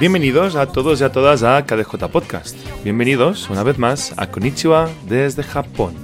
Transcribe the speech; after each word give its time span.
Bienvenidos 0.00 0.54
a 0.54 0.66
todos 0.66 1.00
y 1.00 1.04
a 1.04 1.10
todas 1.10 1.42
a 1.42 1.64
KDJ 1.66 2.06
Podcast. 2.12 2.56
Bienvenidos 2.84 3.50
una 3.50 3.64
vez 3.64 3.78
más 3.78 4.14
a 4.16 4.28
Konnichiwa 4.28 4.88
desde 5.08 5.42
Japón. 5.42 5.94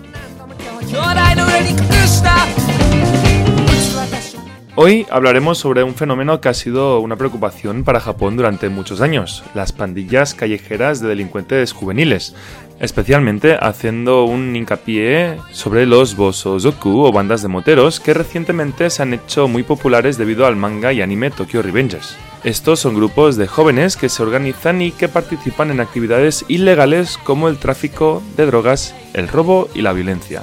Hoy 4.77 5.07
hablaremos 5.09 5.59
sobre 5.59 5.85
un 5.85 5.95
fenómeno 5.95 6.41
que 6.41 6.49
ha 6.49 6.55
sido 6.55 6.99
una 6.99 7.15
preocupación 7.15 7.85
para 7.85 8.01
Japón 8.01 8.37
durante 8.37 8.69
muchos 8.69 9.01
años, 9.01 9.45
las 9.55 9.71
pandillas 9.71 10.35
callejeras 10.35 11.01
de 11.01 11.07
delincuentes 11.07 11.73
juveniles, 11.73 12.35
especialmente 12.81 13.57
haciendo 13.61 14.25
un 14.25 14.55
hincapié 14.55 15.39
sobre 15.53 15.87
los 15.87 16.17
bosozoku 16.17 17.05
o 17.05 17.13
bandas 17.13 17.43
de 17.43 17.49
moteros 17.49 18.01
que 18.01 18.15
recientemente 18.15 18.91
se 18.91 19.03
han 19.03 19.15
hecho 19.15 19.49
muy 19.49 19.63
populares 19.63 20.19
debido 20.19 20.47
al 20.47 20.57
manga 20.57 20.93
y 20.93 21.03
anime 21.03 21.31
Tokyo 21.31 21.63
Revengers. 21.63 22.17
Estos 22.45 22.81
son 22.81 22.95
grupos 22.95 23.37
de 23.37 23.47
jóvenes 23.47 23.97
que 23.97 24.11
se 24.11 24.23
organizan 24.23 24.83
y 24.83 24.93
que 24.93 25.09
participan 25.09 25.71
en 25.71 25.81
actividades 25.81 26.45
ilegales 26.49 27.17
como 27.17 27.49
el 27.49 27.57
tráfico 27.57 28.23
de 28.37 28.47
drogas, 28.47 28.95
el 29.15 29.29
robo 29.29 29.69
y 29.75 29.81
la 29.81 29.95
violencia. 29.95 30.43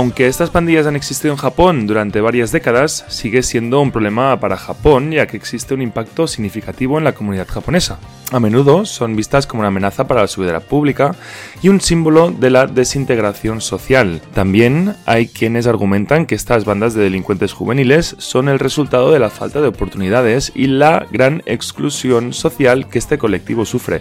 Aunque 0.00 0.28
estas 0.28 0.48
pandillas 0.48 0.86
han 0.86 0.96
existido 0.96 1.34
en 1.34 1.38
Japón 1.38 1.86
durante 1.86 2.22
varias 2.22 2.52
décadas, 2.52 3.04
sigue 3.08 3.42
siendo 3.42 3.82
un 3.82 3.92
problema 3.92 4.40
para 4.40 4.56
Japón 4.56 5.10
ya 5.10 5.26
que 5.26 5.36
existe 5.36 5.74
un 5.74 5.82
impacto 5.82 6.26
significativo 6.26 6.96
en 6.96 7.04
la 7.04 7.12
comunidad 7.12 7.46
japonesa. 7.46 7.98
A 8.32 8.40
menudo 8.40 8.86
son 8.86 9.14
vistas 9.14 9.46
como 9.46 9.60
una 9.60 9.68
amenaza 9.68 10.08
para 10.08 10.22
la 10.22 10.26
seguridad 10.26 10.62
pública 10.62 11.14
y 11.60 11.68
un 11.68 11.82
símbolo 11.82 12.30
de 12.30 12.48
la 12.48 12.66
desintegración 12.66 13.60
social. 13.60 14.22
También 14.32 14.96
hay 15.04 15.26
quienes 15.26 15.66
argumentan 15.66 16.24
que 16.24 16.34
estas 16.34 16.64
bandas 16.64 16.94
de 16.94 17.02
delincuentes 17.02 17.52
juveniles 17.52 18.16
son 18.16 18.48
el 18.48 18.58
resultado 18.58 19.12
de 19.12 19.18
la 19.18 19.28
falta 19.28 19.60
de 19.60 19.68
oportunidades 19.68 20.50
y 20.54 20.68
la 20.68 21.06
gran 21.12 21.42
exclusión 21.44 22.32
social 22.32 22.88
que 22.88 22.98
este 22.98 23.18
colectivo 23.18 23.66
sufre. 23.66 24.00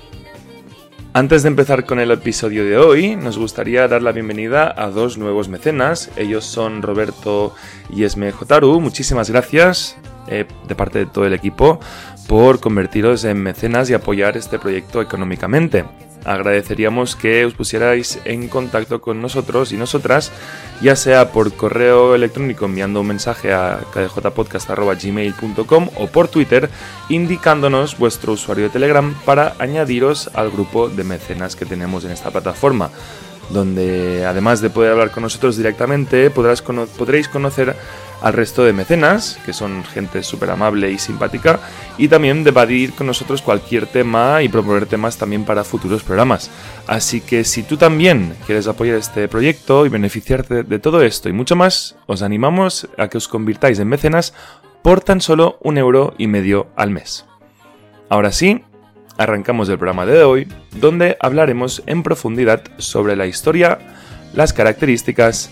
Antes 1.11 1.41
de 1.41 1.49
empezar 1.49 1.85
con 1.85 1.99
el 1.99 2.11
episodio 2.11 2.63
de 2.63 2.77
hoy, 2.77 3.15
nos 3.15 3.39
gustaría 3.39 3.87
dar 3.87 4.03
la 4.03 4.11
bienvenida 4.11 4.71
a 4.77 4.91
dos 4.91 5.17
nuevos 5.17 5.49
mecenas. 5.49 6.11
Ellos 6.17 6.45
son 6.45 6.83
Roberto 6.83 7.55
y 7.89 8.03
Esme 8.03 8.31
Jotaru. 8.31 8.79
Muchísimas 8.79 9.27
gracias 9.31 9.97
eh, 10.27 10.45
de 10.67 10.75
parte 10.75 10.99
de 10.99 11.05
todo 11.07 11.25
el 11.25 11.33
equipo 11.33 11.79
por 12.27 12.59
convertiros 12.59 13.23
en 13.23 13.41
mecenas 13.41 13.89
y 13.89 13.95
apoyar 13.95 14.37
este 14.37 14.59
proyecto 14.59 15.01
económicamente 15.01 15.83
agradeceríamos 16.25 17.15
que 17.15 17.45
os 17.45 17.53
pusierais 17.53 18.19
en 18.25 18.47
contacto 18.47 19.01
con 19.01 19.21
nosotros 19.21 19.71
y 19.71 19.77
nosotras, 19.77 20.31
ya 20.81 20.95
sea 20.95 21.31
por 21.31 21.53
correo 21.53 22.15
electrónico 22.15 22.65
enviando 22.65 23.01
un 23.01 23.07
mensaje 23.07 23.53
a 23.53 23.79
kdjpodcast.gmail.com 23.93 25.89
o 25.95 26.07
por 26.07 26.27
Twitter 26.27 26.69
indicándonos 27.09 27.97
vuestro 27.97 28.33
usuario 28.33 28.65
de 28.65 28.69
Telegram 28.71 29.13
para 29.25 29.55
añadiros 29.59 30.29
al 30.33 30.51
grupo 30.51 30.89
de 30.89 31.03
mecenas 31.03 31.55
que 31.55 31.65
tenemos 31.65 32.05
en 32.05 32.11
esta 32.11 32.31
plataforma 32.31 32.89
donde 33.49 34.25
además 34.25 34.61
de 34.61 34.69
poder 34.69 34.91
hablar 34.91 35.11
con 35.11 35.23
nosotros 35.23 35.57
directamente, 35.57 36.29
podrás 36.29 36.61
podréis 36.61 37.27
conocer 37.27 37.75
al 38.21 38.33
resto 38.33 38.63
de 38.63 38.73
mecenas, 38.73 39.39
que 39.45 39.53
son 39.53 39.83
gente 39.83 40.23
súper 40.23 40.51
amable 40.51 40.91
y 40.91 40.97
simpática, 40.97 41.59
y 41.97 42.07
también 42.07 42.43
debatir 42.43 42.93
con 42.93 43.07
nosotros 43.07 43.41
cualquier 43.41 43.87
tema 43.87 44.41
y 44.41 44.49
proponer 44.49 44.85
temas 44.85 45.17
también 45.17 45.45
para 45.45 45.63
futuros 45.63 46.03
programas. 46.03 46.49
Así 46.87 47.21
que 47.21 47.43
si 47.43 47.63
tú 47.63 47.77
también 47.77 48.35
quieres 48.45 48.67
apoyar 48.67 48.97
este 48.97 49.27
proyecto 49.27 49.85
y 49.85 49.89
beneficiarte 49.89 50.63
de 50.63 50.79
todo 50.79 51.01
esto 51.01 51.29
y 51.29 51.33
mucho 51.33 51.55
más, 51.55 51.95
os 52.07 52.21
animamos 52.21 52.87
a 52.97 53.07
que 53.07 53.17
os 53.17 53.27
convirtáis 53.27 53.79
en 53.79 53.87
mecenas 53.87 54.33
por 54.81 55.01
tan 55.01 55.21
solo 55.21 55.57
un 55.61 55.77
euro 55.77 56.13
y 56.17 56.27
medio 56.27 56.67
al 56.75 56.89
mes. 56.89 57.25
Ahora 58.09 58.31
sí, 58.31 58.63
arrancamos 59.17 59.69
el 59.69 59.77
programa 59.77 60.05
de 60.05 60.23
hoy, 60.23 60.47
donde 60.77 61.17
hablaremos 61.19 61.83
en 61.85 62.03
profundidad 62.03 62.63
sobre 62.77 63.15
la 63.15 63.27
historia, 63.27 63.79
las 64.33 64.53
características, 64.53 65.51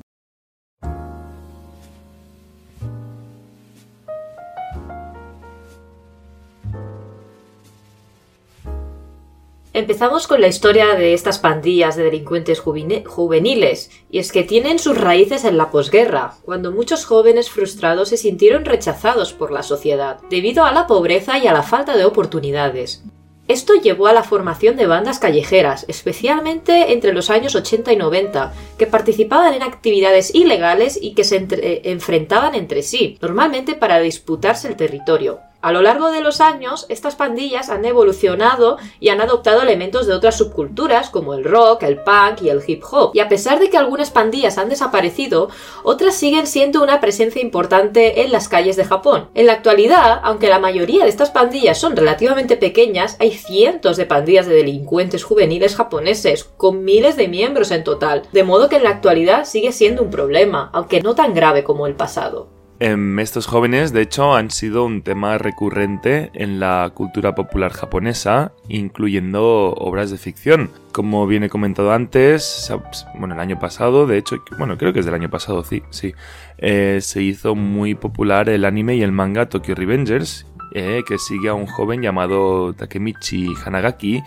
Empezamos 9.73 10.27
con 10.27 10.41
la 10.41 10.49
historia 10.49 10.95
de 10.95 11.13
estas 11.13 11.39
pandillas 11.39 11.95
de 11.95 12.03
delincuentes 12.03 12.59
juveniles, 12.59 13.89
y 14.09 14.19
es 14.19 14.33
que 14.33 14.43
tienen 14.43 14.79
sus 14.79 14.97
raíces 14.97 15.45
en 15.45 15.57
la 15.57 15.71
posguerra, 15.71 16.33
cuando 16.43 16.73
muchos 16.73 17.05
jóvenes 17.05 17.49
frustrados 17.49 18.09
se 18.09 18.17
sintieron 18.17 18.65
rechazados 18.65 19.31
por 19.31 19.49
la 19.49 19.63
sociedad, 19.63 20.19
debido 20.29 20.65
a 20.65 20.73
la 20.73 20.87
pobreza 20.87 21.37
y 21.37 21.47
a 21.47 21.53
la 21.53 21.63
falta 21.63 21.95
de 21.95 22.03
oportunidades. 22.03 23.01
Esto 23.47 23.75
llevó 23.75 24.07
a 24.07 24.13
la 24.13 24.23
formación 24.23 24.75
de 24.75 24.87
bandas 24.87 25.19
callejeras, 25.19 25.85
especialmente 25.87 26.91
entre 26.91 27.13
los 27.13 27.29
años 27.29 27.55
80 27.55 27.93
y 27.93 27.95
90, 27.95 28.53
que 28.77 28.87
participaban 28.87 29.53
en 29.53 29.63
actividades 29.63 30.35
ilegales 30.35 30.99
y 31.01 31.13
que 31.13 31.23
se 31.23 31.47
enfrentaban 31.89 32.55
entre 32.55 32.83
sí, 32.83 33.17
normalmente 33.21 33.75
para 33.75 34.01
disputarse 34.01 34.67
el 34.67 34.75
territorio. 34.75 35.39
A 35.61 35.71
lo 35.71 35.83
largo 35.83 36.09
de 36.09 36.21
los 36.21 36.41
años, 36.41 36.87
estas 36.89 37.15
pandillas 37.15 37.69
han 37.69 37.85
evolucionado 37.85 38.77
y 38.99 39.09
han 39.09 39.21
adoptado 39.21 39.61
elementos 39.61 40.07
de 40.07 40.13
otras 40.13 40.35
subculturas 40.35 41.11
como 41.11 41.35
el 41.35 41.43
rock, 41.43 41.83
el 41.83 41.99
punk 41.99 42.41
y 42.41 42.49
el 42.49 42.63
hip 42.65 42.83
hop. 42.89 43.11
Y 43.13 43.19
a 43.19 43.29
pesar 43.29 43.59
de 43.59 43.69
que 43.69 43.77
algunas 43.77 44.09
pandillas 44.09 44.57
han 44.57 44.69
desaparecido, 44.69 45.49
otras 45.83 46.15
siguen 46.15 46.47
siendo 46.47 46.81
una 46.81 46.99
presencia 46.99 47.43
importante 47.43 48.23
en 48.23 48.31
las 48.31 48.47
calles 48.47 48.75
de 48.75 48.85
Japón. 48.85 49.29
En 49.35 49.45
la 49.45 49.53
actualidad, 49.53 50.19
aunque 50.23 50.49
la 50.49 50.57
mayoría 50.57 51.03
de 51.03 51.09
estas 51.09 51.29
pandillas 51.29 51.77
son 51.77 51.95
relativamente 51.95 52.57
pequeñas, 52.57 53.15
hay 53.19 53.31
cientos 53.31 53.97
de 53.97 54.07
pandillas 54.07 54.47
de 54.47 54.55
delincuentes 54.55 55.23
juveniles 55.23 55.75
japoneses, 55.75 56.43
con 56.57 56.83
miles 56.83 57.17
de 57.17 57.27
miembros 57.27 57.69
en 57.69 57.83
total, 57.83 58.23
de 58.31 58.43
modo 58.43 58.67
que 58.67 58.77
en 58.77 58.83
la 58.83 58.89
actualidad 58.89 59.45
sigue 59.45 59.71
siendo 59.71 60.01
un 60.01 60.09
problema, 60.09 60.71
aunque 60.73 61.01
no 61.01 61.13
tan 61.13 61.35
grave 61.35 61.63
como 61.63 61.85
el 61.85 61.93
pasado. 61.93 62.60
Em, 62.83 63.19
estos 63.19 63.45
jóvenes, 63.45 63.93
de 63.93 64.01
hecho, 64.01 64.33
han 64.33 64.49
sido 64.49 64.85
un 64.85 65.03
tema 65.03 65.37
recurrente 65.37 66.31
en 66.33 66.59
la 66.59 66.91
cultura 66.95 67.35
popular 67.35 67.71
japonesa, 67.71 68.53
incluyendo 68.69 69.75
obras 69.75 70.09
de 70.09 70.17
ficción. 70.17 70.71
Como 70.91 71.27
viene 71.27 71.47
comentado 71.47 71.91
antes, 71.91 72.73
bueno, 73.19 73.35
el 73.35 73.39
año 73.39 73.59
pasado, 73.59 74.07
de 74.07 74.17
hecho, 74.17 74.43
bueno, 74.57 74.79
creo 74.79 74.93
que 74.93 75.01
es 75.01 75.05
del 75.05 75.13
año 75.13 75.29
pasado, 75.29 75.63
sí, 75.63 75.83
sí, 75.91 76.15
eh, 76.57 76.97
se 77.03 77.21
hizo 77.21 77.53
muy 77.53 77.93
popular 77.93 78.49
el 78.49 78.65
anime 78.65 78.95
y 78.95 79.03
el 79.03 79.11
manga 79.11 79.47
Tokyo 79.47 79.75
Revengers, 79.75 80.47
eh, 80.73 81.03
que 81.07 81.19
sigue 81.19 81.49
a 81.49 81.53
un 81.53 81.67
joven 81.67 82.01
llamado 82.01 82.73
Takemichi 82.73 83.53
Hanagaki, 83.63 84.23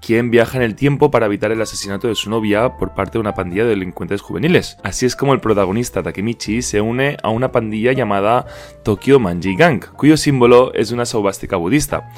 quien 0.00 0.30
viaja 0.30 0.56
en 0.56 0.62
el 0.62 0.74
tiempo 0.74 1.10
para 1.10 1.26
evitar 1.26 1.52
el 1.52 1.60
asesinato 1.60 2.08
de 2.08 2.14
su 2.14 2.30
novia 2.30 2.76
por 2.76 2.94
parte 2.94 3.12
de 3.12 3.20
una 3.20 3.34
pandilla 3.34 3.64
de 3.64 3.70
delincuentes 3.70 4.20
juveniles. 4.20 4.78
Así 4.82 5.06
es 5.06 5.16
como 5.16 5.34
el 5.34 5.40
protagonista 5.40 6.02
Takemichi 6.02 6.62
se 6.62 6.80
une 6.80 7.16
a 7.22 7.28
una 7.28 7.52
pandilla 7.52 7.92
llamada 7.92 8.46
Tokyo 8.82 9.18
Manji 9.18 9.56
Gang, 9.56 9.84
cuyo 9.96 10.16
símbolo 10.16 10.72
es 10.74 10.90
una 10.90 11.06
saubástica 11.06 11.56
budista. 11.56 12.10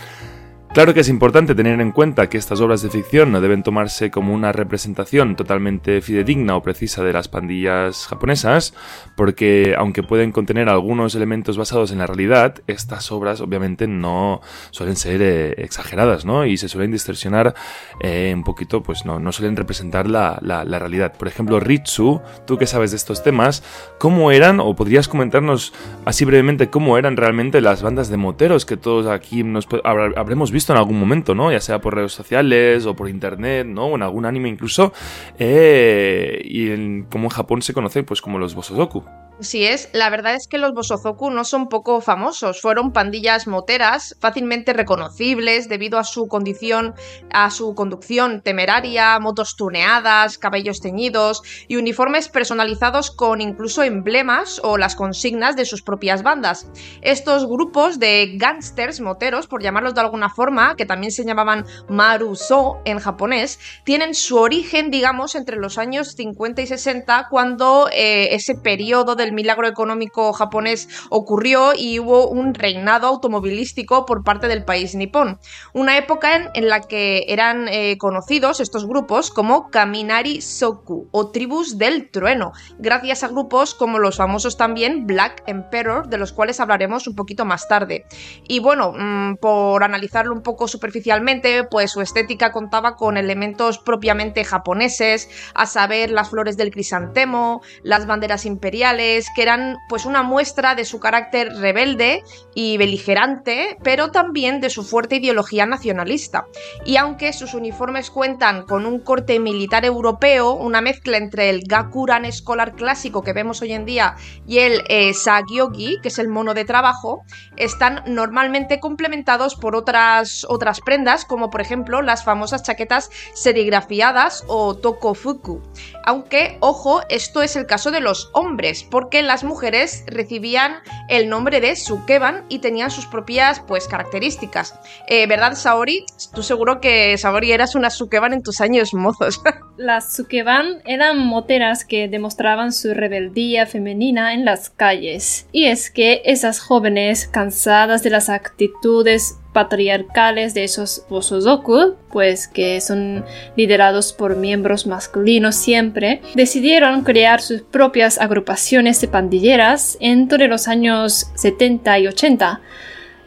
Claro 0.73 0.95
que 0.95 1.01
es 1.01 1.11
importante 1.11 1.55
tener 1.55 1.79
en 1.83 1.93
cuenta 1.93 2.31
que 2.31 2.39
estas 2.39 2.63
obras 2.63 2.81
de 2.81 2.89
ficción 2.89 3.31
no 3.31 3.43
deben 3.43 3.63
tomarse 3.63 4.11
como 4.11 4.33
una 4.33 4.53
representación 4.53 5.37
totalmente 5.37 6.01
fidedigna 6.01 6.57
o 6.57 6.63
precisa 6.63 7.05
de 7.05 7.13
las 7.13 7.29
pandillas 7.29 8.07
japonesas, 8.07 8.73
porque 9.15 9.75
aunque 9.77 10.03
pueden 10.03 10.33
contener 10.33 10.71
algunos 10.71 11.15
elementos 11.15 11.59
basados 11.59 11.93
en 11.93 11.99
la 11.99 12.07
realidad, 12.07 12.63
estas 12.69 13.13
obras 13.13 13.43
obviamente 13.43 13.87
no 13.87 14.41
suelen 14.71 14.97
ser 14.97 15.21
eh, 15.21 15.55
exageradas, 15.59 16.25
¿no? 16.25 16.47
Y 16.47 16.57
se 16.57 16.71
suelen 16.71 16.91
distorsionar 16.91 17.55
eh, 18.01 18.33
un 18.35 18.43
poquito, 18.43 18.83
pues 18.83 19.05
no, 19.05 19.21
no 19.21 19.31
suelen 19.31 19.57
representar 19.57 20.09
la, 20.09 20.39
la, 20.41 20.79
realidad. 20.79 21.13
Por 21.19 21.29
ejemplo, 21.29 21.61
Ritsu, 21.61 22.23
tú 22.47 22.57
que 22.57 22.67
sabes 22.67 22.93
de 22.93 22.97
estos 22.97 23.23
temas, 23.23 23.63
¿cómo 23.99 24.33
eran, 24.33 24.59
o 24.59 24.75
podrías 24.75 25.07
comentarnos 25.07 25.75
así 26.07 26.25
brevemente 26.25 26.71
cómo 26.71 26.97
eran 26.97 27.19
realmente 27.19 27.61
las 27.61 27.83
bandas 27.83 28.09
de 28.09 28.17
moteros 28.17 28.65
que 28.65 28.79
todos 28.79 29.07
aquí 29.07 29.45
nos 29.45 29.69
habremos 29.85 30.51
visto? 30.51 30.62
En 30.71 30.79
algún 30.79 30.99
momento, 30.99 31.35
¿no? 31.35 31.51
Ya 31.51 31.61
sea 31.61 31.81
por 31.81 31.95
redes 31.95 32.13
sociales 32.13 32.87
o 32.87 32.95
por 32.95 33.09
internet, 33.09 33.67
¿no? 33.67 33.87
O 33.87 33.95
en 33.97 34.03
algún 34.03 34.27
anime 34.27 34.49
incluso. 34.49 34.93
Eh, 35.39 36.41
y 36.45 36.71
en, 36.71 37.07
como 37.11 37.25
en 37.25 37.31
Japón 37.31 37.63
se 37.63 37.73
conoce 37.73 38.03
pues 38.03 38.21
como 38.21 38.39
los 38.39 38.55
bosozoku. 38.55 39.05
Si 39.43 39.67
es, 39.67 39.89
la 39.93 40.09
verdad 40.09 40.37
es 40.37 40.47
que 40.47 40.59
los 40.59 40.73
Bosozoku 40.73 41.31
no 41.31 41.45
son 41.45 41.69
poco 41.69 42.01
famosos, 42.01 42.61
fueron 42.61 42.93
pandillas 42.93 43.49
moteras 43.49 44.17
fácilmente 44.21 44.73
reconocibles 44.73 45.69
debido 45.69 45.99
a 45.99 46.05
su 46.05 46.29
condición, 46.29 46.95
a 47.33 47.51
su 47.51 47.75
conducción 47.75 48.41
temeraria, 48.43 49.19
motos 49.19 49.57
tuneadas, 49.57 50.39
cabellos 50.39 50.81
teñidos 50.81 51.43
y 51.67 51.75
uniformes 51.75 52.29
personalizados 52.29 53.11
con 53.11 53.41
incluso 53.41 53.83
emblemas 53.83 54.61
o 54.63 54.79
las 54.79 54.95
consignas 54.95 55.57
de 55.57 55.65
sus 55.65 55.83
propias 55.83 56.23
bandas. 56.23 56.69
Estos 57.01 57.47
grupos 57.47 57.99
de 57.99 58.35
gangsters 58.37 59.01
moteros, 59.01 59.49
por 59.49 59.61
llamarlos 59.61 59.95
de 59.95 60.03
alguna 60.03 60.31
forma, 60.31 60.77
que 60.77 60.87
también 60.87 61.11
se 61.11 61.25
llamaban 61.25 61.67
Maruso 61.89 62.81
en 62.85 63.01
japonés, 63.01 63.59
tienen 63.83 64.15
su 64.15 64.37
origen, 64.37 64.93
digamos, 64.93 65.35
entre 65.35 65.57
los 65.57 65.79
años 65.79 66.13
50 66.13 66.63
y 66.63 66.67
60, 66.69 67.27
cuando 67.29 67.89
eh, 67.93 68.35
ese 68.37 68.55
periodo 68.55 69.17
del 69.17 69.32
milagro 69.33 69.67
económico 69.67 70.33
japonés 70.33 70.89
ocurrió 71.11 71.73
y 71.77 71.99
hubo 71.99 72.29
un 72.29 72.55
reinado 72.55 73.07
automovilístico 73.07 74.07
por 74.07 74.25
parte 74.25 74.49
del 74.49 74.65
país 74.65 74.95
nipón. 74.95 75.39
Una 75.73 75.97
época 75.97 76.51
en, 76.55 76.69
la 76.69 76.81
que 76.81 77.25
eran 77.29 77.69
eh, 77.69 77.99
conocidos 77.99 78.61
estos 78.61 78.87
grupos 78.87 79.31
como 79.31 79.71
Kaminari 79.71 80.41
Soku 80.41 81.09
o 81.11 81.31
tribus 81.31 81.79
del 81.79 82.11
trueno, 82.11 82.53
gracias 82.79 83.23
a 83.23 83.29
grupos 83.29 83.75
como 83.75 83.99
los 83.99 84.17
famosos 84.17 84.57
también 84.57 85.07
Black 85.07 85.43
Emperor, 85.47 86.09
de 86.09 86.19
los 86.19 86.33
cuales 86.33 86.61
hablaremos 86.61 87.07
un 87.07 87.15
poquito 87.15 87.45
más 87.45 87.69
tarde. 87.69 88.07
Y 88.49 88.61
bueno, 88.61 88.93
mm, 88.97 89.37
por 89.37 89.85
analizarlo 89.85 90.33
un 90.35 90.43
poco 90.43 90.69
superficialmente, 90.69 91.65
pues 91.65 91.91
su 91.91 92.01
estética 92.01 92.53
contaba 92.53 92.97
con 92.97 93.17
elementos 93.17 93.79
propiamente 93.79 94.45
japoneses, 94.45 95.29
a 95.55 95.67
saber 95.67 96.11
las 96.11 96.31
flores 96.31 96.57
del 96.57 96.71
crisantemo, 96.71 97.63
las 97.83 98.07
banderas 98.07 98.47
imperiales, 98.47 99.22
que 99.35 99.43
eran 99.43 99.79
pues 99.89 100.07
una 100.07 100.23
muestra 100.23 100.75
de 100.75 100.85
su 100.85 101.01
carácter 101.01 101.55
rebelde 101.57 102.23
y 102.55 102.77
beligerante, 102.77 103.77
pero 103.83 104.11
también 104.11 104.61
de 104.61 104.71
su 104.71 104.85
fuerte 104.85 105.17
ideología 105.17 105.67
nacionalista. 105.67 106.47
Y 106.85 106.97
aunque 106.97 107.33
sus 107.33 107.55
uniformes 107.55 108.11
cuentan 108.11 108.63
con 108.63 108.87
un 108.87 109.01
corte 109.01 109.39
militar 109.39 109.85
europeo, 109.85 110.53
una 110.53 110.81
mezcla 110.81 111.17
entre 111.17 111.51
el 111.51 111.63
gakuran 111.67 112.25
escolar 112.25 112.75
clásico 112.75 113.23
que 113.23 113.33
vemos 113.33 113.63
hoy 113.63 113.73
en 113.73 113.85
día 113.85 114.17
y 114.47 114.59
el 114.59 114.83
eh, 114.89 115.15
sagyogi, 115.15 115.99
que 116.01 116.09
es 116.09 116.19
el 116.19 116.29
mono 116.29 116.55
de 116.55 116.65
trabajo, 116.65 117.25
están 117.57 118.03
normalmente 118.07 118.81
complementados 118.81 119.57
por 119.57 119.77
otras, 119.77 120.47
otras 120.49 120.81
prendas, 120.81 121.25
como 121.25 121.51
por 121.51 121.61
ejemplo 121.61 122.03
las 122.03 122.25
famosas 122.25 122.63
chaquetas 122.63 123.11
serigrafiadas 123.35 124.45
o 124.47 124.77
tokofuku. 124.77 125.63
Aunque, 126.05 126.57
ojo, 126.61 127.03
esto 127.09 127.43
es 127.43 127.57
el 127.57 127.67
caso 127.67 127.91
de 127.91 128.01
los 128.01 128.31
hombres, 128.33 128.85
las 129.11 129.45
mujeres 129.45 130.05
recibían 130.07 130.77
el 131.09 131.29
nombre 131.29 131.61
de 131.61 131.77
Sukeban 131.77 132.45
y 132.49 132.61
tenían 132.61 132.91
sus 132.91 133.07
propias 133.07 133.61
pues 133.61 133.89
características. 133.89 134.79
Eh, 135.09 135.27
¿Verdad, 135.27 135.55
Saori? 135.55 136.07
Tú 136.35 136.43
seguro 136.43 136.81
que 136.81 137.17
Saori 137.19 137.53
eras 137.53 137.75
una 137.75 137.91
Sukeban 137.91 138.33
en 138.33 138.43
tus 138.43 138.61
años 138.61 138.95
mozos. 138.95 139.43
Las 139.77 140.15
Sukeban 140.15 140.83
eran 140.85 141.19
moteras 141.19 141.85
que 141.85 142.09
demostraban 142.09 142.73
su 142.73 142.95
rebeldía 142.95 143.67
femenina 143.67 144.35
en 144.35 144.45
las 144.45 144.71
calles. 144.71 145.47
Y 145.53 145.67
es 145.67 145.91
que 145.91 146.23
esas 146.25 146.61
jóvenes, 146.61 147.27
cansadas 147.27 148.03
de 148.03 148.11
las 148.11 148.29
actitudes 148.29 149.39
patriarcales 149.53 150.55
de 150.55 150.65
esos 150.65 151.05
Bosozoku, 151.09 151.95
pues 152.11 152.49
que 152.49 152.81
son 152.81 153.25
liderados 153.57 154.13
por 154.13 154.37
miembros 154.37 154.87
masculinos 154.87 155.57
siempre, 155.57 156.23
decidieron 156.35 157.03
crear 157.03 157.41
sus 157.41 157.63
propias 157.63 158.19
agrupaciones 158.19 159.01
de 159.01 159.09
pandilleras 159.09 159.97
entre 160.01 160.49
los 160.49 160.69
años 160.69 161.31
70 161.35 161.99
y 161.99 162.07
80. 162.09 162.61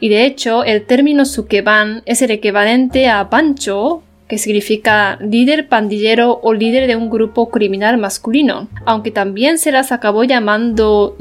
Y 0.00 0.08
de 0.08 0.26
hecho, 0.26 0.64
el 0.64 0.84
término 0.84 1.24
Sukeban 1.24 2.02
es 2.04 2.20
el 2.22 2.30
equivalente 2.30 3.08
a 3.08 3.30
Pancho, 3.30 4.02
que 4.28 4.38
significa 4.38 5.18
líder 5.20 5.68
pandillero 5.68 6.40
o 6.42 6.52
líder 6.52 6.88
de 6.88 6.96
un 6.96 7.10
grupo 7.10 7.48
criminal 7.48 7.96
masculino, 7.96 8.68
aunque 8.84 9.10
también 9.12 9.58
se 9.58 9.70
las 9.70 9.92
acabó 9.92 10.24
llamando 10.24 11.16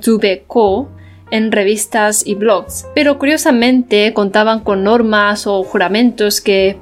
Zubeko, 0.00 0.88
en 1.32 1.50
revistas 1.50 2.24
y 2.24 2.36
blogs, 2.36 2.86
pero 2.94 3.18
curiosamente 3.18 4.12
contaban 4.12 4.60
con 4.60 4.84
normas 4.84 5.48
o 5.48 5.64
juramentos 5.64 6.40
que 6.40 6.78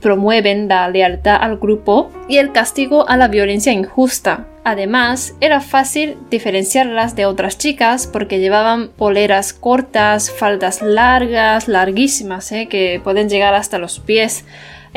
promueven 0.00 0.68
la 0.68 0.88
lealtad 0.90 1.38
al 1.40 1.56
grupo 1.56 2.10
y 2.28 2.36
el 2.36 2.52
castigo 2.52 3.08
a 3.08 3.16
la 3.16 3.28
violencia 3.28 3.72
injusta. 3.72 4.48
Además, 4.64 5.36
era 5.40 5.60
fácil 5.60 6.16
diferenciarlas 6.28 7.14
de 7.14 7.24
otras 7.24 7.56
chicas 7.56 8.08
porque 8.08 8.40
llevaban 8.40 8.88
poleras 8.88 9.52
cortas, 9.52 10.32
faldas 10.32 10.82
largas, 10.82 11.68
larguísimas, 11.68 12.50
¿eh? 12.50 12.66
que 12.66 13.00
pueden 13.04 13.28
llegar 13.28 13.54
hasta 13.54 13.78
los 13.78 14.00
pies, 14.00 14.44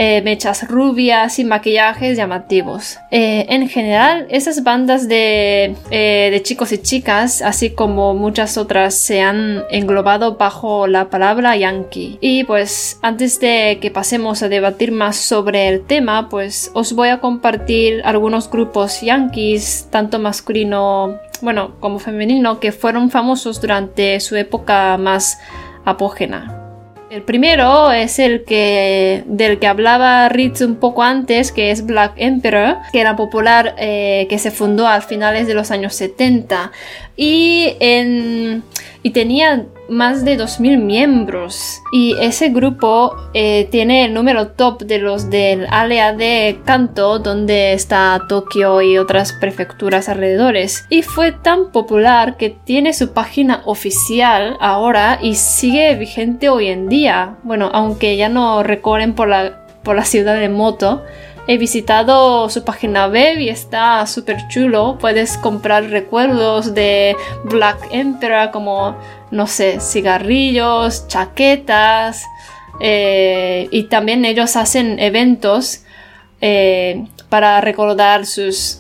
eh, 0.02 0.22
mechas 0.22 0.66
rubias 0.66 1.40
y 1.40 1.44
maquillajes 1.44 2.16
llamativos. 2.16 3.00
Eh, 3.12 3.46
en 3.50 3.68
general, 3.68 4.28
esas 4.30 4.64
bandas 4.64 5.10
de, 5.10 5.76
eh, 5.92 6.30
de, 6.32 6.42
chicos 6.42 6.72
y 6.72 6.78
chicas, 6.78 7.42
así 7.42 7.72
como 7.72 8.14
muchas 8.14 8.58
otras, 8.58 8.96
se 8.96 9.20
han 9.20 9.66
englobado 9.70 10.38
bajo 10.38 10.88
la 10.88 11.10
palabra 11.10 11.58
yankee. 11.58 12.18
Y 12.22 12.46
pues 12.46 12.98
antes 13.02 13.42
de 13.42 13.80
que 13.82 13.92
pasemos 13.92 14.42
a 14.42 14.48
debatir 14.48 14.94
más 14.94 15.18
sobre 15.18 15.68
el 15.68 15.86
tema, 15.86 16.30
pues 16.30 16.72
os 16.74 16.94
voy 16.94 17.10
a 17.10 17.20
compartir 17.20 18.02
algunos 18.06 18.50
grupos 18.50 19.02
yankees, 19.02 19.90
tanto 19.92 20.18
masculino, 20.18 21.20
bueno, 21.42 21.76
como 21.82 22.00
femenino, 22.00 22.62
que 22.62 22.72
fueron 22.72 23.12
famosos 23.12 23.60
durante 23.60 24.22
su 24.22 24.38
época 24.38 24.98
más 24.98 25.40
apógena. 25.84 26.69
El 27.10 27.24
primero 27.24 27.92
es 27.92 28.20
el 28.20 28.44
que 28.44 29.24
del 29.26 29.58
que 29.58 29.66
hablaba 29.66 30.30
Ritz 30.30 30.62
un 30.62 30.76
poco 30.76 31.02
antes, 31.02 31.52
que 31.52 31.72
es 31.72 31.84
Black 31.84 32.14
Emperor, 32.18 32.78
que 32.92 33.02
era 33.02 33.16
popular, 33.16 33.74
eh, 33.80 34.28
que 34.30 34.38
se 34.38 34.52
fundó 34.52 34.88
a 34.88 35.02
finales 35.02 35.48
de 35.48 35.56
los 35.56 35.72
años 35.72 35.96
70 35.96 36.72
y, 37.22 37.76
en, 37.82 38.64
y 39.04 39.10
tenía 39.10 39.66
más 39.90 40.24
de 40.24 40.40
2.000 40.40 40.78
miembros. 40.78 41.82
Y 41.92 42.16
ese 42.22 42.48
grupo 42.48 43.14
eh, 43.34 43.68
tiene 43.72 44.06
el 44.06 44.14
número 44.14 44.52
top 44.52 44.84
de 44.84 45.00
los 45.00 45.30
del 45.30 45.68
área 45.70 46.14
de 46.14 46.62
Kanto, 46.64 47.20
donde 47.20 47.74
está 47.74 48.22
Tokio 48.30 48.82
y 48.82 48.98
otras 48.98 49.34
prefecturas 49.34 50.08
alrededores. 50.08 50.86
Y 50.90 51.02
fue 51.02 51.34
tan 51.34 51.74
popular 51.74 52.38
que 52.38 52.52
tiene 52.52 52.94
su 52.94 53.12
página 53.12 53.64
oficial 53.66 54.56
ahora 54.62 55.20
y 55.22 55.36
sigue 55.36 55.96
vigente 55.96 56.48
hoy 56.48 56.68
en 56.68 56.88
día. 56.88 57.36
Bueno, 57.44 57.70
aunque 57.74 58.16
ya 58.16 58.30
no 58.30 58.64
recorren 58.64 59.14
por 59.14 59.28
la, 59.28 59.66
por 59.84 59.98
la 59.98 60.06
ciudad 60.06 60.40
de 60.40 60.48
moto. 60.48 61.04
He 61.52 61.58
visitado 61.58 62.48
su 62.48 62.64
página 62.64 63.08
web 63.08 63.40
y 63.40 63.50
está 63.50 64.06
súper 64.06 64.38
chulo. 64.50 65.00
Puedes 65.00 65.36
comprar 65.36 65.86
recuerdos 65.86 66.76
de 66.76 67.16
Black 67.46 67.88
Emperor 67.90 68.52
como 68.52 68.96
no 69.32 69.48
sé, 69.48 69.80
cigarrillos, 69.80 71.08
chaquetas. 71.08 72.24
Eh, 72.80 73.68
y 73.72 73.86
también 73.86 74.26
ellos 74.26 74.56
hacen 74.56 75.00
eventos 75.00 75.82
eh, 76.40 77.08
para 77.30 77.62
recordar 77.62 78.28
sus 78.28 78.79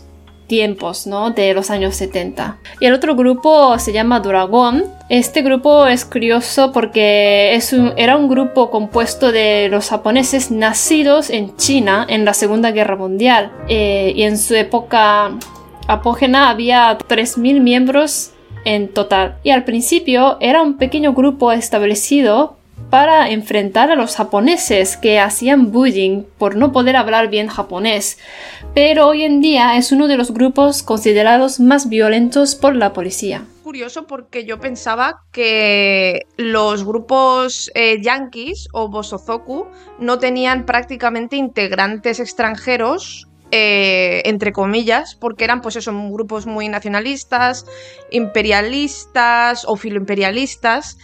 tiempos, 0.49 1.07
¿no? 1.07 1.29
De 1.29 1.53
los 1.53 1.69
años 1.69 1.95
70. 1.95 2.57
Y 2.81 2.85
el 2.87 2.93
otro 2.93 3.15
grupo 3.15 3.79
se 3.79 3.93
llama 3.93 4.19
Dragon. 4.19 4.83
Este 5.07 5.41
grupo 5.41 5.87
es 5.87 6.03
curioso 6.03 6.73
porque 6.73 7.55
es 7.55 7.73
era 7.95 8.17
un 8.17 8.27
grupo 8.27 8.69
compuesto 8.69 9.31
de 9.31 9.69
los 9.69 9.89
japoneses 9.89 10.51
nacidos 10.51 11.29
en 11.29 11.55
China 11.55 12.05
en 12.09 12.25
la 12.25 12.33
Segunda 12.33 12.71
Guerra 12.71 12.97
Mundial. 12.97 13.53
Eh, 13.69 14.11
y 14.13 14.23
en 14.23 14.37
su 14.37 14.55
época 14.55 15.31
apógena 15.87 16.49
había 16.49 16.97
3.000 16.97 17.61
miembros 17.61 18.31
en 18.65 18.89
total. 18.89 19.37
Y 19.43 19.51
al 19.51 19.63
principio 19.63 20.37
era 20.41 20.61
un 20.61 20.77
pequeño 20.77 21.13
grupo 21.13 21.51
establecido 21.51 22.58
para 22.89 23.29
enfrentar 23.29 23.91
a 23.91 23.95
los 23.95 24.15
japoneses 24.15 24.97
que 24.97 25.19
hacían 25.19 25.71
bullying 25.71 26.23
por 26.37 26.55
no 26.55 26.71
poder 26.71 26.95
hablar 26.95 27.29
bien 27.29 27.47
japonés, 27.47 28.17
pero 28.73 29.07
hoy 29.07 29.23
en 29.23 29.41
día 29.41 29.77
es 29.77 29.91
uno 29.91 30.07
de 30.07 30.17
los 30.17 30.33
grupos 30.33 30.83
considerados 30.83 31.59
más 31.59 31.89
violentos 31.89 32.55
por 32.55 32.75
la 32.75 32.93
policía. 32.93 33.45
Curioso 33.63 34.07
porque 34.07 34.45
yo 34.45 34.59
pensaba 34.59 35.21
que 35.31 36.23
los 36.37 36.83
grupos 36.83 37.71
eh, 37.75 38.01
yankees 38.01 38.67
o 38.73 38.89
bosozoku 38.89 39.67
no 39.99 40.17
tenían 40.17 40.65
prácticamente 40.65 41.35
integrantes 41.35 42.19
extranjeros 42.19 43.27
eh, 43.51 44.21
entre 44.25 44.53
comillas, 44.53 45.15
porque 45.15 45.43
eran 45.43 45.61
pues 45.61 45.75
eso, 45.75 45.91
grupos 46.11 46.45
muy 46.45 46.69
nacionalistas, 46.69 47.65
imperialistas 48.11 49.65
o 49.65 49.75
filoimperialistas 49.75 50.99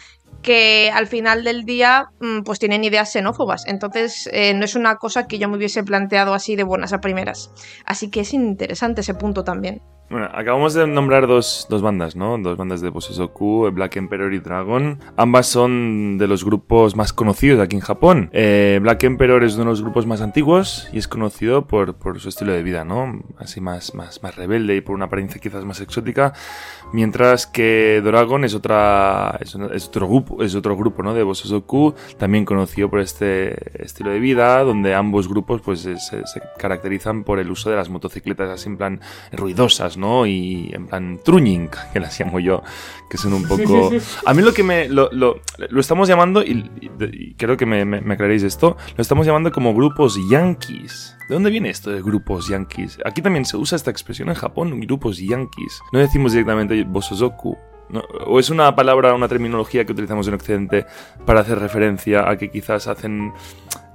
que 0.45 0.91
al 0.93 1.07
final 1.07 1.43
del 1.43 1.65
día 1.65 2.11
mm, 2.19 2.43
pues 2.43 2.59
tienen 2.59 2.83
ideas 2.83 3.11
xenófobas. 3.11 3.65
Entonces 3.65 4.29
eh, 4.31 4.53
no 4.53 4.63
es 4.63 4.75
una 4.75 4.97
cosa 4.97 5.25
que 5.25 5.39
yo 5.39 5.49
me 5.49 5.57
hubiese 5.57 5.83
planteado 5.83 6.35
así 6.35 6.55
de 6.55 6.63
buenas 6.63 6.93
a 6.93 7.01
primeras. 7.01 7.51
Así 7.83 8.11
que 8.11 8.19
es 8.19 8.33
interesante 8.33 9.01
ese 9.01 9.15
punto 9.15 9.43
también. 9.43 9.81
Bueno, 10.07 10.29
acabamos 10.33 10.75
de 10.75 10.85
nombrar 10.85 11.25
dos, 11.25 11.65
dos 11.67 11.81
bandas, 11.81 12.15
¿no? 12.15 12.37
Dos 12.37 12.57
bandas 12.57 12.79
de 12.79 12.89
Bosozoku, 12.89 13.71
Black 13.71 13.95
Emperor 13.95 14.31
y 14.35 14.39
Dragon. 14.39 14.99
Ambas 15.17 15.47
son 15.47 16.19
de 16.19 16.27
los 16.27 16.45
grupos 16.45 16.95
más 16.95 17.11
conocidos 17.11 17.59
aquí 17.59 17.75
en 17.75 17.81
Japón. 17.81 18.29
Eh, 18.31 18.77
Black 18.83 19.03
Emperor 19.03 19.43
es 19.43 19.55
uno 19.55 19.63
de 19.63 19.69
los 19.71 19.81
grupos 19.81 20.05
más 20.05 20.21
antiguos 20.21 20.87
y 20.93 20.99
es 20.99 21.07
conocido 21.07 21.65
por, 21.65 21.95
por 21.95 22.19
su 22.19 22.29
estilo 22.29 22.53
de 22.53 22.61
vida, 22.61 22.85
¿no? 22.85 23.19
Así 23.39 23.61
más, 23.61 23.95
más, 23.95 24.21
más 24.21 24.35
rebelde 24.35 24.75
y 24.75 24.81
por 24.81 24.93
una 24.93 25.05
apariencia 25.05 25.41
quizás 25.41 25.65
más 25.65 25.81
exótica. 25.81 26.33
Mientras 26.93 27.47
que 27.47 27.99
Dragon 28.03 28.45
es 28.45 28.53
otra 28.53 29.39
es, 29.41 29.55
es 29.73 29.87
otro 29.87 30.07
grupo, 30.07 30.43
es 30.43 30.53
otro 30.53 30.77
grupo, 30.77 31.01
¿no? 31.01 31.15
De 31.15 31.23
Bosozoku, 31.23 31.95
también 32.19 32.45
conocido 32.45 32.91
por 32.91 32.99
este 32.99 33.83
estilo 33.83 34.11
de 34.11 34.19
vida, 34.19 34.63
donde 34.63 34.93
ambos 34.93 35.27
grupos 35.27 35.61
pues 35.61 35.79
se, 35.79 35.97
se 35.97 36.41
caracterizan 36.59 37.23
por 37.23 37.39
el 37.39 37.49
uso 37.49 37.71
de 37.71 37.75
las 37.75 37.89
motocicletas 37.89 38.51
así 38.51 38.69
en 38.69 38.77
plan 38.77 39.01
ruidosas, 39.31 39.94
¿no? 39.97 40.25
Y 40.25 40.71
en 40.73 40.87
plan 40.87 41.19
truñing, 41.23 41.69
que 41.93 41.99
las 41.99 42.19
llamo 42.19 42.39
yo, 42.39 42.63
que 43.09 43.17
son 43.17 43.33
un 43.33 43.47
poco... 43.47 43.91
A 44.25 44.33
mí 44.33 44.41
lo 44.41 44.53
que 44.53 44.63
me... 44.63 44.89
Lo, 44.89 45.09
lo, 45.11 45.39
lo 45.57 45.79
estamos 45.79 46.07
llamando, 46.07 46.43
y, 46.43 46.69
y, 46.81 47.33
creo 47.35 47.57
que 47.57 47.65
me, 47.65 47.85
me, 47.85 48.01
me, 48.01 48.13
aclaréis 48.13 48.43
esto, 48.43 48.77
lo 48.95 49.01
estamos 49.01 49.25
llamando 49.25 49.51
como 49.51 49.73
grupos 49.73 50.17
yankees. 50.29 51.15
¿De 51.27 51.33
dónde 51.33 51.49
viene 51.49 51.69
esto 51.69 51.91
de 51.91 52.01
grupos 52.01 52.47
yankees? 52.47 52.99
Aquí 53.03 53.21
también 53.21 53.45
se 53.45 53.57
usa 53.57 53.75
esta 53.75 53.91
expresión 53.91 54.29
en 54.29 54.35
Japón, 54.35 54.79
grupos 54.81 55.17
yankees. 55.17 55.81
No 55.91 55.99
decimos 55.99 56.33
directamente 56.33 56.83
bosozoku, 56.83 57.57
¿no? 57.89 58.01
O 58.25 58.39
es 58.39 58.49
una 58.49 58.75
palabra, 58.75 59.13
una 59.13 59.27
terminología 59.27 59.85
que 59.85 59.91
utilizamos 59.91 60.27
en 60.27 60.35
Occidente 60.35 60.85
para 61.25 61.41
hacer 61.41 61.59
referencia 61.59 62.29
a 62.29 62.37
que 62.37 62.49
quizás 62.49 62.87
hacen 62.87 63.33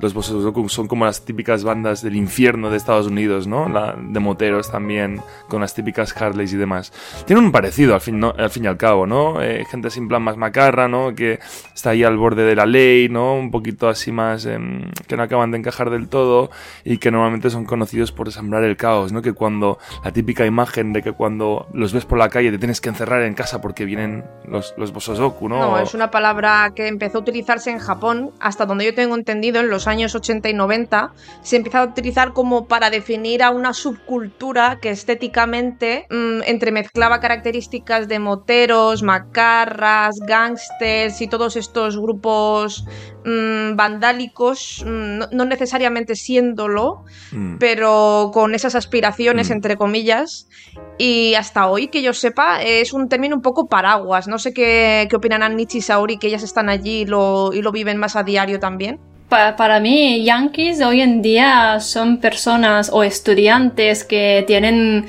los 0.01 0.15
Bosozoku 0.15 0.69
son 0.69 0.89
como 0.89 1.05
las 1.05 1.25
típicas 1.25 1.65
bandas 1.65 2.03
del 2.03 2.17
infierno 2.17 2.71
de 2.71 2.77
Estados 2.77 3.07
Unidos, 3.07 3.47
¿no? 3.47 3.67
De 3.99 4.21
moteros 4.21 4.71
también, 4.71 5.21
con 5.49 5.61
las 5.61 5.75
típicas 5.75 6.17
Harleys 6.21 6.53
y 6.53 6.57
demás. 6.57 6.93
Tienen 7.27 7.45
un 7.45 7.53
parecido 7.53 7.95
al 7.95 8.01
fin, 8.01 8.23
al, 8.25 8.51
y 8.55 8.67
al 8.67 8.77
cabo, 8.77 9.07
¿no? 9.07 9.43
Eh, 9.43 9.65
gente 9.71 9.91
sin 9.91 10.09
plan 10.09 10.23
más 10.23 10.37
macarra, 10.37 10.89
¿no? 10.89 11.15
Que 11.15 11.39
está 11.75 11.91
ahí 11.91 12.05
al 12.05 12.17
borde 12.17 12.45
de 12.45 12.57
la 12.57 12.67
ley, 12.67 13.09
¿no? 13.09 13.35
Un 13.35 13.51
poquito 13.51 13.89
así 13.89 14.13
más 14.13 14.47
eh, 14.47 14.59
que 15.07 15.17
no 15.17 15.23
acaban 15.23 15.51
de 15.51 15.59
encajar 15.59 15.91
del 15.91 16.09
todo 16.09 16.51
y 16.85 16.99
que 16.99 17.11
normalmente 17.11 17.51
son 17.51 17.65
conocidos 17.65 18.13
por 18.13 18.31
sembrar 18.33 18.65
el 18.65 18.77
caos, 18.77 19.13
¿no? 19.13 19.23
Que 19.23 19.33
cuando 19.33 19.79
la 20.05 20.13
típica 20.13 20.47
imagen 20.47 20.93
de 20.93 21.03
que 21.03 21.13
cuando 21.13 21.69
los 21.73 21.93
ves 21.93 22.05
por 22.05 22.19
la 22.19 22.29
calle 22.29 22.51
te 22.51 22.59
tienes 22.59 22.81
que 22.81 22.89
encerrar 22.89 23.23
en 23.23 23.35
casa 23.35 23.61
porque 23.61 23.85
vienen 23.85 24.25
los, 24.47 24.75
los 24.77 24.93
Bosozoku, 24.93 25.49
¿no? 25.49 25.59
No, 25.59 25.79
es 25.79 25.95
una 25.95 26.11
palabra 26.11 26.73
que 26.75 26.89
empezó 26.89 27.19
a 27.19 27.21
utilizarse 27.21 27.71
en 27.71 27.79
Japón, 27.79 28.33
hasta 28.41 28.67
donde 28.67 28.85
yo 28.85 28.95
tengo 28.95 29.15
entendido, 29.15 29.61
en 29.61 29.69
los 29.69 29.87
años 29.91 30.15
80 30.15 30.49
y 30.49 30.55
90, 30.55 31.13
se 31.43 31.57
empieza 31.57 31.81
a 31.81 31.85
utilizar 31.85 32.33
como 32.33 32.67
para 32.67 32.91
definir 32.91 33.43
a 33.43 33.51
una 33.51 33.75
subcultura 33.75 34.79
que 34.81 34.91
estéticamente 34.91 36.07
mmm, 36.11 36.43
entremezclaba 36.47 37.21
características 37.21 38.09
de 38.09 38.19
moteros, 38.19 39.03
macarras, 39.03 40.17
gángsters 40.27 41.21
y 41.21 41.29
todos 41.29 41.57
estos 41.57 41.99
grupos 41.99 42.85
mmm, 43.25 43.77
vandálicos, 43.77 44.83
mmm, 44.87 45.19
no, 45.19 45.27
no, 45.33 45.45
necesariamente 45.45 46.15
siéndolo, 46.15 47.05
Mm. 47.33 47.59
pero 47.59 48.31
con 48.33 48.55
esas 48.55 48.75
aspiraciones, 48.75 49.51
Mm. 49.51 49.53
entre 49.53 49.77
comillas. 49.77 50.49
Y 50.99 51.35
hasta 51.35 51.67
hoy, 51.69 51.89
que 51.89 52.03
yo 52.03 52.13
sepa, 52.13 52.63
es 52.63 52.93
un 52.93 53.09
término 53.09 53.37
un 53.37 53.43
poco 53.43 53.67
paraguas. 53.67 54.29
No 54.29 54.39
sé 54.39 54.53
qué, 54.53 55.07
qué 55.11 55.17
opinarán 55.17 55.57
Nietzsche 55.57 55.79
y 55.79 55.81
Saori, 55.83 56.19
que 56.19 56.29
ellas 56.29 56.43
están 56.43 56.69
allí 56.69 57.01
y 57.03 57.07
lo, 57.07 57.53
y 57.53 57.63
lo 57.63 57.73
viven 57.73 57.97
más 57.99 58.17
a 58.17 58.23
diario 58.23 58.59
también. 58.61 59.01
Pa 59.31 59.55
para 59.57 59.79
mí, 59.79 60.25
yankees 60.25 60.83
hoy 60.83 61.01
en 61.01 61.23
día 61.23 61.79
son 61.79 62.19
personas 62.19 62.91
o 62.93 63.05
estudiantes 63.05 64.03
que 64.03 64.45
tienen 64.47 65.07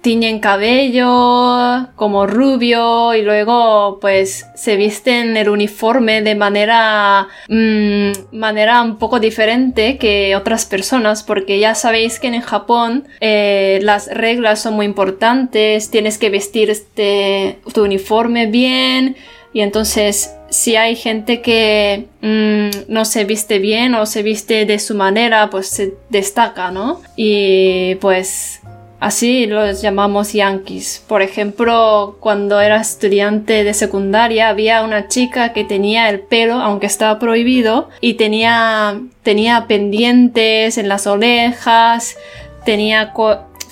tiñen 0.00 0.38
cabello 0.38 1.88
como 1.96 2.24
rubio 2.28 3.12
y 3.14 3.22
luego 3.22 3.98
pues 4.00 4.46
se 4.54 4.76
visten 4.76 5.36
el 5.36 5.48
uniforme 5.48 6.22
de 6.22 6.36
manera 6.36 7.26
mmm, 7.48 8.12
manera 8.30 8.80
un 8.82 8.96
poco 8.96 9.18
diferente 9.18 9.98
que 9.98 10.36
otras 10.36 10.66
personas 10.66 11.24
porque 11.24 11.58
ya 11.58 11.74
sabéis 11.74 12.20
que 12.20 12.28
en 12.28 12.42
Japón 12.42 13.08
eh, 13.20 13.80
las 13.82 14.06
reglas 14.06 14.62
son 14.62 14.74
muy 14.74 14.86
importantes 14.86 15.90
tienes 15.90 16.16
que 16.16 16.30
vestir 16.30 16.70
este, 16.70 17.58
tu 17.72 17.82
uniforme 17.82 18.46
bien 18.46 19.16
y 19.52 19.62
entonces 19.62 20.30
si 20.54 20.76
hay 20.76 20.94
gente 20.94 21.42
que 21.42 22.06
mmm, 22.20 22.92
no 22.92 23.04
se 23.04 23.24
viste 23.24 23.58
bien 23.58 23.96
o 23.96 24.06
se 24.06 24.22
viste 24.22 24.66
de 24.66 24.78
su 24.78 24.94
manera 24.94 25.50
pues 25.50 25.66
se 25.66 25.94
destaca 26.10 26.70
no 26.70 27.02
y 27.16 27.96
pues 27.96 28.60
Así 29.00 29.44
los 29.44 29.82
llamamos 29.82 30.32
yankees. 30.32 31.04
Por 31.06 31.20
ejemplo, 31.20 32.16
cuando 32.20 32.58
era 32.58 32.80
estudiante 32.80 33.62
de 33.62 33.74
secundaria 33.74 34.48
había 34.48 34.82
una 34.82 35.08
chica 35.08 35.52
que 35.52 35.62
tenía 35.62 36.08
el 36.08 36.20
pelo, 36.20 36.54
aunque 36.54 36.86
estaba 36.86 37.18
prohibido, 37.18 37.90
y 38.00 38.14
tenía, 38.14 38.98
tenía 39.22 39.66
pendientes 39.66 40.78
en 40.78 40.88
las 40.88 41.06
orejas, 41.06 42.16
tenía 42.64 43.12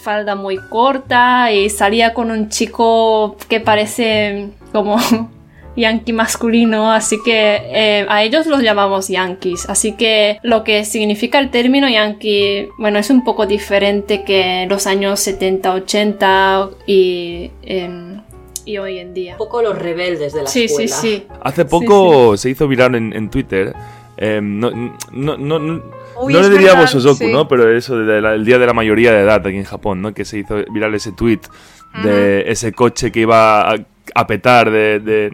falda 0.03 0.35
muy 0.35 0.59
corta 0.69 1.51
y 1.51 1.71
salía 1.71 2.13
con 2.13 2.31
un 2.31 2.51
chico 2.51 3.39
que 3.49 3.59
parece 3.59 4.51
como 4.71 4.99
yankee 5.77 6.13
masculino, 6.13 6.93
así 6.93 7.19
que 7.25 7.61
eh, 7.73 8.07
a 8.09 8.23
ellos 8.23 8.47
los 8.47 8.63
llamamos 8.63 9.09
yankees. 9.09 9.69
Así 9.69 9.93
que 9.93 10.39
lo 10.43 10.65
que 10.65 10.85
significa 10.85 11.39
el 11.39 11.51
término 11.51 11.89
yankee, 11.89 12.69
bueno, 12.79 12.99
es 12.99 13.11
un 13.11 13.25
poco 13.25 13.47
diferente 13.47 14.25
que 14.25 14.67
los 14.69 14.87
años 14.87 15.21
70, 15.21 15.75
80 15.75 16.71
y, 16.87 17.51
eh, 17.63 18.19
y 18.65 18.79
hoy 18.79 18.99
en 18.99 19.15
día. 19.15 19.33
Un 19.33 19.39
poco 19.39 19.63
los 19.63 19.79
rebeldes 19.79 20.33
de 20.33 20.43
la 20.43 20.49
sí, 20.49 20.65
escuela. 20.65 20.95
Sí, 20.95 21.17
sí, 21.17 21.27
Hace 21.43 21.65
poco 21.65 22.33
sí, 22.33 22.39
sí. 22.39 22.43
se 22.43 22.51
hizo 22.51 22.69
viral 22.69 22.95
en, 22.95 23.13
en 23.13 23.31
Twitter. 23.31 23.75
Eh, 24.17 24.41
no, 24.43 24.71
no, 24.71 25.37
no, 25.37 25.59
no 25.59 25.83
Uy, 26.21 26.35
no 26.35 26.41
le 26.41 26.51
diría 26.51 26.75
verdad, 26.75 26.83
Bosozoku, 26.83 27.25
sí. 27.25 27.33
¿no? 27.33 27.49
Pero 27.49 27.75
eso 27.75 27.97
del 27.99 28.45
día 28.45 28.59
de 28.59 28.67
la 28.67 28.75
mayoría 28.75 29.13
de 29.13 29.21
edad 29.23 29.45
aquí 29.47 29.57
en 29.57 29.65
Japón, 29.65 30.03
¿no? 30.03 30.13
Que 30.13 30.25
se 30.25 30.39
hizo 30.39 30.57
viral 30.73 30.95
ese 30.95 31.13
tweet 31.13 31.41
de 32.03 32.51
ese 32.51 32.73
coche 32.73 33.13
que 33.13 33.21
iba 33.21 33.71
a, 33.71 33.77
a 34.15 34.27
petar 34.27 34.71
de, 34.71 35.01
de, 35.01 35.33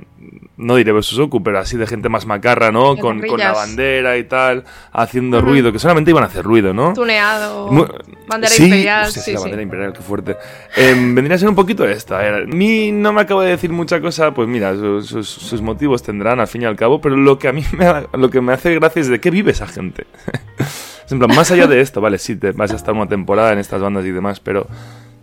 no 0.57 0.75
diré 0.77 0.93
Bosozoku, 0.93 1.43
pero 1.43 1.59
así 1.61 1.77
de 1.77 1.87
gente 1.87 2.09
más 2.09 2.27
macarra, 2.27 2.73
¿no? 2.73 2.97
Con, 2.97 3.21
con, 3.23 3.39
la 3.39 3.53
bandera 3.53 4.19
y 4.19 4.25
tal, 4.25 4.65
haciendo 4.93 5.39
uh 5.39 5.41
-huh. 5.41 5.45
ruido, 5.45 5.73
que 5.73 5.79
solamente 5.79 6.11
iban 6.11 6.25
a 6.25 6.27
hacer 6.27 6.45
ruido, 6.45 6.75
¿no? 6.75 6.93
Tuneado, 6.93 7.71
Muy, 7.71 7.87
bandera 8.27 8.53
sí, 8.53 8.65
imperial. 8.65 9.07
Hostia, 9.07 9.23
sí, 9.23 9.33
la 9.33 9.39
sí. 9.39 9.43
bandera 9.43 9.63
imperial, 9.63 9.93
qué 9.93 10.03
fuerte. 10.03 10.37
Eh, 10.77 10.95
vendría 10.97 11.37
a 11.37 11.39
ser 11.39 11.49
un 11.49 11.55
poquito 11.55 11.87
esta. 11.89 12.19
A 12.19 12.41
mí 12.47 12.91
no 12.91 13.13
me 13.13 13.21
acabo 13.21 13.41
de 13.43 13.51
decir 13.51 13.71
mucha 13.71 14.01
cosa, 14.01 14.33
pues 14.35 14.49
mira, 14.49 14.75
sus, 14.75 15.07
sus, 15.07 15.29
sus, 15.29 15.63
motivos 15.63 16.03
tendrán 16.03 16.41
al 16.41 16.49
fin 16.49 16.63
y 16.63 16.65
al 16.65 16.77
cabo, 16.77 17.01
pero 17.01 17.17
lo 17.17 17.39
que 17.39 17.49
a 17.49 17.53
mí 17.53 17.65
me, 17.73 17.87
lo 18.19 18.31
que 18.31 18.41
me 18.41 18.53
hace 18.53 18.75
gracia 18.75 19.01
es 19.01 19.09
de 19.09 19.21
qué 19.21 19.31
vive 19.31 19.53
esa 19.53 19.69
gente. 19.69 20.07
en 21.11 21.19
plan, 21.19 21.35
más 21.35 21.51
allá 21.51 21.67
de 21.67 21.81
esto, 21.81 22.01
vale, 22.01 22.19
sí, 22.19 22.37
te 22.37 22.53
vas 22.53 22.73
a 22.73 22.77
estar 22.77 22.95
una 22.95 23.09
temporada 23.09 23.53
en 23.53 23.59
estas 23.59 23.81
bandas 23.81 24.05
y 24.05 24.11
demás, 24.11 24.41
pero 24.41 24.67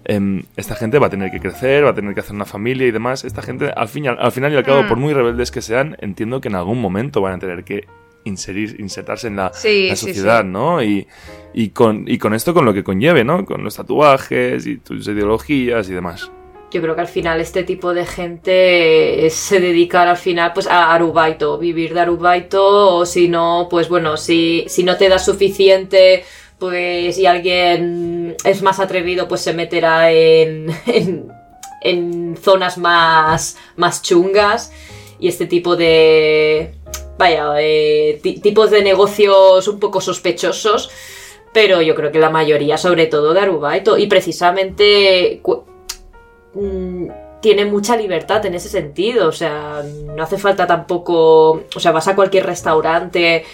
eh, 0.05 0.43
esta 0.55 0.75
gente 0.75 0.99
va 0.99 1.07
a 1.07 1.09
tener 1.09 1.31
que 1.31 1.39
crecer, 1.39 1.85
va 1.85 1.89
a 1.89 1.95
tener 1.95 2.13
que 2.13 2.19
hacer 2.19 2.35
una 2.35 2.45
familia 2.45 2.87
y 2.87 2.91
demás. 2.91 3.23
Esta 3.25 3.41
gente, 3.41 3.71
al, 3.75 3.87
fin 3.87 4.07
al, 4.07 4.17
al 4.19 4.31
final 4.31 4.53
y 4.53 4.55
al 4.55 4.63
cabo, 4.63 4.83
mm. 4.83 4.87
por 4.87 4.97
muy 4.97 5.13
rebeldes 5.13 5.51
que 5.51 5.61
sean, 5.61 5.97
entiendo 5.99 6.41
que 6.41 6.47
en 6.47 6.55
algún 6.55 6.79
momento 6.79 7.21
van 7.21 7.33
a 7.33 7.39
tener 7.39 7.63
que 7.63 7.85
inserir, 8.25 8.75
insertarse 8.79 9.27
en 9.27 9.37
la, 9.37 9.51
sí, 9.53 9.89
la 9.89 9.95
sociedad, 9.95 10.41
sí, 10.41 10.47
sí. 10.47 10.51
¿no? 10.51 10.83
Y, 10.83 11.07
y, 11.53 11.69
con, 11.69 12.05
y 12.07 12.17
con 12.17 12.33
esto, 12.33 12.53
con 12.53 12.65
lo 12.65 12.73
que 12.73 12.83
conlleve, 12.83 13.23
¿no? 13.23 13.45
Con 13.45 13.63
los 13.63 13.75
tatuajes 13.75 14.65
y 14.67 14.77
tus 14.77 15.07
ideologías 15.07 15.89
y 15.89 15.93
demás. 15.93 16.31
Yo 16.71 16.81
creo 16.81 16.95
que 16.95 17.01
al 17.01 17.07
final 17.07 17.39
este 17.39 17.63
tipo 17.63 17.93
de 17.93 18.05
gente 18.05 19.29
se 19.29 19.61
dedicar 19.61 20.07
al 20.07 20.17
final 20.17 20.51
pues 20.53 20.67
a 20.67 20.93
arubaito, 20.93 21.57
vivir 21.57 21.93
de 21.93 22.01
arubaito 22.01 22.97
o 22.97 23.05
si 23.05 23.29
no, 23.29 23.67
pues 23.69 23.87
bueno, 23.87 24.17
si, 24.17 24.65
si 24.67 24.83
no 24.83 24.97
te 24.97 25.07
da 25.07 25.17
suficiente 25.17 26.25
pues 26.59 27.15
si 27.15 27.25
alguien 27.25 28.35
es 28.43 28.61
más 28.61 28.79
atrevido, 28.79 29.27
pues 29.27 29.41
se 29.41 29.53
meterá 29.53 30.11
en, 30.11 30.67
en, 30.85 31.31
en 31.81 32.37
zonas 32.37 32.77
más, 32.77 33.57
más 33.75 34.01
chungas 34.01 34.71
y 35.19 35.27
este 35.27 35.45
tipo 35.45 35.75
de, 35.75 36.75
vaya, 37.17 37.53
eh, 37.59 38.19
tipos 38.41 38.71
de 38.71 38.83
negocios 38.83 39.67
un 39.67 39.79
poco 39.79 40.01
sospechosos, 40.01 40.89
pero 41.53 41.81
yo 41.81 41.95
creo 41.95 42.11
que 42.11 42.19
la 42.19 42.29
mayoría, 42.29 42.77
sobre 42.77 43.07
todo 43.07 43.33
de 43.33 43.39
Arubaito, 43.41 43.97
y 43.97 44.07
precisamente 44.07 45.41
mm, 46.53 47.07
tiene 47.41 47.65
mucha 47.65 47.95
libertad 47.95 48.45
en 48.45 48.55
ese 48.55 48.67
sentido, 48.69 49.29
o 49.29 49.31
sea, 49.31 49.83
no 49.83 50.21
hace 50.21 50.37
falta 50.37 50.67
tampoco, 50.67 51.63
o 51.75 51.79
sea, 51.79 51.91
vas 51.91 52.07
a 52.07 52.15
cualquier 52.15 52.45
restaurante 52.45 53.45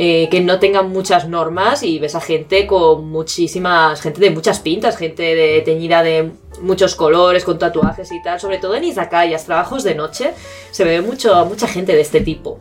eh, 0.00 0.28
que 0.30 0.40
no 0.40 0.60
tengan 0.60 0.90
muchas 0.90 1.26
normas 1.26 1.82
y 1.82 1.98
ves 1.98 2.14
a 2.14 2.20
gente 2.20 2.68
con 2.68 3.10
muchísimas, 3.10 4.00
gente 4.00 4.20
de 4.20 4.30
muchas 4.30 4.60
pintas, 4.60 4.96
gente 4.96 5.34
de, 5.34 5.60
teñida 5.62 6.04
de 6.04 6.30
muchos 6.62 6.94
colores, 6.94 7.42
con 7.42 7.58
tatuajes 7.58 8.12
y 8.12 8.22
tal, 8.22 8.38
sobre 8.38 8.58
todo 8.58 8.76
en 8.76 8.84
izakayas, 8.84 9.46
trabajos 9.46 9.82
de 9.82 9.96
noche, 9.96 10.34
se 10.70 10.84
ve 10.84 11.02
mucho, 11.02 11.44
mucha 11.46 11.66
gente 11.66 11.96
de 11.96 12.00
este 12.02 12.20
tipo. 12.20 12.60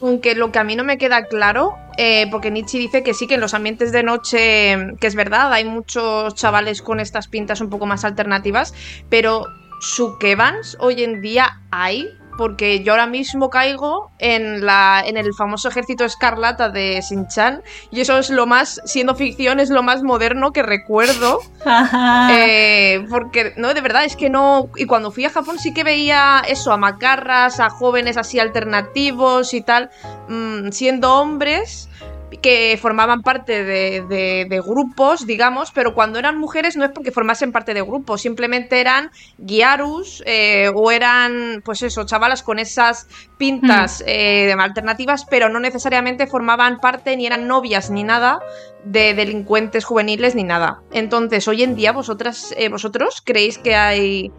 Aunque 0.00 0.34
lo 0.34 0.50
que 0.52 0.58
a 0.58 0.64
mí 0.64 0.74
no 0.74 0.84
me 0.84 0.96
queda 0.96 1.26
claro, 1.26 1.74
eh, 1.98 2.24
porque 2.30 2.50
Nietzsche 2.50 2.78
dice 2.78 3.02
que 3.02 3.12
sí, 3.12 3.26
que 3.26 3.34
en 3.34 3.42
los 3.42 3.52
ambientes 3.52 3.92
de 3.92 4.02
noche, 4.02 4.96
que 4.98 5.06
es 5.06 5.14
verdad, 5.14 5.52
hay 5.52 5.66
muchos 5.66 6.34
chavales 6.34 6.80
con 6.80 6.98
estas 6.98 7.28
pintas 7.28 7.60
un 7.60 7.68
poco 7.68 7.84
más 7.84 8.06
alternativas, 8.06 8.72
pero 9.10 9.44
Sukevans 9.82 10.78
hoy 10.80 11.04
en 11.04 11.20
día 11.20 11.60
hay 11.70 12.08
porque 12.36 12.82
yo 12.82 12.92
ahora 12.92 13.06
mismo 13.06 13.50
caigo 13.50 14.10
en, 14.18 14.64
la, 14.64 15.02
en 15.04 15.16
el 15.16 15.34
famoso 15.34 15.68
ejército 15.68 16.04
escarlata 16.04 16.68
de 16.68 17.00
Shin-Chan 17.00 17.62
y 17.90 18.00
eso 18.00 18.18
es 18.18 18.30
lo 18.30 18.46
más, 18.46 18.80
siendo 18.84 19.14
ficción, 19.14 19.60
es 19.60 19.70
lo 19.70 19.82
más 19.82 20.02
moderno 20.02 20.52
que 20.52 20.62
recuerdo. 20.62 21.40
Eh, 22.28 23.06
porque, 23.08 23.54
no, 23.56 23.72
de 23.72 23.80
verdad, 23.80 24.04
es 24.04 24.16
que 24.16 24.28
no... 24.28 24.68
Y 24.76 24.86
cuando 24.86 25.10
fui 25.10 25.24
a 25.24 25.30
Japón 25.30 25.58
sí 25.58 25.72
que 25.72 25.84
veía 25.84 26.42
eso, 26.46 26.72
a 26.72 26.76
macarras, 26.76 27.60
a 27.60 27.70
jóvenes 27.70 28.16
así 28.16 28.38
alternativos 28.38 29.54
y 29.54 29.60
tal, 29.60 29.90
mm, 30.28 30.70
siendo 30.70 31.14
hombres 31.14 31.88
que 32.42 32.78
formaban 32.80 33.22
parte 33.22 33.64
de, 33.64 34.62
grupos, 34.64 35.26
digamos, 35.26 35.70
pero 35.72 35.94
cuando 35.94 36.18
eran 36.18 36.38
mujeres 36.38 36.76
no 36.76 36.84
es 36.84 36.90
porque 36.90 37.12
formasen 37.12 37.52
parte 37.52 37.74
de 37.74 37.82
grupos, 37.82 38.22
simplemente 38.22 38.80
eran 38.80 39.10
guiarus 39.38 40.22
eh, 40.26 40.70
o 40.74 40.90
eran, 40.90 41.62
pues 41.64 41.82
eso, 41.82 42.04
chavalas 42.04 42.42
con 42.42 42.58
esas 42.58 43.06
pintas 43.38 44.00
hmm. 44.00 44.08
eh, 44.08 44.56
alternativas, 44.58 45.24
pero 45.24 45.48
no 45.48 45.60
necesariamente 45.60 46.26
formaban 46.26 46.80
parte 46.80 47.16
ni 47.16 47.26
eran 47.26 47.46
novias 47.46 47.90
ni 47.90 48.02
nada 48.02 48.40
de 48.84 49.14
delincuentes 49.14 49.84
juveniles 49.84 50.34
ni 50.34 50.44
nada. 50.44 50.82
Entonces, 50.92 51.46
hoy 51.48 51.62
en 51.62 51.76
día, 51.76 51.92
vosotras, 51.92 52.54
eh, 52.56 52.68
vosotros 52.68 53.22
creéis 53.24 53.58
que 53.58 53.74
hay 53.74 54.32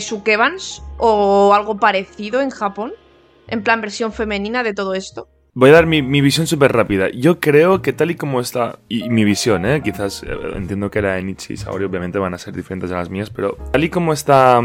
sukebans 0.00 0.82
o 0.96 1.54
algo 1.54 1.76
parecido 1.76 2.40
en 2.40 2.50
Japón, 2.50 2.92
en 3.46 3.62
plan 3.62 3.80
versión 3.80 4.12
femenina 4.12 4.64
de 4.64 4.74
todo 4.74 4.94
esto. 4.94 5.28
Voy 5.58 5.70
a 5.70 5.72
dar 5.72 5.86
mi, 5.86 6.20
visión 6.20 6.46
súper 6.46 6.72
rápida. 6.72 7.08
Yo 7.10 7.40
creo 7.40 7.82
que 7.82 7.92
tal 7.92 8.12
y 8.12 8.14
como 8.14 8.40
está, 8.40 8.78
y, 8.88 9.10
mi 9.10 9.24
visión, 9.24 9.66
¿eh? 9.66 9.82
quizás 9.82 10.22
eh, 10.22 10.28
entiendo 10.54 10.88
que 10.88 11.02
la 11.02 11.14
de 11.14 11.24
Nietzsche 11.24 11.54
y 11.54 11.56
Saori 11.56 11.84
obviamente 11.84 12.20
van 12.20 12.32
a 12.32 12.38
ser 12.38 12.54
diferentes 12.54 12.92
a 12.92 12.94
las 12.94 13.10
mías, 13.10 13.30
pero 13.30 13.58
tal 13.72 13.82
y 13.82 13.88
como 13.88 14.12
está 14.12 14.62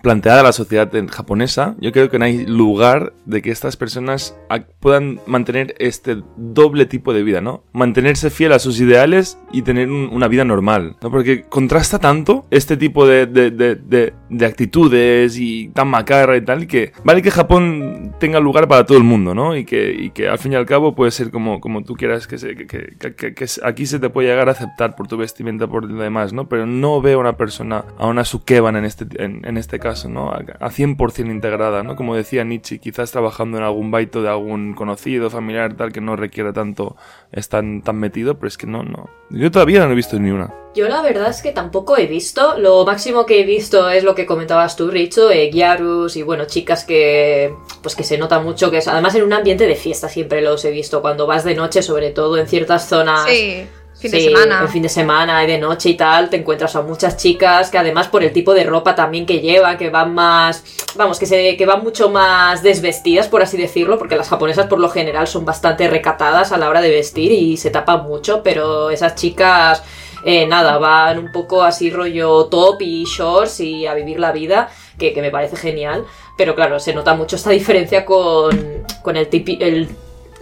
planteada 0.00 0.42
la 0.42 0.52
sociedad 0.52 0.90
japonesa, 1.10 1.76
yo 1.80 1.92
creo 1.92 2.10
que 2.10 2.18
no 2.18 2.24
hay 2.24 2.46
lugar 2.46 3.12
de 3.24 3.42
que 3.42 3.50
estas 3.50 3.76
personas 3.76 4.36
puedan 4.80 5.20
mantener 5.26 5.74
este 5.78 6.22
doble 6.36 6.86
tipo 6.86 7.12
de 7.12 7.22
vida, 7.22 7.40
¿no? 7.40 7.64
Mantenerse 7.72 8.30
fiel 8.30 8.52
a 8.52 8.58
sus 8.58 8.80
ideales 8.80 9.38
y 9.52 9.62
tener 9.62 9.90
una 9.90 10.28
vida 10.28 10.44
normal, 10.44 10.96
¿no? 11.02 11.10
Porque 11.10 11.42
contrasta 11.42 11.98
tanto 11.98 12.46
este 12.50 12.76
tipo 12.76 13.06
de, 13.06 13.26
de, 13.26 13.50
de, 13.50 14.12
de, 14.28 14.46
actitudes 14.46 15.38
y 15.38 15.68
tan 15.68 15.88
macarra 15.88 16.36
y 16.36 16.44
tal, 16.44 16.66
que 16.66 16.92
vale 17.04 17.22
que 17.22 17.30
Japón 17.30 18.14
tenga 18.18 18.40
lugar 18.40 18.68
para 18.68 18.84
todo 18.84 18.98
el 18.98 19.04
mundo, 19.04 19.34
¿no? 19.34 19.56
Y 19.56 19.64
que, 19.64 19.92
y 19.92 20.10
que 20.10 20.28
al 20.28 20.38
fin 20.38 20.52
y 20.52 20.56
al 20.56 20.66
cabo 20.66 20.94
puede 20.94 21.10
ser 21.10 21.30
como, 21.30 21.60
como 21.60 21.82
tú 21.84 21.94
quieras 21.94 22.26
que, 22.26 22.38
se, 22.38 22.56
que, 22.56 22.66
que, 22.66 23.34
que, 23.34 23.46
aquí 23.64 23.86
se 23.86 23.98
te 23.98 24.10
puede 24.10 24.28
llegar 24.28 24.48
a 24.48 24.52
aceptar 24.52 24.96
por 24.96 25.06
tu 25.06 25.16
vestimenta, 25.16 25.66
por 25.66 25.84
lo 25.84 26.02
demás, 26.02 26.32
¿no? 26.32 26.48
Pero 26.48 26.66
no 26.66 27.00
veo 27.00 27.18
a 27.18 27.20
una 27.20 27.36
persona, 27.36 27.84
a 27.98 28.06
una 28.06 28.24
sukeban 28.24 28.76
en 28.76 28.84
este, 28.84 29.06
en, 29.22 29.44
en 29.44 29.56
este 29.56 29.78
caso, 29.82 30.08
¿no? 30.08 30.30
A, 30.30 30.70
100% 30.70 31.30
integrada, 31.30 31.82
¿no? 31.82 31.96
Como 31.96 32.14
decía 32.14 32.44
Nietzsche, 32.44 32.78
quizás 32.78 33.10
trabajando 33.10 33.58
en 33.58 33.64
algún 33.64 33.90
baito 33.90 34.22
de 34.22 34.28
algún 34.28 34.74
conocido, 34.74 35.28
familiar, 35.28 35.74
tal, 35.74 35.92
que 35.92 36.00
no 36.00 36.14
requiere 36.14 36.52
tanto 36.52 36.96
estar 37.32 37.64
tan 37.82 37.96
metido, 37.96 38.36
pero 38.36 38.46
es 38.46 38.56
que 38.56 38.68
no, 38.68 38.84
no. 38.84 39.10
Yo 39.30 39.50
todavía 39.50 39.84
no 39.84 39.90
he 39.92 39.96
visto 39.96 40.18
ni 40.20 40.30
una. 40.30 40.54
Yo 40.74 40.88
la 40.88 41.02
verdad 41.02 41.28
es 41.28 41.42
que 41.42 41.50
tampoco 41.50 41.98
he 41.98 42.06
visto. 42.06 42.56
Lo 42.58 42.86
máximo 42.86 43.26
que 43.26 43.40
he 43.40 43.44
visto 43.44 43.90
es 43.90 44.04
lo 44.04 44.14
que 44.14 44.24
comentabas 44.24 44.76
tú, 44.76 44.88
Richo, 44.88 45.30
eh, 45.30 45.50
Gyarus 45.50 46.16
y 46.16 46.22
bueno, 46.22 46.44
chicas 46.46 46.84
que 46.84 47.52
pues 47.82 47.96
que 47.96 48.04
se 48.04 48.16
nota 48.16 48.38
mucho 48.38 48.70
que 48.70 48.78
es 48.78 48.88
además 48.88 49.14
en 49.16 49.24
un 49.24 49.32
ambiente 49.32 49.66
de 49.66 49.74
fiesta 49.74 50.08
siempre 50.08 50.40
los 50.40 50.64
he 50.64 50.70
visto 50.70 51.02
cuando 51.02 51.26
vas 51.26 51.44
de 51.44 51.54
noche, 51.54 51.82
sobre 51.82 52.10
todo 52.10 52.38
en 52.38 52.46
ciertas 52.46 52.88
zonas. 52.88 53.28
Sí 53.28 53.66
fin 54.02 54.10
de 54.10 54.20
semana. 54.20 54.60
El 54.62 54.68
fin 54.68 54.82
de 54.82 54.88
semana 54.88 55.44
y 55.44 55.46
de 55.46 55.58
noche 55.58 55.90
y 55.90 55.94
tal, 55.94 56.28
te 56.28 56.36
encuentras 56.36 56.74
a 56.76 56.82
muchas 56.82 57.16
chicas 57.16 57.70
que 57.70 57.78
además 57.78 58.08
por 58.08 58.24
el 58.24 58.32
tipo 58.32 58.52
de 58.52 58.64
ropa 58.64 58.94
también 58.94 59.24
que 59.26 59.40
llevan, 59.40 59.78
que 59.78 59.90
van 59.90 60.12
más, 60.12 60.64
vamos, 60.96 61.18
que 61.18 61.26
se, 61.26 61.56
que 61.56 61.66
van 61.66 61.82
mucho 61.82 62.10
más 62.10 62.62
desvestidas, 62.62 63.28
por 63.28 63.42
así 63.42 63.56
decirlo, 63.56 63.98
porque 63.98 64.16
las 64.16 64.28
japonesas 64.28 64.66
por 64.66 64.80
lo 64.80 64.88
general 64.88 65.26
son 65.28 65.44
bastante 65.44 65.88
recatadas 65.88 66.52
a 66.52 66.58
la 66.58 66.68
hora 66.68 66.80
de 66.80 66.90
vestir 66.90 67.30
y 67.32 67.56
se 67.56 67.70
tapan 67.70 68.04
mucho, 68.04 68.42
pero 68.42 68.90
esas 68.90 69.14
chicas, 69.14 69.82
eh, 70.24 70.46
nada, 70.46 70.78
van 70.78 71.18
un 71.18 71.32
poco 71.32 71.62
así 71.62 71.90
rollo 71.90 72.46
top 72.46 72.82
y 72.82 73.04
shorts 73.04 73.60
y 73.60 73.86
a 73.86 73.94
vivir 73.94 74.18
la 74.18 74.32
vida, 74.32 74.68
que, 74.98 75.14
me 75.22 75.30
parece 75.30 75.56
genial, 75.56 76.04
pero 76.36 76.54
claro, 76.54 76.80
se 76.80 76.92
nota 76.92 77.14
mucho 77.14 77.36
esta 77.36 77.50
diferencia 77.50 78.04
con, 78.04 78.84
con 79.02 79.16
el, 79.16 79.28
el 79.60 79.88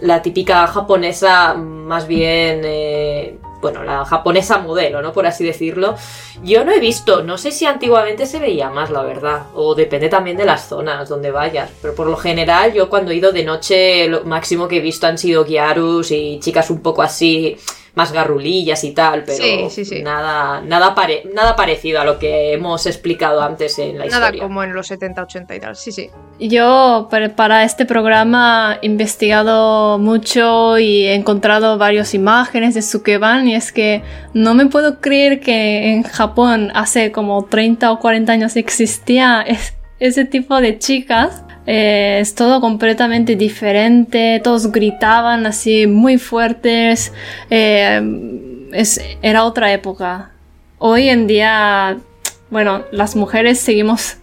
la 0.01 0.21
típica 0.21 0.67
japonesa 0.67 1.53
más 1.53 2.07
bien 2.07 2.61
eh, 2.63 3.10
bueno, 3.61 3.83
la 3.83 4.03
japonesa 4.05 4.57
modelo, 4.57 5.01
¿no? 5.01 5.13
Por 5.13 5.27
así 5.27 5.43
decirlo. 5.43 5.95
Yo 6.43 6.65
no 6.65 6.71
he 6.71 6.79
visto, 6.79 7.23
no 7.23 7.37
sé 7.37 7.51
si 7.51 7.65
antiguamente 7.65 8.25
se 8.25 8.39
veía 8.39 8.69
más, 8.69 8.89
la 8.89 9.03
verdad, 9.03 9.43
o 9.53 9.75
depende 9.75 10.09
también 10.09 10.37
de 10.37 10.45
las 10.45 10.67
zonas 10.67 11.07
donde 11.07 11.31
vayas, 11.31 11.69
pero 11.81 11.93
por 11.95 12.07
lo 12.07 12.17
general 12.17 12.73
yo 12.73 12.89
cuando 12.89 13.11
he 13.11 13.15
ido 13.15 13.31
de 13.31 13.43
noche 13.43 14.07
lo 14.07 14.23
máximo 14.23 14.67
que 14.67 14.77
he 14.77 14.81
visto 14.81 15.07
han 15.07 15.17
sido 15.17 15.45
guiarus 15.45 16.11
y 16.11 16.39
chicas 16.39 16.69
un 16.69 16.81
poco 16.81 17.01
así 17.01 17.57
más 17.93 18.13
garrulillas 18.13 18.83
y 18.83 18.91
tal, 18.91 19.23
pero 19.25 19.43
nada 20.03 20.61
nada 20.61 20.95
nada 21.33 21.55
parecido 21.55 21.99
a 21.99 22.05
lo 22.05 22.19
que 22.19 22.53
hemos 22.53 22.85
explicado 22.85 23.41
antes 23.41 23.77
en 23.79 23.97
la 23.97 24.05
historia. 24.05 24.31
Nada 24.31 24.39
como 24.41 24.63
en 24.63 24.73
los 24.73 24.87
70, 24.87 25.23
80 25.23 25.55
y 25.55 25.59
tal, 25.59 25.75
sí, 25.75 25.91
sí. 25.91 26.09
Yo 26.39 27.09
para 27.35 27.63
este 27.63 27.85
programa 27.85 28.79
he 28.81 28.85
investigado 28.85 29.99
mucho 29.99 30.79
y 30.79 31.05
he 31.07 31.15
encontrado 31.15 31.77
varias 31.77 32.13
imágenes 32.13 32.75
de 32.75 32.81
Sukeban 32.81 33.47
y 33.47 33.55
es 33.55 33.71
que 33.71 34.03
no 34.33 34.53
me 34.53 34.67
puedo 34.67 35.01
creer 35.01 35.39
que 35.39 35.91
en 35.91 36.03
Japón 36.03 36.71
hace 36.73 37.11
como 37.11 37.45
30 37.45 37.91
o 37.91 37.99
40 37.99 38.31
años 38.31 38.55
existía 38.55 39.45
ese 40.01 40.25
tipo 40.25 40.59
de 40.59 40.79
chicas 40.79 41.43
eh, 41.67 42.17
es 42.19 42.33
todo 42.33 42.59
completamente 42.59 43.35
diferente, 43.35 44.41
todos 44.43 44.71
gritaban 44.71 45.45
así 45.45 45.85
muy 45.85 46.17
fuertes, 46.17 47.13
eh, 47.51 48.01
era 49.21 49.43
otra 49.43 49.71
época. 49.71 50.31
Hoy 50.79 51.09
en 51.09 51.27
día, 51.27 51.99
bueno, 52.49 52.83
las 52.91 53.15
mujeres 53.15 53.59
seguimos 53.59 54.17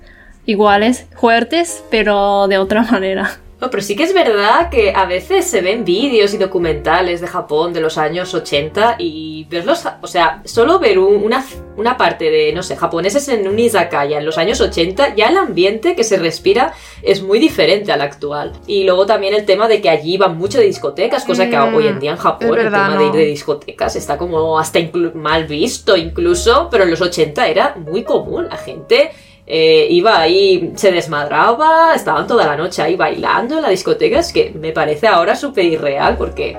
iguales, 0.47 1.07
fuertes, 1.14 1.85
pero 1.91 2.49
de 2.49 2.59
otra 2.59 2.83
manera. 2.91 3.38
No, 3.61 3.71
pero 3.71 3.83
sí 3.83 3.97
que 3.97 4.05
es 4.05 4.14
verdad 4.14 4.71
que 4.71 4.92
a 4.94 5.05
veces 5.05 5.44
se 5.44 5.61
ven 5.61 5.85
vídeos 5.85 6.33
y 6.33 6.38
documentales 6.38 7.21
de 7.21 7.27
Japón 7.27 7.73
de 7.73 7.81
los 7.81 7.99
años 7.99 8.33
80 8.33 8.97
y 9.01 9.47
verlos, 9.51 9.85
o 10.01 10.07
sea, 10.07 10.42
solo 10.44 10.79
ver 10.79 11.01
una, 11.01 11.44
una 11.77 11.97
parte 11.97 12.31
de, 12.31 12.53
no 12.53 12.62
sé, 12.62 12.77
japoneses 12.77 13.29
en 13.29 13.49
un 13.49 13.59
izakaya 13.59 14.18
en 14.18 14.25
los 14.25 14.38
años 14.38 14.61
80, 14.61 15.16
ya 15.16 15.29
el 15.29 15.37
ambiente 15.37 15.97
que 15.97 16.05
se 16.05 16.18
respira 16.18 16.73
es 17.03 17.21
muy 17.21 17.40
diferente 17.40 17.90
al 17.90 18.01
actual. 18.01 18.53
Y 18.68 18.85
luego 18.85 19.07
también 19.07 19.35
el 19.35 19.44
tema 19.44 19.66
de 19.66 19.81
que 19.81 19.90
allí 19.90 20.16
van 20.16 20.38
mucho 20.38 20.59
de 20.59 20.64
discotecas, 20.64 21.25
cosa 21.25 21.51
que 21.51 21.59
hoy 21.59 21.88
en 21.88 21.97
mm, 21.97 22.01
día 22.01 22.11
en 22.12 22.16
Japón 22.16 22.59
el 22.59 22.66
tema 22.66 22.97
de 22.97 23.07
ir 23.07 23.12
de 23.12 23.25
discotecas 23.25 23.97
está 23.97 24.16
como 24.16 24.57
hasta 24.57 24.79
mal 25.14 25.47
visto 25.47 25.97
incluso, 25.97 26.68
pero 26.71 26.85
en 26.85 26.90
los 26.90 27.01
80 27.01 27.49
era 27.49 27.75
muy 27.75 28.05
común, 28.05 28.47
la 28.49 28.57
gente 28.57 29.11
eh, 29.51 29.87
iba 29.89 30.21
ahí, 30.21 30.73
se 30.77 30.93
desmadraba, 30.93 31.95
estaban 31.95 32.27
toda 32.27 32.47
la 32.47 32.55
noche 32.55 32.83
ahí 32.83 32.97
bailando 32.97 33.57
en 33.57 33.63
la 33.63 33.71
discoteca, 33.71 34.19
es 34.19 34.31
que 34.31 34.51
me 34.51 34.73
parece 34.73 35.07
ahora 35.07 35.35
súper 35.35 35.65
irreal 35.65 36.19
porque 36.19 36.59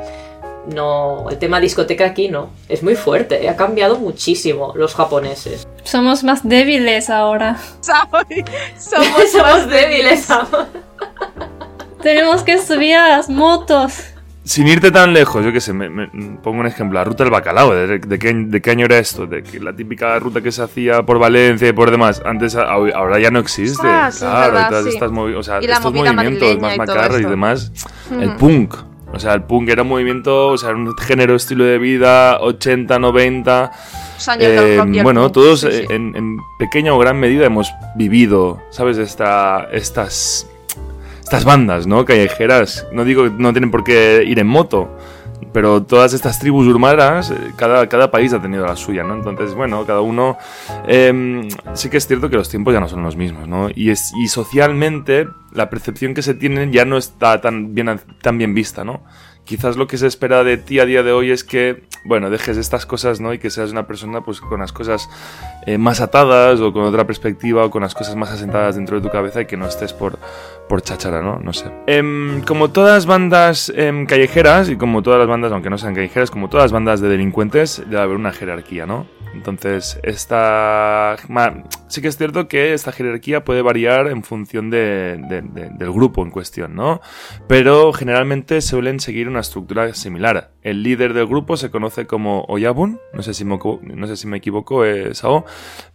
no, 0.73 1.30
el 1.30 1.38
tema 1.38 1.60
discoteca 1.60 2.06
aquí 2.06 2.30
no, 2.30 2.49
es 2.67 2.82
muy 2.82 2.95
fuerte, 2.95 3.47
ha 3.47 3.56
cambiado 3.56 3.99
muchísimo 3.99 4.73
los 4.75 4.95
japoneses. 4.95 5.67
Somos 5.84 6.23
más 6.23 6.47
débiles 6.47 7.12
ahora. 7.12 7.58
Somos, 7.82 8.25
Somos 9.32 9.69
débiles 9.69 10.28
ahora. 10.32 10.67
Tenemos 12.02 12.41
que 12.41 12.58
subir 12.58 12.95
a 12.95 13.10
las 13.10 13.30
motos 13.30 13.99
sin 14.43 14.67
irte 14.67 14.91
tan 14.91 15.13
lejos, 15.13 15.43
yo 15.43 15.52
qué 15.52 15.62
sé, 15.62 15.73
me, 15.73 16.08
pongo 16.41 16.62
un 16.62 16.65
ejemplo, 16.65 16.97
la 16.97 17.04
ruta 17.04 17.23
del 17.23 17.32
bacalao, 17.32 17.73
¿de, 17.75 18.19
qué, 18.19 18.71
año 18.71 18.86
era 18.86 18.97
esto? 18.97 19.28
De 19.28 19.43
que 19.43 19.60
la 19.60 19.73
típica 19.73 20.17
ruta 20.19 20.41
que 20.41 20.52
se 20.52 20.63
hacía 20.63 21.04
por 21.04 21.19
Valencia 21.19 21.67
y 21.67 21.73
por 21.73 21.91
demás, 21.91 22.21
antes 22.25 22.56
ahora 22.56 23.19
ya 23.19 23.32
no 23.32 23.39
existe. 23.39 23.88
Ah, 23.88 24.10
claro, 24.17 24.69
todas 24.69 24.86
estas 24.88 25.12
o 25.12 25.43
sea, 25.43 25.60
estos 25.60 25.93
movimientos 25.93 26.60
más 26.60 26.78
macarros 26.78 27.21
y 27.21 27.25
demás. 27.25 27.71
El 28.19 28.36
punk, 28.36 28.75
o 29.12 29.19
sea, 29.19 29.34
el 29.34 29.43
punk 29.43 29.69
era 29.69 29.82
un 29.82 29.89
movimiento, 29.89 30.47
o 30.47 30.58
sea, 30.58 30.69
un 30.71 30.95
género, 30.97 31.36
estilo 31.36 31.65
de 31.65 31.78
vida, 31.78 32.39
80, 32.39 32.99
90. 32.99 33.71
Eh, 34.39 34.82
bueno, 35.04 35.32
todos 35.32 35.63
En, 35.63 36.15
en, 36.15 36.38
pequeña 36.58 36.93
o 36.93 36.99
gran 36.99 37.19
medida 37.19 37.45
hemos 37.45 37.71
vivido, 37.95 38.62
¿sabes? 38.69 38.97
Esta, 38.97 39.67
estas 39.71 40.47
estas 41.29 41.45
bandas, 41.45 41.85
¿no? 41.85 42.05
Callejeras. 42.05 42.87
No 42.91 43.05
digo 43.05 43.29
no 43.29 43.53
tienen 43.53 43.69
por 43.69 43.83
qué 43.83 44.23
ir 44.25 44.39
en 44.39 44.47
moto, 44.47 44.97
pero 45.53 45.83
todas 45.83 46.13
estas 46.13 46.39
tribus 46.39 46.65
urbanas, 46.65 47.29
eh, 47.29 47.35
cada, 47.55 47.87
cada 47.87 48.09
país 48.09 48.33
ha 48.33 48.41
tenido 48.41 48.65
la 48.65 48.75
suya, 48.75 49.03
¿no? 49.03 49.13
Entonces, 49.13 49.53
bueno, 49.53 49.85
cada 49.85 50.01
uno... 50.01 50.39
Em, 50.87 51.47
sí 51.73 51.91
que 51.91 51.97
es 51.97 52.07
cierto 52.07 52.31
que 52.31 52.35
los 52.35 52.49
tiempos 52.49 52.73
ya 52.73 52.79
no 52.79 52.87
son 52.87 53.03
los 53.03 53.15
mismos, 53.15 53.47
¿no? 53.47 53.69
Y, 53.75 53.91
es, 53.91 54.11
y 54.19 54.27
socialmente 54.27 55.27
la 55.53 55.69
percepción 55.69 56.15
que 56.15 56.23
se 56.23 56.33
tiene 56.33 56.71
ya 56.71 56.83
no 56.83 56.97
está 56.97 57.39
tan 57.39 57.75
bien, 57.75 57.99
tan 58.23 58.39
bien 58.39 58.55
vista, 58.55 58.83
¿no? 58.83 59.03
Quizás 59.49 59.77
lo 59.77 59.88
que 59.88 59.97
se 59.97 60.05
espera 60.05 60.43
de 60.43 60.57
ti 60.57 60.79
a 60.79 60.85
día 60.85 61.01
de 61.01 61.12
hoy 61.12 61.31
es 61.31 61.43
que, 61.43 61.81
bueno, 62.03 62.29
dejes 62.29 62.55
estas 62.55 62.85
cosas, 62.85 63.19
¿no? 63.19 63.33
Y 63.33 63.39
que 63.39 63.49
seas 63.49 63.71
una 63.71 63.88
persona, 63.88 64.21
pues, 64.21 64.41
con 64.41 64.59
las 64.59 64.71
cosas 64.71 65.09
eh, 65.65 65.79
más 65.79 66.01
atadas 66.01 66.59
o 66.59 66.71
con 66.71 66.83
otra 66.83 67.07
perspectiva 67.07 67.65
o 67.65 67.71
con 67.71 67.81
las 67.81 67.95
cosas 67.95 68.15
más 68.15 68.29
asentadas 68.29 68.75
dentro 68.75 68.97
de 68.97 69.01
tu 69.01 69.12
cabeza 69.12 69.41
y 69.41 69.47
que 69.47 69.57
no 69.57 69.65
estés 69.65 69.91
por, 69.91 70.19
por 70.69 70.83
cháchara, 70.83 71.23
¿no? 71.23 71.39
No 71.39 71.51
sé. 71.51 71.65
Em, 71.88 72.43
como 72.43 72.69
todas 72.69 73.07
bandas 73.07 73.73
em, 73.75 74.05
callejeras 74.05 74.69
y 74.69 74.77
como 74.77 75.01
todas 75.01 75.17
las 75.17 75.27
bandas, 75.27 75.51
aunque 75.51 75.71
no 75.71 75.79
sean 75.79 75.95
callejeras, 75.95 76.29
como 76.29 76.47
todas 76.47 76.65
las 76.65 76.71
bandas 76.71 77.01
de 77.01 77.09
delincuentes, 77.09 77.81
debe 77.88 78.01
haber 78.03 78.17
una 78.17 78.31
jerarquía, 78.31 78.85
¿no? 78.85 79.07
Entonces, 79.33 79.99
esta... 80.03 81.15
Sí 81.88 82.01
que 82.01 82.07
es 82.07 82.17
cierto 82.17 82.47
que 82.47 82.73
esta 82.73 82.91
jerarquía 82.91 83.43
puede 83.43 83.62
variar 83.62 84.07
en 84.07 84.23
función 84.23 84.69
del 84.69 85.77
grupo 85.79 86.23
en 86.23 86.31
cuestión, 86.31 86.75
¿no? 86.75 87.01
Pero 87.47 87.93
generalmente 87.93 88.62
suelen 88.62 88.99
seguir 88.99 89.27
una 89.27 89.38
estructura 89.39 89.93
similar. 89.93 90.52
El 90.62 90.84
líder 90.84 91.13
del 91.13 91.28
grupo 91.28 91.58
se 91.58 91.71
conoce 91.71 92.06
como 92.06 92.45
Oyabun, 92.47 92.99
no 93.13 93.23
sé 93.23 93.34
si 93.34 93.45
me, 93.45 93.58
no 93.58 94.08
sé 94.08 94.17
si 94.17 94.28
me 94.28 94.38
equivoco, 94.38 94.84
es 94.84 95.19
Sao, 95.19 95.45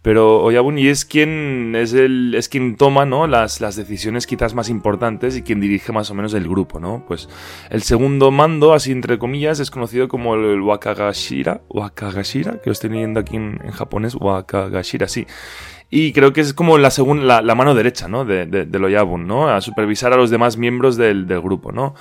pero 0.01 0.41
Oyabun 0.43 0.77
y 0.79 0.87
es 0.87 1.05
quien, 1.05 1.75
es 1.75 1.93
el, 1.93 2.33
es 2.35 2.49
quien 2.49 2.75
toma 2.75 3.05
¿no? 3.05 3.27
las, 3.27 3.61
las 3.61 3.75
decisiones 3.75 4.27
quizás 4.27 4.53
más 4.53 4.69
importantes 4.69 5.37
y 5.37 5.43
quien 5.43 5.59
dirige 5.59 5.91
más 5.91 6.09
o 6.09 6.13
menos 6.13 6.33
el 6.33 6.47
grupo, 6.47 6.79
¿no? 6.79 7.03
Pues 7.07 7.29
el 7.69 7.83
segundo 7.83 8.31
mando, 8.31 8.73
así 8.73 8.91
entre 8.91 9.19
comillas, 9.19 9.59
es 9.59 9.71
conocido 9.71 10.07
como 10.07 10.35
el 10.35 10.61
Wakagashira, 10.61 11.61
Wakagashira, 11.69 12.61
que 12.61 12.69
lo 12.69 12.71
estoy 12.71 12.89
leyendo 12.89 13.19
aquí 13.19 13.35
en, 13.35 13.59
japonés, 13.71 14.15
Wakagashira, 14.15 15.07
sí. 15.07 15.27
Y 15.89 16.13
creo 16.13 16.33
que 16.33 16.41
es 16.41 16.53
como 16.53 16.77
la, 16.77 16.89
segunda, 16.89 17.41
la, 17.41 17.55
mano 17.55 17.75
derecha, 17.75 18.07
¿no? 18.07 18.25
De, 18.25 18.47
de, 18.47 18.65
del 18.65 18.83
Oyabun, 18.83 19.27
¿no? 19.27 19.49
A 19.49 19.61
supervisar 19.61 20.11
a 20.13 20.17
los 20.17 20.31
demás 20.31 20.57
miembros 20.57 20.97
del, 20.97 21.27
del 21.27 21.41
grupo, 21.41 21.71
¿no? 21.71 21.93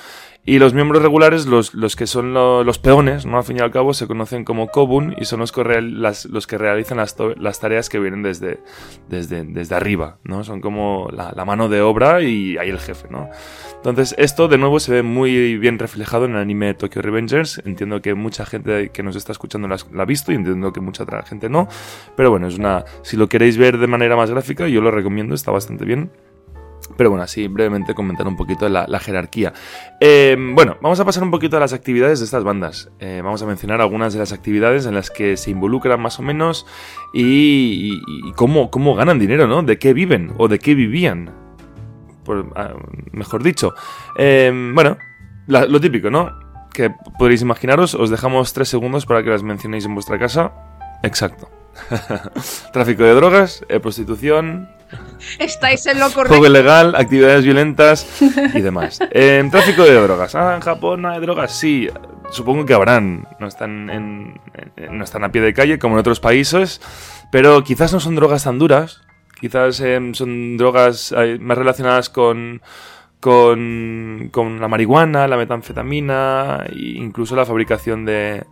Y 0.47 0.59
los 0.59 0.75
miembros 0.75 1.03
regulares, 1.03 1.47
los, 1.47 1.73
los 1.73 1.97
que 1.97 2.07
son 2.07 2.35
los 2.35 2.79
peones, 2.79 3.25
¿no? 3.25 3.39
Al 3.39 3.45
fin 3.45 3.57
y 3.57 3.61
al 3.61 3.71
cabo, 3.71 3.95
se 3.95 4.07
conocen 4.07 4.45
como 4.45 4.69
Kobun 4.69 5.15
y 5.19 5.25
son 5.25 5.41
los 5.41 5.53
que, 5.53 5.63
los 5.81 6.47
que 6.47 6.59
realizan 6.59 6.99
las, 6.99 7.17
las, 7.39 7.61
tareas 7.61 7.89
que 7.89 7.99
vienen 7.99 8.23
desde, 8.23 8.61
desde, 9.09 9.45
desde 9.45 9.75
arriba, 9.75 10.19
¿no? 10.23 10.45
Son 10.45 10.61
como 10.61 11.09
la, 11.11 11.33
la, 11.35 11.47
mano 11.47 11.71
de 11.71 11.81
obra 11.81 12.23
y 12.23 12.59
ahí 12.59 12.69
el 12.69 12.79
jefe, 12.79 13.09
¿no? 13.11 13.31
Entonces, 13.77 14.15
esto 14.19 14.47
de 14.49 14.59
nuevo 14.59 14.81
se 14.81 14.93
ve 14.93 15.03
muy 15.03 15.57
bien 15.57 15.79
reflejado 15.79 16.27
en 16.27 16.33
el 16.33 16.39
anime 16.39 16.75
Tokyo 16.75 17.01
Revengers. 17.01 17.63
Entiendo 17.65 18.03
que 18.03 18.13
mucha 18.13 18.45
gente 18.45 18.91
que 18.91 19.03
nos 19.03 19.17
está 19.17 19.33
escuchando 19.33 19.67
la, 19.67 19.79
la 19.93 20.03
ha 20.03 20.07
visto 20.07 20.31
y 20.31 20.35
entiendo 20.35 20.75
que 20.75 20.81
mucha 20.81 21.05
otra 21.05 21.23
gente 21.23 21.49
no. 21.49 21.69
Pero 22.17 22.31
bueno, 22.31 22.49
es 22.49 22.59
una. 22.59 22.85
Si 23.03 23.17
lo 23.17 23.31
queréis 23.31 23.57
ver 23.57 23.79
de 23.79 23.87
manera 23.87 24.15
más 24.15 24.31
gráfica, 24.31 24.69
yo 24.69 24.83
lo 24.83 24.91
recomiendo, 24.91 25.35
está 25.35 25.51
bastante 25.53 25.87
bien. 25.87 26.11
Pero 26.97 27.11
bueno, 27.11 27.23
así 27.23 27.49
brevemente 27.49 27.95
comentar 27.95 28.27
un 28.27 28.37
poquito 28.37 28.69
la, 28.69 28.99
jerarquía. 29.01 29.53
Eh, 30.01 30.37
bueno, 30.39 30.77
vamos 30.81 31.01
a 31.01 31.05
pasar 31.05 31.23
un 31.23 31.31
poquito 31.31 31.57
a 31.57 31.61
las 31.61 31.73
actividades 31.73 32.21
de 32.21 32.25
estas 32.25 32.45
bandas. 32.45 32.91
Eh, 33.01 33.21
vamos 33.23 33.43
a 33.43 33.47
mencionar 33.47 33.81
algunas 33.81 34.13
de 34.13 34.19
las 34.19 34.33
actividades 34.33 34.87
en 34.87 34.95
las 34.95 35.11
que 35.11 35.37
se 35.37 35.51
involucran 35.51 36.01
más 36.01 36.19
o 36.19 36.23
menos 36.23 36.67
y, 37.13 38.01
cómo, 38.35 38.71
cómo, 38.71 38.95
ganan 38.95 39.19
dinero, 39.19 39.47
¿no? 39.47 39.63
De 39.63 39.79
qué 39.79 39.93
viven 39.93 40.35
o 40.39 40.49
de 40.49 40.59
qué 40.59 40.75
vivían. 40.75 41.33
Ah, 42.55 42.75
mejor 43.13 43.43
dicho. 43.43 43.75
Eh, 44.19 44.53
bueno, 44.75 44.97
lo 45.47 45.81
típico, 45.81 46.11
¿no? 46.11 46.31
Que 46.73 46.91
podréis 47.19 47.43
imaginaros, 47.43 47.95
os 47.95 48.11
dejamos 48.11 48.53
tres 48.53 48.69
segundos 48.69 49.07
para 49.07 49.23
que 49.23 49.31
las 49.31 49.43
mencionéis 49.43 49.85
en 49.85 49.95
vuestra 49.95 50.19
casa. 50.19 50.53
Exacto. 51.03 51.51
Tráfico 52.73 53.03
de 53.03 53.15
drogas, 53.15 53.65
prostitución, 53.83 54.69
Estáis 55.39 55.87
en 55.87 55.99
lo 55.99 56.11
correcto. 56.11 56.29
Juego 56.29 56.47
ilegal, 56.47 56.95
actividades 56.95 57.45
violentas 57.45 58.07
y 58.55 58.61
demás. 58.61 58.99
Tráfico 59.51 59.85
de 59.85 59.95
drogas. 59.95 60.35
Ah, 60.35 60.55
en 60.55 60.61
Japón 60.61 61.03
no 61.03 61.11
hay 61.11 61.21
drogas. 61.21 61.59
Sí, 61.59 61.89
supongo 62.31 62.65
que 62.65 62.75
habrán. 62.75 63.27
No 63.39 63.47
están, 63.47 63.91
en, 63.91 64.41
no 64.91 65.05
están 65.05 65.25
a 65.25 65.33
pie 65.33 65.43
de 65.43 65.55
calle 65.55 65.79
como 65.79 65.95
en 65.95 66.01
otros 66.01 66.21
países. 66.21 66.81
Pero 67.31 67.65
quizás 67.65 67.93
no 67.93 68.01
son 68.01 68.15
drogas 68.15 68.45
tan 68.45 68.59
duras. 68.59 69.03
Quizás 69.41 69.81
em, 69.81 70.15
son 70.15 70.57
drogas 70.57 71.13
eh, 71.17 71.39
más 71.41 71.59
relacionadas 71.59 72.09
con, 72.09 72.63
con, 73.21 74.29
con 74.31 74.61
la 74.61 74.69
marihuana, 74.69 75.27
la 75.27 75.37
metanfetamina 75.37 76.65
e 76.69 76.99
incluso 76.99 77.35
la 77.35 77.45
fabricación 77.45 78.05
de, 78.05 78.45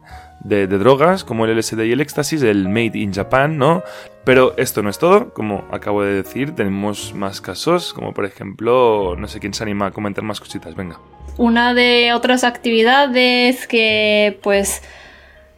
de, 0.44 0.66
drogas 0.66 1.24
como 1.24 1.46
el 1.46 1.56
LSD 1.56 1.84
y 1.84 1.92
el 1.92 2.00
éxtasis, 2.00 2.42
el 2.42 2.68
Made 2.68 2.98
in 2.98 3.12
Japan, 3.12 3.58
¿no? 3.58 3.82
Pero 4.24 4.54
esto 4.56 4.82
no 4.82 4.90
es 4.90 4.98
todo, 4.98 5.32
como 5.32 5.64
acabo 5.70 6.02
de 6.02 6.14
decir, 6.14 6.54
tenemos 6.54 7.14
más 7.14 7.40
casos, 7.40 7.92
como 7.92 8.12
por 8.12 8.24
ejemplo, 8.24 9.16
no 9.18 9.26
sé 9.28 9.40
quién 9.40 9.54
se 9.54 9.62
anima 9.62 9.86
a 9.86 9.90
comentar 9.90 10.22
más 10.24 10.40
cositas, 10.40 10.74
venga. 10.74 10.98
Una 11.38 11.74
de 11.74 12.12
otras 12.12 12.44
actividades 12.44 13.66
que 13.66 14.38
pues 14.42 14.82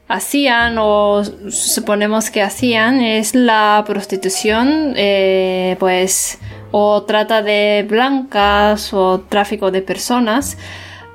hacían 0.08 0.76
o 0.78 1.22
suponemos 1.50 2.30
que 2.30 2.42
hacían 2.42 3.00
es 3.00 3.34
la 3.34 3.82
prostitución, 3.86 4.94
eh, 4.96 5.76
pues 5.78 6.38
o 6.70 7.02
trata 7.02 7.42
de 7.42 7.86
blancas 7.88 8.92
o 8.92 9.20
tráfico 9.20 9.70
de 9.70 9.82
personas, 9.82 10.58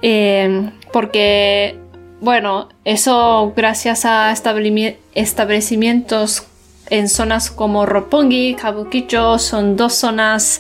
eh, 0.01 0.69
porque 0.91 1.77
bueno, 2.21 2.69
eso 2.85 3.53
gracias 3.55 4.05
a 4.05 4.31
establecimientos 4.31 6.45
en 6.89 7.07
zonas 7.07 7.51
como 7.51 7.85
Roppongi, 7.85 8.55
Kabukicho, 8.55 9.37
son 9.39 9.77
dos 9.77 9.93
zonas 9.93 10.59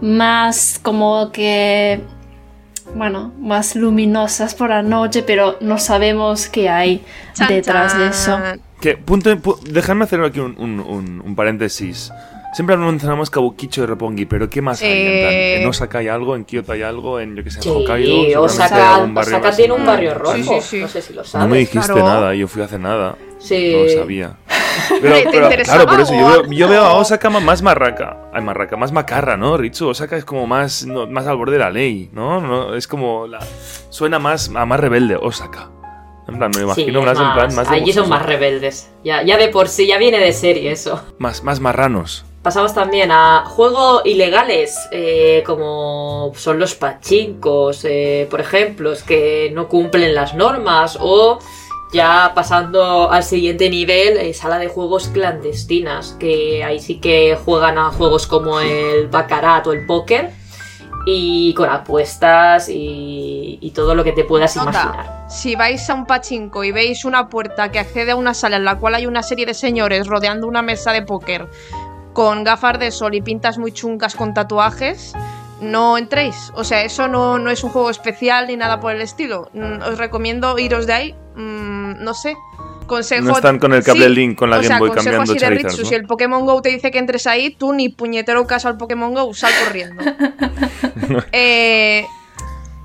más 0.00 0.78
como 0.82 1.32
que, 1.32 2.00
bueno, 2.94 3.32
más 3.38 3.74
luminosas 3.74 4.54
por 4.54 4.70
la 4.70 4.82
noche, 4.82 5.22
pero 5.22 5.56
no 5.60 5.78
sabemos 5.78 6.48
qué 6.48 6.68
hay 6.68 7.04
detrás 7.48 7.98
de 7.98 8.08
eso. 8.08 8.38
Que, 8.80 8.96
punto, 8.96 9.30
dejadme 9.70 10.04
hacer 10.04 10.22
aquí 10.22 10.40
un, 10.40 10.58
un 10.58 11.34
paréntesis. 11.34 12.12
Siempre 12.52 12.76
mencionamos 12.76 13.30
Kabukicho 13.30 13.82
y 13.82 13.86
Roppongi, 13.86 14.26
pero 14.26 14.50
¿qué 14.50 14.60
más 14.60 14.82
hay? 14.82 14.90
En, 14.90 15.62
en, 15.62 15.68
Osaka 15.68 15.98
hay 15.98 16.08
algo, 16.08 16.36
en 16.36 16.44
Kyoto 16.44 16.72
hay 16.72 16.82
algo, 16.82 17.18
en 17.18 17.34
yo 17.34 17.42
qué 17.42 17.50
sé, 17.50 17.66
en 17.66 17.74
Hokkaido. 17.74 18.42
Osaka, 18.42 18.98
un 18.98 19.14
barrio 19.14 19.38
Osaka 19.38 19.56
tiene 19.56 19.72
un 19.72 19.86
barrio 19.86 20.14
rojo. 20.14 20.34
Sí, 20.36 20.60
sí, 20.60 20.80
no 20.80 20.88
sé 20.88 21.00
si 21.00 21.14
lo 21.14 21.24
sabes. 21.24 21.46
No 21.46 21.50
me 21.50 21.60
dijiste 21.60 21.94
nada, 21.94 22.34
yo 22.34 22.46
fui 22.46 22.60
hace 22.60 22.78
nada. 22.78 23.16
Sí. 23.38 23.72
No 23.74 23.84
lo 23.84 23.88
sabía. 23.88 24.36
Pero, 25.02 25.30
pero 25.30 25.48
claro, 25.64 25.86
por 25.86 26.00
eso 26.00 26.14
yo 26.14 26.26
veo, 26.26 26.50
yo 26.50 26.68
veo, 26.68 26.82
a 26.82 26.94
Osaka 26.94 27.28
más 27.28 27.62
marraca. 27.62 28.30
Ay, 28.32 28.42
marraca, 28.42 28.76
más 28.76 28.90
macarra, 28.90 29.36
¿no? 29.36 29.56
Richu, 29.56 29.88
Osaka 29.88 30.16
es 30.16 30.24
como 30.24 30.46
más, 30.46 30.86
no, 30.86 31.06
más 31.06 31.26
al 31.26 31.36
borde 31.36 31.52
de 31.52 31.58
la 31.58 31.70
ley, 31.70 32.10
¿no? 32.12 32.40
no 32.40 32.74
es 32.74 32.86
como 32.86 33.26
la. 33.26 33.38
Suena 33.90 34.18
más 34.18 34.50
a 34.54 34.64
más 34.64 34.80
rebelde, 34.80 35.16
Osaka. 35.16 35.70
En 36.26 36.38
plan, 36.38 36.50
me 36.54 36.62
imagino 36.62 37.02
más, 37.02 37.18
en 37.18 37.32
plan 37.32 37.54
más. 37.54 37.68
Allí 37.68 37.92
son 37.92 38.08
más 38.08 38.24
rebeldes. 38.24 38.90
Ya, 39.04 39.22
ya 39.22 39.36
de 39.36 39.48
por 39.48 39.68
sí, 39.68 39.86
ya 39.86 39.98
viene 39.98 40.18
de 40.18 40.32
serie 40.32 40.72
eso. 40.72 41.04
Más, 41.18 41.42
más 41.44 41.60
marranos. 41.60 42.24
Pasamos 42.42 42.74
también 42.74 43.12
a 43.12 43.44
juegos 43.46 44.02
ilegales, 44.04 44.76
eh, 44.90 45.44
como 45.46 46.32
son 46.34 46.58
los 46.58 46.74
pachincos, 46.74 47.84
eh, 47.84 48.26
por 48.28 48.40
ejemplo, 48.40 48.92
que 49.06 49.52
no 49.54 49.68
cumplen 49.68 50.12
las 50.12 50.34
normas, 50.34 50.98
o 51.00 51.38
ya 51.92 52.32
pasando 52.34 53.12
al 53.12 53.22
siguiente 53.22 53.70
nivel, 53.70 54.16
eh, 54.16 54.34
sala 54.34 54.58
de 54.58 54.66
juegos 54.66 55.06
clandestinas, 55.08 56.16
que 56.18 56.64
ahí 56.64 56.80
sí 56.80 57.00
que 57.00 57.38
juegan 57.44 57.78
a 57.78 57.90
juegos 57.90 58.26
como 58.26 58.58
el 58.58 59.06
baccarat 59.06 59.64
o 59.68 59.72
el 59.72 59.86
póker, 59.86 60.30
y 61.06 61.54
con 61.54 61.70
apuestas 61.70 62.68
y, 62.68 63.72
todo 63.74 63.94
lo 63.94 64.04
que 64.04 64.12
te 64.12 64.24
puedas 64.24 64.54
imaginar. 64.56 65.24
Si 65.30 65.56
vais 65.56 65.88
a 65.88 65.94
un 65.94 66.04
pachinko 66.04 66.62
y 66.62 66.72
veis 66.72 67.06
una 67.06 67.30
puerta 67.30 67.72
que 67.72 67.78
accede 67.78 68.10
a 68.10 68.16
una 68.16 68.34
sala 68.34 68.56
en 68.56 68.66
la 68.66 68.78
cual 68.78 68.94
hay 68.94 69.06
una 69.06 69.22
serie 69.22 69.46
de 69.46 69.54
señores 69.54 70.06
rodeando 70.06 70.46
una 70.46 70.60
mesa 70.60 70.92
de 70.92 71.00
póker, 71.00 71.48
con 72.12 72.44
gafas 72.44 72.78
de 72.78 72.90
sol 72.90 73.14
y 73.14 73.22
pintas 73.22 73.58
muy 73.58 73.72
chungas 73.72 74.14
con 74.14 74.34
tatuajes, 74.34 75.12
no 75.60 75.96
entréis. 75.96 76.52
O 76.54 76.64
sea, 76.64 76.82
eso 76.82 77.08
no, 77.08 77.38
no 77.38 77.50
es 77.50 77.64
un 77.64 77.70
juego 77.70 77.90
especial 77.90 78.46
ni 78.48 78.56
nada 78.56 78.80
por 78.80 78.92
el 78.92 79.00
estilo. 79.00 79.48
Mm, 79.54 79.82
os 79.82 79.98
recomiendo 79.98 80.58
iros 80.58 80.86
de 80.86 80.92
ahí. 80.92 81.14
Mm, 81.36 82.02
no 82.02 82.14
sé. 82.14 82.36
Consejo. 82.86 83.24
No 83.24 83.32
están 83.34 83.58
con 83.58 83.72
el 83.72 83.82
cable 83.82 84.08
Link 84.08 84.36
con 84.36 84.50
la 84.50 84.58
Game 84.58 84.78
Boy 84.78 84.90
cambiando 84.90 85.22
así 85.22 85.84
Si 85.84 85.94
el 85.94 86.04
Pokémon 86.04 86.44
Go 86.44 86.60
te 86.60 86.68
dice 86.70 86.90
que 86.90 86.98
entres 86.98 87.26
ahí, 87.26 87.54
tú 87.54 87.72
ni 87.72 87.88
puñetero 87.88 88.46
caso 88.46 88.68
al 88.68 88.76
Pokémon 88.76 89.14
Go, 89.14 89.32
sal 89.34 89.52
corriendo. 89.64 90.02
eh, 91.32 92.04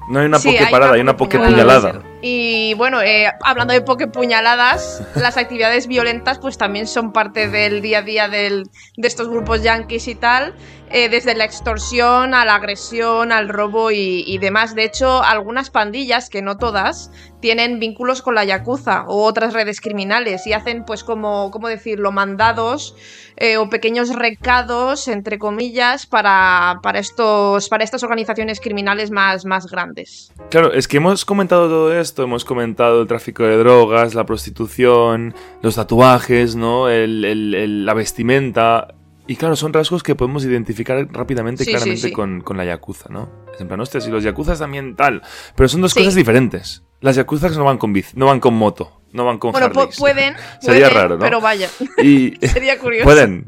no 0.10 0.20
hay 0.20 0.28
una 0.28 0.40
sí, 0.40 0.52
Poké 0.52 0.68
parada, 0.72 0.94
hay 0.94 1.02
una 1.02 1.18
Poké 1.18 1.40
puñalada. 1.40 2.04
Y 2.22 2.74
bueno, 2.74 3.02
eh, 3.02 3.32
hablando 3.44 3.74
de 3.74 3.82
puñaladas, 3.82 5.04
las 5.16 5.38
actividades 5.38 5.88
violentas 5.88 6.40
pues 6.40 6.58
también 6.58 6.88
son 6.88 7.14
parte 7.14 7.48
del 7.48 7.82
día 7.82 8.00
a 8.00 8.02
día 8.02 8.28
de 8.28 8.64
estos 8.98 9.30
grupos 9.30 9.62
yankees 9.62 10.08
y 10.08 10.16
tal. 10.16 10.56
Eh, 10.90 11.10
desde 11.10 11.36
la 11.36 11.44
extorsión 11.44 12.34
a 12.34 12.46
la 12.46 12.56
agresión, 12.56 13.34
al 13.34 13.50
robo 13.50 13.92
y, 13.92 14.38
demás. 14.38 14.74
De 14.74 14.86
hecho, 14.86 15.22
algunas 15.22 15.70
pandillas, 15.70 16.30
que 16.30 16.42
no 16.42 16.58
todas, 16.58 17.12
tienen 17.42 17.80
vínculos 17.80 18.22
con 18.22 18.36
la 18.36 18.46
Yakuza 18.46 19.04
o 19.08 19.26
otras 19.26 19.54
redes 19.54 19.82
criminales 19.82 20.48
y 20.48 20.54
hacen, 20.54 20.86
pues, 20.86 21.04
como, 21.04 21.52
¿cómo 21.52 21.68
decirlo?, 21.68 22.14
mandados 22.14 22.96
eh, 23.36 23.58
o 23.58 23.70
pequeños 23.70 24.16
recados, 24.16 25.10
entre 25.10 25.38
comillas, 25.38 26.06
para, 26.06 26.80
para, 26.82 27.00
estos, 27.00 27.68
para 27.68 27.84
estas 27.84 28.04
organizaciones 28.04 28.62
criminales 28.62 29.12
más, 29.12 29.44
más 29.44 29.68
grandes. 29.68 30.32
Claro, 30.50 30.72
es 30.72 30.88
que 30.88 30.98
hemos 30.98 31.26
comentado 31.26 31.68
todo 31.68 31.94
esto, 32.08 32.24
hemos 32.24 32.46
comentado 32.46 33.02
el 33.02 33.08
tráfico 33.08 33.44
de 33.44 33.58
drogas, 33.58 34.16
la 34.16 34.26
prostitución, 34.26 35.36
los 35.62 35.76
tatuajes, 35.76 36.56
¿no? 36.56 36.88
la 36.88 37.94
vestimenta, 37.94 38.96
y 39.28 39.36
claro, 39.36 39.58
son 39.58 39.74
rasgos 39.74 40.04
que 40.04 40.16
podemos 40.16 40.46
identificar 40.46 41.06
rápidamente 41.12 41.64
y 41.64 41.68
claramente 41.68 42.14
Con, 42.14 42.44
la 42.56 42.64
Yakuza, 42.64 43.10
¿no? 43.10 43.30
Es 43.54 43.60
en 43.60 43.68
plan, 43.68 43.80
hostia, 43.82 44.00
si 44.00 44.10
los 44.10 44.24
Yakuzas 44.24 44.60
también 44.60 44.96
tal. 44.96 45.22
Pero 45.56 45.68
son 45.68 45.82
dos 45.82 45.94
cosas 45.94 46.16
diferentes. 46.16 46.84
Las 47.02 47.18
Yakuzas 47.18 47.56
no 47.58 47.66
van 47.66 47.78
con 47.78 47.92
bici, 47.92 48.14
no 48.16 48.26
van 48.26 48.40
con 48.40 48.54
moto, 48.56 49.02
no 49.12 49.26
van 49.26 49.38
con 49.38 49.52
Bueno, 49.52 49.70
pueden, 49.98 50.36
Sería 50.62 50.90
raro, 50.90 51.16
¿no? 51.16 51.22
Pero 51.22 51.42
vaya. 51.42 51.70
Y 52.02 52.38
Sería 52.48 52.80
curioso. 52.80 53.04
Pueden. 53.04 53.48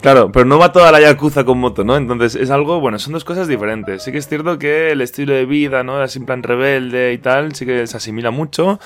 Claro, 0.00 0.30
pero 0.32 0.44
no 0.44 0.58
va 0.58 0.72
toda 0.72 0.92
la 0.92 1.00
Yakuza 1.00 1.44
con 1.44 1.58
moto, 1.58 1.84
¿no? 1.84 1.96
Entonces 1.96 2.34
es 2.34 2.50
algo, 2.50 2.80
bueno, 2.80 2.98
son 2.98 3.12
dos 3.12 3.24
cosas 3.24 3.48
diferentes. 3.48 4.02
Sí 4.02 4.12
que 4.12 4.18
es 4.18 4.28
cierto 4.28 4.58
que 4.58 4.92
el 4.92 5.00
estilo 5.00 5.34
de 5.34 5.46
vida, 5.46 5.82
¿no? 5.82 6.02
Es 6.02 6.16
en 6.16 6.26
plan 6.26 6.42
rebelde 6.42 7.12
y 7.12 7.18
tal, 7.18 7.54
sí 7.54 7.66
que 7.66 7.86
se 7.86 7.96
asimila 7.96 8.30
mucho. 8.30 8.78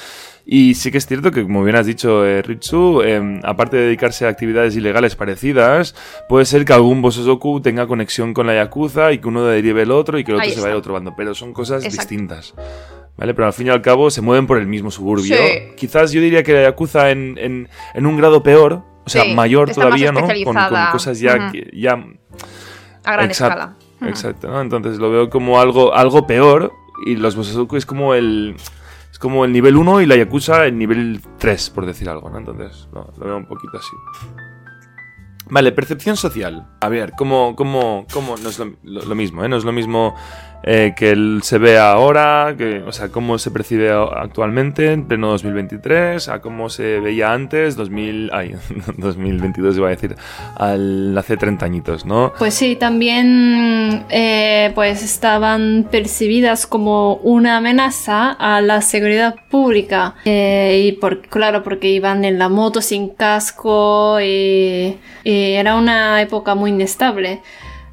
Y 0.47 0.75
sí 0.75 0.91
que 0.91 0.99
es 0.99 1.07
cierto 1.07 1.31
que, 1.31 1.43
como 1.43 1.63
bien 1.63 1.77
has 1.77 1.87
dicho, 1.87 2.27
eh, 2.27 2.43
Ritsu, 2.43 3.03
em, 3.03 3.41
aparte 3.45 3.77
de 3.77 3.85
dedicarse 3.85 4.27
a 4.27 4.29
actividades 4.31 4.75
ilegales 4.75 5.15
parecidas, 5.15 5.95
puede 6.29 6.45
ser 6.45 6.65
que 6.65 6.73
algún 6.73 7.03
Bosozoku 7.03 7.61
tenga 7.61 7.87
conexión 7.87 8.35
con 8.35 8.47
la 8.47 8.55
Yakuza 8.55 9.13
y 9.13 9.19
que 9.19 9.29
uno 9.29 9.45
derive 9.45 9.83
el 9.83 9.91
otro 9.93 10.19
y 10.19 10.25
que 10.25 10.33
el 10.33 10.39
otro 10.39 10.51
se 10.51 10.61
vaya 10.61 10.75
a 10.75 10.79
otro 10.79 10.95
bando. 10.95 11.15
Pero 11.17 11.35
son 11.35 11.53
cosas 11.53 11.85
distintas. 11.85 12.55
¿Vale? 13.17 13.35
Pero 13.35 13.47
al 13.47 13.53
fin 13.53 13.67
y 13.67 13.71
al 13.71 13.83
cabo 13.83 14.11
se 14.11 14.23
mueven 14.23 14.47
por 14.47 14.59
el 14.59 14.67
mismo 14.67 14.91
suburbio. 14.91 15.37
Quizás 15.77 16.11
yo 16.11 16.21
diría 16.21 16.43
que 16.43 16.55
la 16.55 16.63
Yakuza 16.63 17.11
en, 17.11 17.37
en, 17.39 17.69
en 17.95 18.07
un 18.07 18.17
grado 18.17 18.43
peor, 18.43 18.83
o 19.19 19.25
sea, 19.25 19.35
mayor 19.35 19.73
todavía, 19.73 20.13
¿no? 20.13 20.21
Con, 20.45 20.57
cosas 20.93 21.19
ya, 21.19 21.53
ya... 21.73 21.93
A 23.05 23.13
gran 23.13 23.31
escala. 23.31 23.77
Exacto, 24.03 24.49
¿no? 24.49 24.61
Entonces 24.61 24.99
lo 24.99 25.11
veo 25.11 25.31
como 25.31 25.61
algo, 25.61 25.95
algo 25.95 26.27
peor 26.27 26.73
y 27.05 27.17
los 27.17 27.35
Bosozoku 27.35 27.77
es 27.77 27.87
como 27.87 28.15
el 28.15 28.57
como 29.21 29.45
el 29.45 29.53
nivel 29.53 29.77
1 29.77 30.01
y 30.01 30.07
la 30.07 30.17
Yakuza 30.17 30.65
el 30.65 30.79
nivel 30.79 31.21
3, 31.39 31.71
por 31.71 31.85
decir 31.85 32.09
algo, 32.09 32.31
¿no? 32.31 32.39
Entonces, 32.39 32.89
lo 32.93 33.13
veo 33.19 33.37
un 33.37 33.47
poquito 33.47 33.77
así. 33.77 33.95
Vale, 35.51 35.73
percepción 35.73 36.17
social. 36.17 36.67
A 36.81 36.89
ver, 36.89 37.13
¿cómo, 37.19 37.55
cómo, 37.55 38.07
cómo 38.13 38.37
no 38.39 38.49
es 38.49 38.59
lo, 38.59 39.15
mismo, 39.15 39.45
¿eh? 39.45 39.49
No 39.49 39.57
es 39.57 39.65
lo 39.65 39.73
mismo 39.73 40.15
eh, 40.63 40.93
que 40.97 41.11
él 41.11 41.41
se 41.43 41.59
ve 41.59 41.79
ahora, 41.79 42.55
o 42.87 42.93
sea, 42.93 43.09
cómo 43.09 43.39
se 43.39 43.51
percibe 43.51 43.91
actualmente 43.91 44.93
en 44.93 45.07
pleno 45.07 45.29
2023, 45.29 46.29
a 46.29 46.41
cómo 46.41 46.69
se 46.69 47.01
veía 47.01 47.33
antes, 47.33 47.77
2000, 47.77 48.31
ay, 48.33 48.55
2022 48.99 49.77
iba 49.79 49.87
a 49.87 49.91
decir, 49.91 50.17
al, 50.57 51.17
hace 51.17 51.37
30 51.37 51.65
añitos, 51.65 52.05
¿no? 52.05 52.33
Pues 52.39 52.55
sí, 52.55 52.77
también 52.77 54.05
eh, 54.11 54.73
pues 54.75 55.03
estaban 55.03 55.89
percibidas 55.91 56.67
como 56.67 57.15
una 57.17 57.57
amenaza 57.57 58.33
a 58.33 58.61
la 58.61 58.83
seguridad 58.83 59.37
pública 59.51 60.17
eh, 60.27 60.85
y 60.85 60.93
por, 60.93 61.23
claro, 61.23 61.63
porque 61.63 61.89
iban 61.89 62.25
en 62.25 62.39
la 62.39 62.51
moto 62.51 62.83
sin 62.83 63.09
casco 63.09 64.21
y, 64.21 64.99
y 65.25 65.53
era 65.53 65.77
una 65.77 66.21
época 66.21 66.55
muy 66.55 66.71
inestable. 66.71 67.41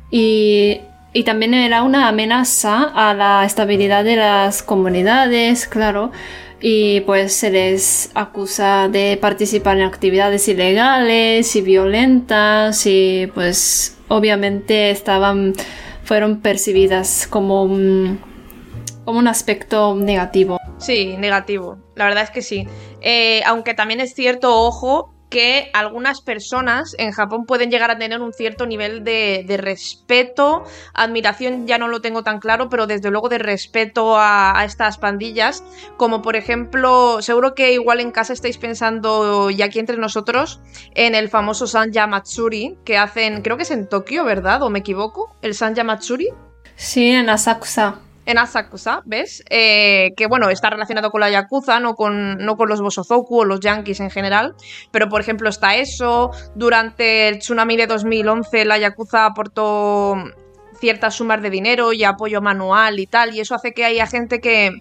Y 0.10 0.80
y 1.13 1.23
también 1.23 1.53
era 1.53 1.83
una 1.83 2.07
amenaza 2.07 2.83
a 2.83 3.13
la 3.13 3.45
estabilidad 3.45 4.03
de 4.03 4.17
las 4.17 4.63
comunidades, 4.63 5.67
claro. 5.67 6.11
Y 6.59 7.01
pues 7.01 7.33
se 7.33 7.51
les 7.51 8.09
acusa 8.15 8.87
de 8.87 9.17
participar 9.21 9.77
en 9.77 9.83
actividades 9.83 10.47
ilegales 10.47 11.55
y 11.55 11.61
violentas 11.61 12.85
y 12.85 13.29
pues 13.33 13.97
obviamente 14.07 14.89
estaban 14.89 15.53
fueron 16.07 16.39
percibidas 16.39 17.27
como 17.27 17.63
un, 17.63 18.21
como 19.03 19.19
un 19.19 19.27
aspecto 19.27 19.93
negativo. 19.95 20.57
Sí, 20.77 21.15
negativo. 21.17 21.77
La 21.95 22.05
verdad 22.05 22.23
es 22.23 22.31
que 22.31 22.41
sí. 22.41 22.65
Eh, 23.01 23.41
aunque 23.45 23.73
también 23.73 23.99
es 23.99 24.13
cierto, 24.13 24.57
ojo, 24.57 25.13
que 25.29 25.69
algunas 25.73 26.21
personas 26.21 26.95
en 26.97 27.11
Japón 27.11 27.45
pueden 27.45 27.69
llegar 27.69 27.91
a 27.91 27.97
tener 27.97 28.21
un 28.21 28.33
cierto 28.33 28.65
nivel 28.65 29.03
de, 29.03 29.57
respeto, 29.59 30.63
admiración, 30.93 31.67
ya 31.67 31.77
no 31.77 31.87
lo 31.87 32.01
tengo 32.01 32.23
tan 32.23 32.39
claro, 32.39 32.69
pero 32.69 32.87
desde 32.87 33.11
luego 33.11 33.29
de 33.29 33.37
respeto 33.37 34.17
a, 34.17 34.63
estas 34.65 34.97
pandillas, 34.97 35.63
como 35.97 36.21
por 36.21 36.35
ejemplo, 36.35 37.21
seguro 37.21 37.55
que 37.55 37.73
igual 37.73 37.99
en 37.99 38.11
casa 38.11 38.33
estáis 38.33 38.57
pensando, 38.57 39.49
y 39.49 39.61
aquí 39.61 39.79
entre 39.79 39.97
nosotros, 39.97 40.59
en 40.95 41.15
el 41.15 41.29
famoso 41.29 41.67
Sanja 41.67 42.07
Matsuri, 42.07 42.77
que 42.85 42.97
hacen, 42.97 43.41
creo 43.41 43.57
que 43.57 43.63
es 43.63 43.71
en 43.71 43.87
Tokio, 43.87 44.23
¿verdad? 44.23 44.63
¿O 44.63 44.69
me 44.69 44.79
equivoco? 44.79 45.35
¿El 45.41 45.53
Sanja 45.53 45.83
Matsuri? 45.83 46.29
Sí, 46.75 47.09
en 47.09 47.29
Asakusa 47.29 48.01
en 48.27 48.37
Asakusa, 48.37 49.01
¿ves? 49.05 49.41
Eh, 49.49 50.13
que 50.17 50.27
bueno, 50.27 50.49
está 50.49 50.69
relacionado 50.69 51.11
con 51.11 51.21
la 51.21 51.29
Yakuza, 51.29 51.79
no 51.79 51.95
con, 51.95 52.37
no 52.37 52.57
con 52.57 52.67
los 52.67 52.81
Bosozoku 52.81 53.39
o 53.39 53.45
los 53.45 53.61
Yankees 53.61 54.01
en 54.01 54.11
general, 54.11 54.53
pero 54.91 55.07
por 55.07 55.21
ejemplo 55.21 55.47
está 55.47 55.77
eso, 55.77 56.31
durante 56.53 57.29
el 57.29 57.39
tsunami 57.39 57.77
de 57.77 57.87
2011 57.87 58.65
la 58.65 58.77
Yakuza 58.77 59.25
aportó 59.25 60.15
ciertas 60.77 61.15
sumas 61.15 61.41
de 61.41 61.49
dinero 61.49 61.93
y 61.93 62.03
apoyo 62.03 62.41
manual 62.41 62.99
y 62.99 63.07
tal, 63.07 63.33
y 63.33 63.39
eso 63.39 63.55
hace 63.55 63.73
que 63.73 63.85
haya 63.85 64.05
gente 64.05 64.41
que 64.41 64.71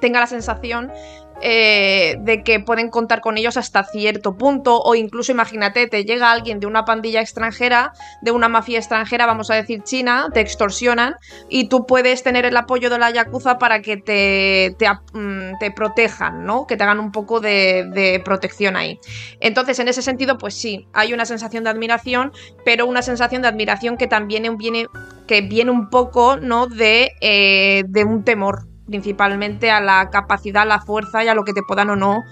tenga 0.00 0.20
la 0.20 0.28
sensación 0.28 0.92
eh, 1.40 2.16
de 2.20 2.42
que 2.42 2.60
pueden 2.60 2.90
contar 2.90 3.20
con 3.20 3.38
ellos 3.38 3.56
hasta 3.56 3.84
cierto 3.84 4.36
punto 4.36 4.80
o 4.80 4.94
incluso 4.94 5.32
imagínate, 5.32 5.86
te 5.86 6.04
llega 6.04 6.32
alguien 6.32 6.60
de 6.60 6.66
una 6.66 6.84
pandilla 6.84 7.20
extranjera, 7.20 7.92
de 8.22 8.30
una 8.30 8.48
mafia 8.48 8.78
extranjera, 8.78 9.26
vamos 9.26 9.50
a 9.50 9.54
decir 9.54 9.82
China, 9.82 10.28
te 10.32 10.40
extorsionan 10.40 11.14
y 11.48 11.68
tú 11.68 11.86
puedes 11.86 12.22
tener 12.22 12.44
el 12.44 12.56
apoyo 12.56 12.90
de 12.90 12.98
la 12.98 13.10
Yakuza 13.10 13.58
para 13.58 13.82
que 13.82 13.96
te, 13.96 14.74
te, 14.78 14.88
mm, 15.12 15.74
protejan, 15.74 16.44
¿no? 16.44 16.66
Que 16.66 16.76
te 16.76 16.82
hagan 16.82 16.98
un 17.00 17.12
poco 17.12 17.40
de, 17.40 18.20
protección 18.24 18.76
ahí. 18.76 18.98
Entonces, 19.40 19.78
en 19.78 19.88
ese 19.88 20.02
sentido, 20.02 20.38
pues 20.38 20.54
sí, 20.54 20.86
hay 20.92 21.12
una 21.12 21.24
sensación 21.24 21.64
de 21.64 21.70
admiración, 21.70 22.32
pero 22.64 22.86
una 22.86 23.02
sensación 23.02 23.42
de 23.42 23.48
admiración 23.48 23.96
que 23.96 24.06
también 24.06 24.56
viene, 24.56 24.86
que 25.26 25.42
viene 25.42 25.70
un 25.70 25.88
poco, 25.90 26.36
¿no? 26.36 26.66
De, 26.66 27.12
eh, 27.20 27.84
de 27.86 28.04
un 28.04 28.24
temor 28.24 28.67
principalmente 28.88 29.70
a 29.70 29.80
la 29.80 30.10
capacidad, 30.10 30.62
a 30.62 30.66
la 30.66 30.80
fuerza 30.80 31.22
y 31.22 31.28
a 31.28 31.34
lo 31.34 31.44
que 31.44 31.52
te 31.52 31.62
puedan 31.62 31.90
o 31.90 31.96
no 31.96 32.24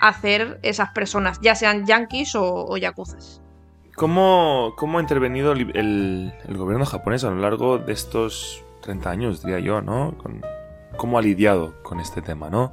hacer 0.00 0.60
esas 0.62 0.90
personas, 0.90 1.40
ya 1.40 1.54
sean 1.54 1.86
yankees 1.86 2.34
o, 2.34 2.66
o 2.66 2.76
yakuzas. 2.76 3.42
¿Cómo, 3.94 4.72
¿Cómo, 4.76 4.98
ha 4.98 5.00
intervenido 5.02 5.52
el, 5.52 6.32
gobierno 6.48 6.86
japonés 6.86 7.24
a 7.24 7.30
lo 7.30 7.36
largo 7.36 7.78
de 7.78 7.92
estos 7.92 8.64
30 8.80 9.10
años, 9.10 9.42
diría 9.42 9.60
yo, 9.60 9.82
¿no? 9.82 10.14
¿Cómo 10.96 11.18
ha 11.18 11.22
lidiado 11.22 11.74
con 11.82 12.00
este 12.00 12.22
tema, 12.22 12.48
¿no? 12.48 12.72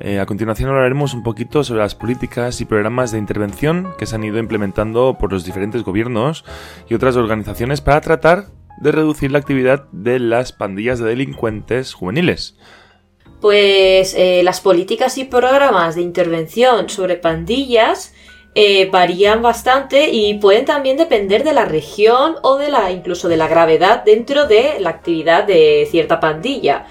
Eh, 0.00 0.18
a 0.18 0.26
continuación 0.26 0.70
hablaremos 0.70 1.14
un 1.14 1.22
poquito 1.22 1.64
sobre 1.64 1.80
las 1.80 1.94
políticas 1.94 2.60
y 2.60 2.64
programas 2.64 3.12
de 3.12 3.18
intervención 3.18 3.94
que 3.98 4.06
se 4.06 4.14
han 4.14 4.24
ido 4.24 4.38
implementando 4.38 5.16
por 5.18 5.32
los 5.32 5.44
diferentes 5.44 5.84
gobiernos 5.84 6.44
y 6.88 6.94
otras 6.94 7.16
organizaciones 7.16 7.80
para 7.80 8.00
tratar 8.02 8.46
de 8.80 8.92
reducir 8.92 9.32
la 9.32 9.38
actividad 9.38 9.84
de 9.92 10.18
las 10.18 10.52
pandillas 10.52 10.98
de 10.98 11.08
delincuentes 11.08 11.94
juveniles. 11.94 12.56
Pues 13.40 14.14
eh, 14.16 14.42
las 14.42 14.60
políticas 14.60 15.18
y 15.18 15.24
programas 15.24 15.94
de 15.94 16.02
intervención 16.02 16.88
sobre 16.88 17.16
pandillas 17.16 18.14
eh, 18.54 18.88
varían 18.90 19.42
bastante 19.42 20.08
y 20.08 20.34
pueden 20.38 20.64
también 20.64 20.96
depender 20.96 21.44
de 21.44 21.52
la 21.52 21.66
región 21.66 22.36
o 22.42 22.56
de 22.56 22.70
la 22.70 22.90
incluso 22.90 23.28
de 23.28 23.36
la 23.36 23.48
gravedad 23.48 24.02
dentro 24.04 24.46
de 24.46 24.80
la 24.80 24.90
actividad 24.90 25.44
de 25.44 25.86
cierta 25.90 26.20
pandilla. 26.20 26.86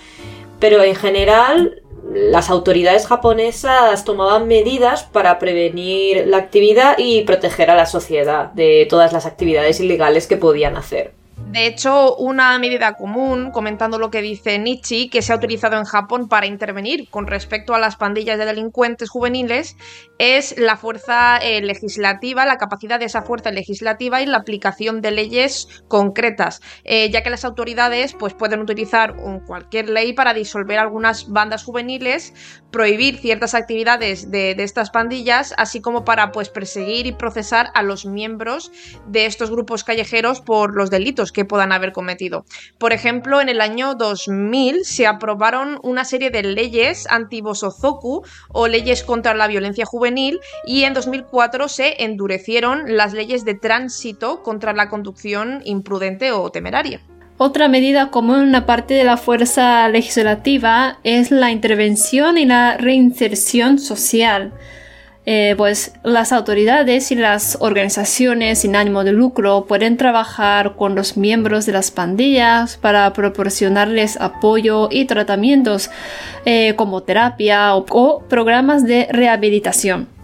Pero 0.60 0.84
en 0.84 0.96
general 0.96 1.82
las 2.14 2.52
autoridades 2.52 3.08
japonesas 3.08 4.06
tomaban 4.06 4.48
medidas 4.48 5.04
para 5.04 5.40
prevenir 5.40 6.28
la 6.28 6.38
actividad 6.38 6.98
y 7.00 7.24
proteger 7.24 7.72
a 7.72 7.76
la 7.76 7.88
sociedad 7.88 8.52
de 8.54 8.86
todas 8.90 9.12
las 9.12 9.26
actividades 9.26 9.80
ilegales 9.80 10.28
que 10.28 10.38
podían 10.38 10.78
hacer. 10.78 11.14
De 11.48 11.68
hecho, 11.68 12.16
una 12.16 12.58
medida 12.58 12.94
común, 12.94 13.52
comentando 13.52 14.00
lo 14.00 14.10
que 14.10 14.22
dice 14.22 14.58
Nietzsche, 14.58 15.10
que 15.12 15.22
se 15.22 15.32
ha 15.32 15.36
utilizado 15.36 15.78
en 15.78 15.86
Japón 15.86 16.28
para 16.28 16.48
intervenir 16.48 17.08
con 17.10 17.28
respecto 17.28 17.76
a 17.76 17.80
las 17.80 17.96
pandillas 17.96 18.40
de 18.40 18.46
delincuentes 18.46 19.10
juveniles, 19.10 19.78
es 20.18 20.58
la 20.58 20.76
fuerza 20.76 21.38
eh, 21.38 21.62
legislativa, 21.62 22.48
la 22.48 22.58
capacidad 22.58 23.00
de 23.00 23.06
esa 23.06 23.22
fuerza 23.22 23.52
legislativa 23.52 24.22
y 24.22 24.26
la 24.26 24.38
aplicación 24.38 25.02
de 25.02 25.12
leyes 25.12 25.84
concretas, 25.88 26.62
eh, 26.84 27.12
ya 27.12 27.22
que 27.22 27.30
las 27.30 27.46
autoridades 27.46 28.14
pues, 28.14 28.34
pueden 28.34 28.60
utilizar 28.60 29.16
cualquier 29.46 29.90
ley 29.90 30.14
para 30.14 30.34
disolver 30.34 30.80
algunas 30.80 31.30
bandas 31.30 31.64
juveniles, 31.64 32.34
prohibir 32.76 33.20
ciertas 33.20 33.54
actividades 33.54 34.32
de, 34.32 34.52
estas 34.60 34.90
pandillas, 34.90 35.54
así 35.58 35.80
como 35.80 36.04
para 36.04 36.34
pues, 36.34 36.50
perseguir 36.50 37.08
y 37.08 37.14
procesar 37.14 37.72
a 37.74 37.84
los 37.84 38.06
miembros 38.06 38.70
de 39.08 39.28
estos 39.28 39.50
grupos 39.50 39.86
callejeros 39.86 40.42
por 40.42 40.76
los 40.76 40.90
delitos 40.90 41.32
que 41.32 41.46
puedan 41.46 41.72
haber 41.72 41.94
cometido. 41.94 42.44
Por 42.78 42.92
ejemplo, 42.92 43.40
en 43.40 43.48
el 43.48 43.62
año 43.62 43.96
2000 43.96 44.84
se 44.84 45.08
aprobaron 45.08 45.80
una 45.84 46.04
serie 46.04 46.32
de 46.32 46.44
leyes 46.44 47.08
anti-bosozoku 47.10 48.24
o 48.50 48.68
leyes 48.68 49.04
contra 49.04 49.34
la 49.34 49.48
violencia 49.48 49.86
juvenil 49.86 50.42
y 50.66 50.84
en 50.84 50.94
2004 50.94 51.70
se 51.70 52.04
endurecieron 52.04 52.98
las 52.98 53.14
leyes 53.14 53.46
de 53.46 53.54
tránsito 53.54 54.44
contra 54.44 54.74
la 54.74 54.90
conducción 54.90 55.62
imprudente 55.64 56.34
o 56.34 56.52
temeraria. 56.52 57.00
Otra 57.38 57.68
medida 57.68 58.12
común 58.12 58.56
parte 58.66 58.94
de 58.94 59.04
la 59.04 59.18
fuerza 59.18 59.90
legislativa 59.90 61.00
es 61.04 61.32
la 61.32 61.52
intervención 61.52 62.38
y 62.38 62.46
la 62.46 62.78
reinserción 62.78 63.78
social. 63.78 64.54
Eh, 65.28 65.56
pues 65.58 65.94
las 66.04 66.32
autoridades 66.32 67.12
y 67.12 67.16
las 67.16 67.58
organizaciones 67.60 68.60
sin 68.60 68.76
ánimo 68.76 69.04
de 69.04 69.12
lucro 69.12 69.66
pueden 69.66 69.98
trabajar 69.98 70.76
con 70.76 70.94
los 70.94 71.18
miembros 71.18 71.66
de 71.66 71.74
las 71.74 71.90
pandillas 71.90 72.78
para 72.78 73.12
proporcionarles 73.12 74.22
apoyo 74.22 74.88
y 74.92 75.06
tratamientos 75.06 75.90
eh, 76.46 76.76
como 76.76 77.02
terapia 77.02 77.76
o, 77.76 78.24
programas 78.30 78.86
de 78.86 79.08
rehabilitación. 79.12 80.15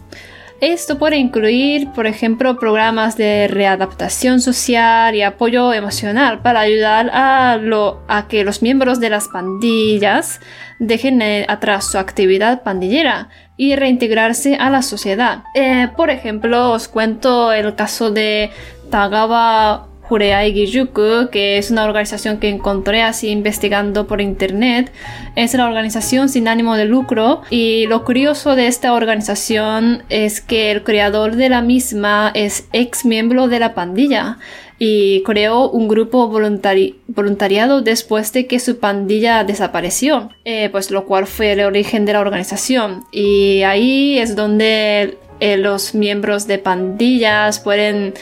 Esto 0.62 1.00
puede 1.00 1.17
incluir, 1.17 1.89
por 1.89 2.06
ejemplo, 2.06 2.60
programas 2.60 3.17
de 3.17 3.47
readaptación 3.47 4.41
social 4.41 5.15
y 5.15 5.24
apoyo 5.24 5.74
emocional 5.74 6.43
para 6.43 6.60
ayudar 6.60 7.10
a, 7.13 7.60
a 8.08 8.28
que 8.28 8.43
los 8.43 8.62
miembros 8.62 9.00
de 9.00 9.10
las 9.10 9.28
pandillas 9.28 10.39
dejen 10.78 11.24
eh, 11.24 11.47
atrás 11.50 11.91
su 11.91 11.97
actividad 11.97 12.62
pandillera 12.62 13.30
y 13.58 13.76
reintegrarse 13.76 14.56
a 14.56 14.69
la 14.69 14.84
sociedad. 14.84 15.43
Eh, 15.56 15.88
por 15.97 16.12
ejemplo, 16.12 16.69
os 16.69 16.88
cuento 16.88 17.52
el 17.52 17.74
caso 17.74 18.12
de 18.12 18.52
Tagawa 18.91 19.90
Jureai 20.12 20.52
Gijuku, 20.52 21.30
que 21.32 21.58
es 21.58 21.71
una 21.71 21.86
organización 21.86 22.38
que 22.38 22.50
encontré 22.50 23.02
así 23.02 23.30
investigando 23.30 24.08
por 24.08 24.19
internet. 24.19 24.91
Es 25.38 25.54
la 25.54 25.65
organización 25.65 26.28
sin 26.28 26.50
ánimo 26.50 26.76
de 26.76 26.84
lucro 26.84 27.43
y 27.50 27.88
lo 27.88 28.04
curioso 28.04 28.58
de 28.58 28.67
esta 28.67 28.91
organización 28.91 30.04
es 30.10 30.41
que 30.41 30.69
el 30.71 30.84
creador 30.84 31.38
de 31.38 31.47
la 31.47 31.62
misma 31.62 32.30
es 32.34 32.67
ex 32.74 33.06
miembro 33.06 33.47
de 33.47 33.60
la 33.60 33.74
pandilla 33.74 34.38
y 34.78 35.24
creó 35.24 35.69
un 35.69 35.88
grupo 35.88 36.28
voluntariado 36.28 37.82
después 37.82 38.34
de 38.34 38.47
que 38.47 38.60
su 38.60 38.80
pandilla 38.80 39.45
desapareció, 39.45 40.32
eh, 40.43 40.67
pues 40.74 40.91
lo 40.91 41.06
cual 41.06 41.26
fue 41.26 41.54
el 41.54 41.62
origen 41.62 42.04
de 42.04 42.12
la 42.12 42.19
organización. 42.19 43.06
Y 43.13 43.62
ahí 43.62 44.17
es 44.17 44.36
donde 44.36 45.19
eh, 45.39 45.56
los 45.56 45.95
miembros 45.95 46.47
de 46.47 46.58
pandillas 46.58 47.60
pueden 47.60 48.13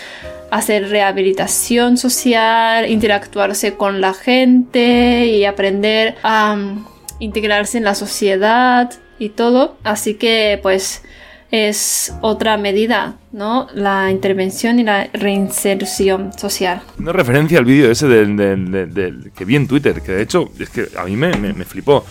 hacer 0.51 0.89
rehabilitación 0.89 1.97
social, 1.97 2.89
interactuarse 2.89 3.75
con 3.75 4.01
la 4.01 4.13
gente 4.13 5.25
y 5.27 5.45
aprender 5.45 6.15
a 6.23 6.53
um, 6.53 6.85
integrarse 7.19 7.77
en 7.77 7.83
la 7.83 7.95
sociedad 7.95 8.91
y 9.19 9.29
todo. 9.29 9.77
Así 9.83 10.15
que 10.15 10.59
pues 10.61 11.03
es 11.51 12.13
otra 12.21 12.57
medida, 12.57 13.17
¿no? 13.31 13.67
La 13.73 14.11
intervención 14.11 14.79
y 14.79 14.83
la 14.83 15.09
reinserción 15.13 16.31
social. 16.37 16.81
Una 16.99 17.11
referencia 17.11 17.57
al 17.57 17.65
vídeo 17.65 17.91
ese 17.91 18.07
del, 18.07 19.31
que 19.35 19.45
vi 19.45 19.55
en 19.55 19.67
Twitter, 19.67 20.01
que 20.01 20.11
de 20.11 20.21
hecho 20.21 20.51
es 20.59 20.69
que 20.69 20.87
a 20.97 21.05
mí 21.05 21.15
me, 21.15 21.53
flipó. 21.65 22.05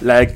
La, 0.00 0.26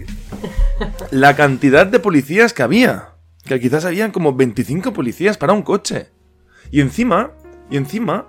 la 1.11 1.35
cantidad 1.35 1.87
de 1.87 1.99
policías 1.99 2.53
que 2.53 2.63
había. 2.63 3.11
Que 3.45 3.61
quizás 3.61 3.85
habían 3.85 4.11
como 4.11 4.35
25 4.35 4.93
policías 4.93 5.39
para 5.39 5.53
un 5.53 5.63
coche. 5.63 6.09
Y 6.71 6.81
encima, 6.81 7.33
y 7.71 7.77
encima, 7.77 8.27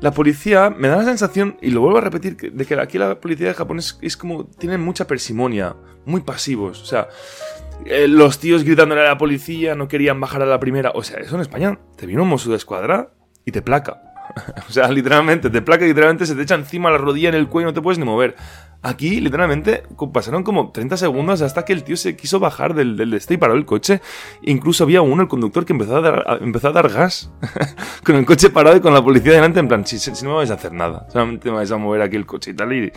la 0.00 0.12
policía 0.12 0.70
me 0.70 0.88
da 0.88 0.96
la 0.96 1.04
sensación, 1.04 1.56
y 1.60 1.70
lo 1.70 1.80
vuelvo 1.80 1.98
a 1.98 2.02
repetir, 2.02 2.36
de 2.36 2.64
que 2.64 2.74
aquí 2.74 2.98
la 2.98 3.20
policía 3.20 3.48
de 3.48 3.54
Japón 3.54 3.78
es, 3.78 4.16
como, 4.16 4.46
tienen 4.46 4.80
mucha 4.80 5.06
persimonia, 5.06 5.76
muy 6.06 6.22
pasivos. 6.22 6.82
O 6.82 6.86
sea, 6.86 7.08
eh, 7.84 8.08
los 8.08 8.38
tíos 8.38 8.64
gritándole 8.64 9.02
a 9.02 9.08
la 9.08 9.18
policía, 9.18 9.74
no 9.74 9.88
querían 9.88 10.20
bajar 10.20 10.42
a 10.42 10.46
la 10.46 10.58
primera. 10.58 10.92
O 10.94 11.02
sea, 11.02 11.18
eso 11.18 11.34
en 11.34 11.42
España 11.42 11.78
te 11.96 12.06
viene 12.06 12.22
un 12.22 12.28
mozo 12.28 12.50
de 12.50 12.56
escuadra 12.56 13.12
y 13.44 13.52
te 13.52 13.62
placa. 13.62 14.09
o 14.68 14.72
sea, 14.72 14.90
literalmente, 14.90 15.50
te 15.50 15.62
placa 15.62 15.84
literalmente 15.84 16.26
se 16.26 16.34
te 16.34 16.42
echa 16.42 16.54
encima 16.54 16.90
la 16.90 16.98
rodilla 16.98 17.28
en 17.28 17.34
el 17.34 17.48
cuello 17.48 17.68
y 17.68 17.70
no 17.70 17.74
te 17.74 17.82
puedes 17.82 17.98
ni 17.98 18.04
mover. 18.04 18.36
Aquí, 18.82 19.20
literalmente, 19.20 19.82
pasaron 20.10 20.42
como 20.42 20.70
30 20.72 20.96
segundos 20.96 21.42
hasta 21.42 21.66
que 21.66 21.74
el 21.74 21.84
tío 21.84 21.98
se 21.98 22.16
quiso 22.16 22.40
bajar 22.40 22.72
del, 22.72 22.96
del 22.96 23.12
este 23.12 23.34
y 23.34 23.36
paró 23.36 23.52
el 23.52 23.66
coche. 23.66 24.00
Incluso 24.40 24.84
había 24.84 25.02
uno, 25.02 25.20
el 25.20 25.28
conductor, 25.28 25.66
que 25.66 25.74
empezó 25.74 25.98
a 25.98 26.00
dar, 26.00 26.38
empezó 26.40 26.68
a 26.68 26.72
dar 26.72 26.88
gas 26.88 27.30
con 28.04 28.16
el 28.16 28.24
coche 28.24 28.48
parado 28.48 28.78
y 28.78 28.80
con 28.80 28.94
la 28.94 29.04
policía 29.04 29.32
delante, 29.32 29.60
en 29.60 29.68
plan, 29.68 29.86
si, 29.86 29.98
si, 29.98 30.10
no 30.24 30.30
me 30.30 30.36
vais 30.36 30.50
a 30.50 30.54
hacer 30.54 30.72
nada, 30.72 31.06
solamente 31.10 31.50
me 31.50 31.56
vais 31.56 31.70
a 31.70 31.76
mover 31.76 32.00
aquí 32.00 32.16
el 32.16 32.24
coche 32.24 32.52
y 32.52 32.54
tal, 32.54 32.72
y, 32.72 32.90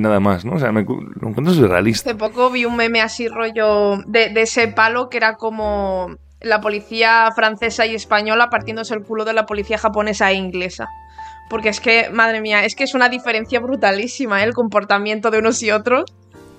nada 0.00 0.18
más, 0.18 0.44
¿no? 0.44 0.54
O 0.54 0.58
sea, 0.58 0.72
me, 0.72 0.82
lo 0.82 1.28
encuentro 1.28 1.54
surrealista. 1.54 2.10
Hace 2.10 2.18
poco 2.18 2.50
vi 2.50 2.64
un 2.64 2.74
meme 2.74 3.00
así 3.00 3.28
rollo 3.28 3.98
de 4.06 4.32
ese 4.42 4.66
palo 4.66 5.08
que 5.08 5.18
era 5.18 5.36
como 5.36 6.16
la 6.40 6.60
policía 6.60 7.30
francesa 7.34 7.86
y 7.86 7.94
española 7.94 8.50
partiéndose 8.50 8.94
el 8.94 9.02
culo 9.02 9.24
de 9.24 9.32
la 9.32 9.46
policía 9.46 9.78
japonesa 9.78 10.30
e 10.30 10.34
inglesa. 10.34 10.88
Porque 11.50 11.70
es 11.70 11.80
que, 11.80 12.10
madre 12.10 12.40
mía, 12.40 12.64
es 12.64 12.74
que 12.74 12.84
es 12.84 12.94
una 12.94 13.08
diferencia 13.08 13.60
brutalísima 13.60 14.42
¿eh? 14.42 14.44
el 14.44 14.54
comportamiento 14.54 15.30
de 15.30 15.38
unos 15.38 15.62
y 15.62 15.70
otros. 15.70 16.04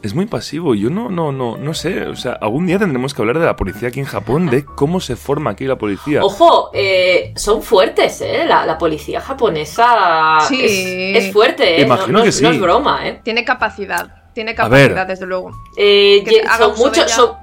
Es 0.01 0.15
muy 0.15 0.27
pasivo, 0.27 0.75
yo 0.75 0.89
no, 0.89 1.09
no, 1.09 1.33
no, 1.33 1.57
no 1.57 1.73
sé, 1.73 2.03
o 2.03 2.15
sea, 2.15 2.31
algún 2.31 2.65
día 2.65 2.79
tendremos 2.79 3.13
que 3.13 3.21
hablar 3.21 3.37
de 3.37 3.45
la 3.45 3.57
policía 3.57 3.89
aquí 3.89 3.99
en 3.99 4.05
Japón, 4.05 4.49
de 4.49 4.63
cómo 4.63 5.01
se 5.01 5.17
forma 5.17 5.51
aquí 5.51 5.65
la 5.65 5.77
policía. 5.77 6.23
Ojo, 6.23 6.69
eh, 6.73 7.33
son 7.35 7.61
fuertes, 7.61 8.21
¿eh? 8.21 8.45
La, 8.47 8.77
policía 8.77 9.19
japonesa 9.19 10.37
sí. 10.47 11.11
es, 11.13 11.33
fuerte, 11.33 11.81
¿eh? 11.81 11.85
Imagino 11.85 12.23
que 12.23 12.31
sí. 12.31 12.43
no 12.43 12.51
es 12.51 12.61
broma, 12.61 13.09
¿eh? 13.09 13.19
Tiene 13.25 13.43
capacidad. 13.43 14.18
Tiene 14.39 14.55
capacidad, 14.55 15.05
desde 15.05 15.25
luego. 15.25 15.51
Eh, 15.75 16.23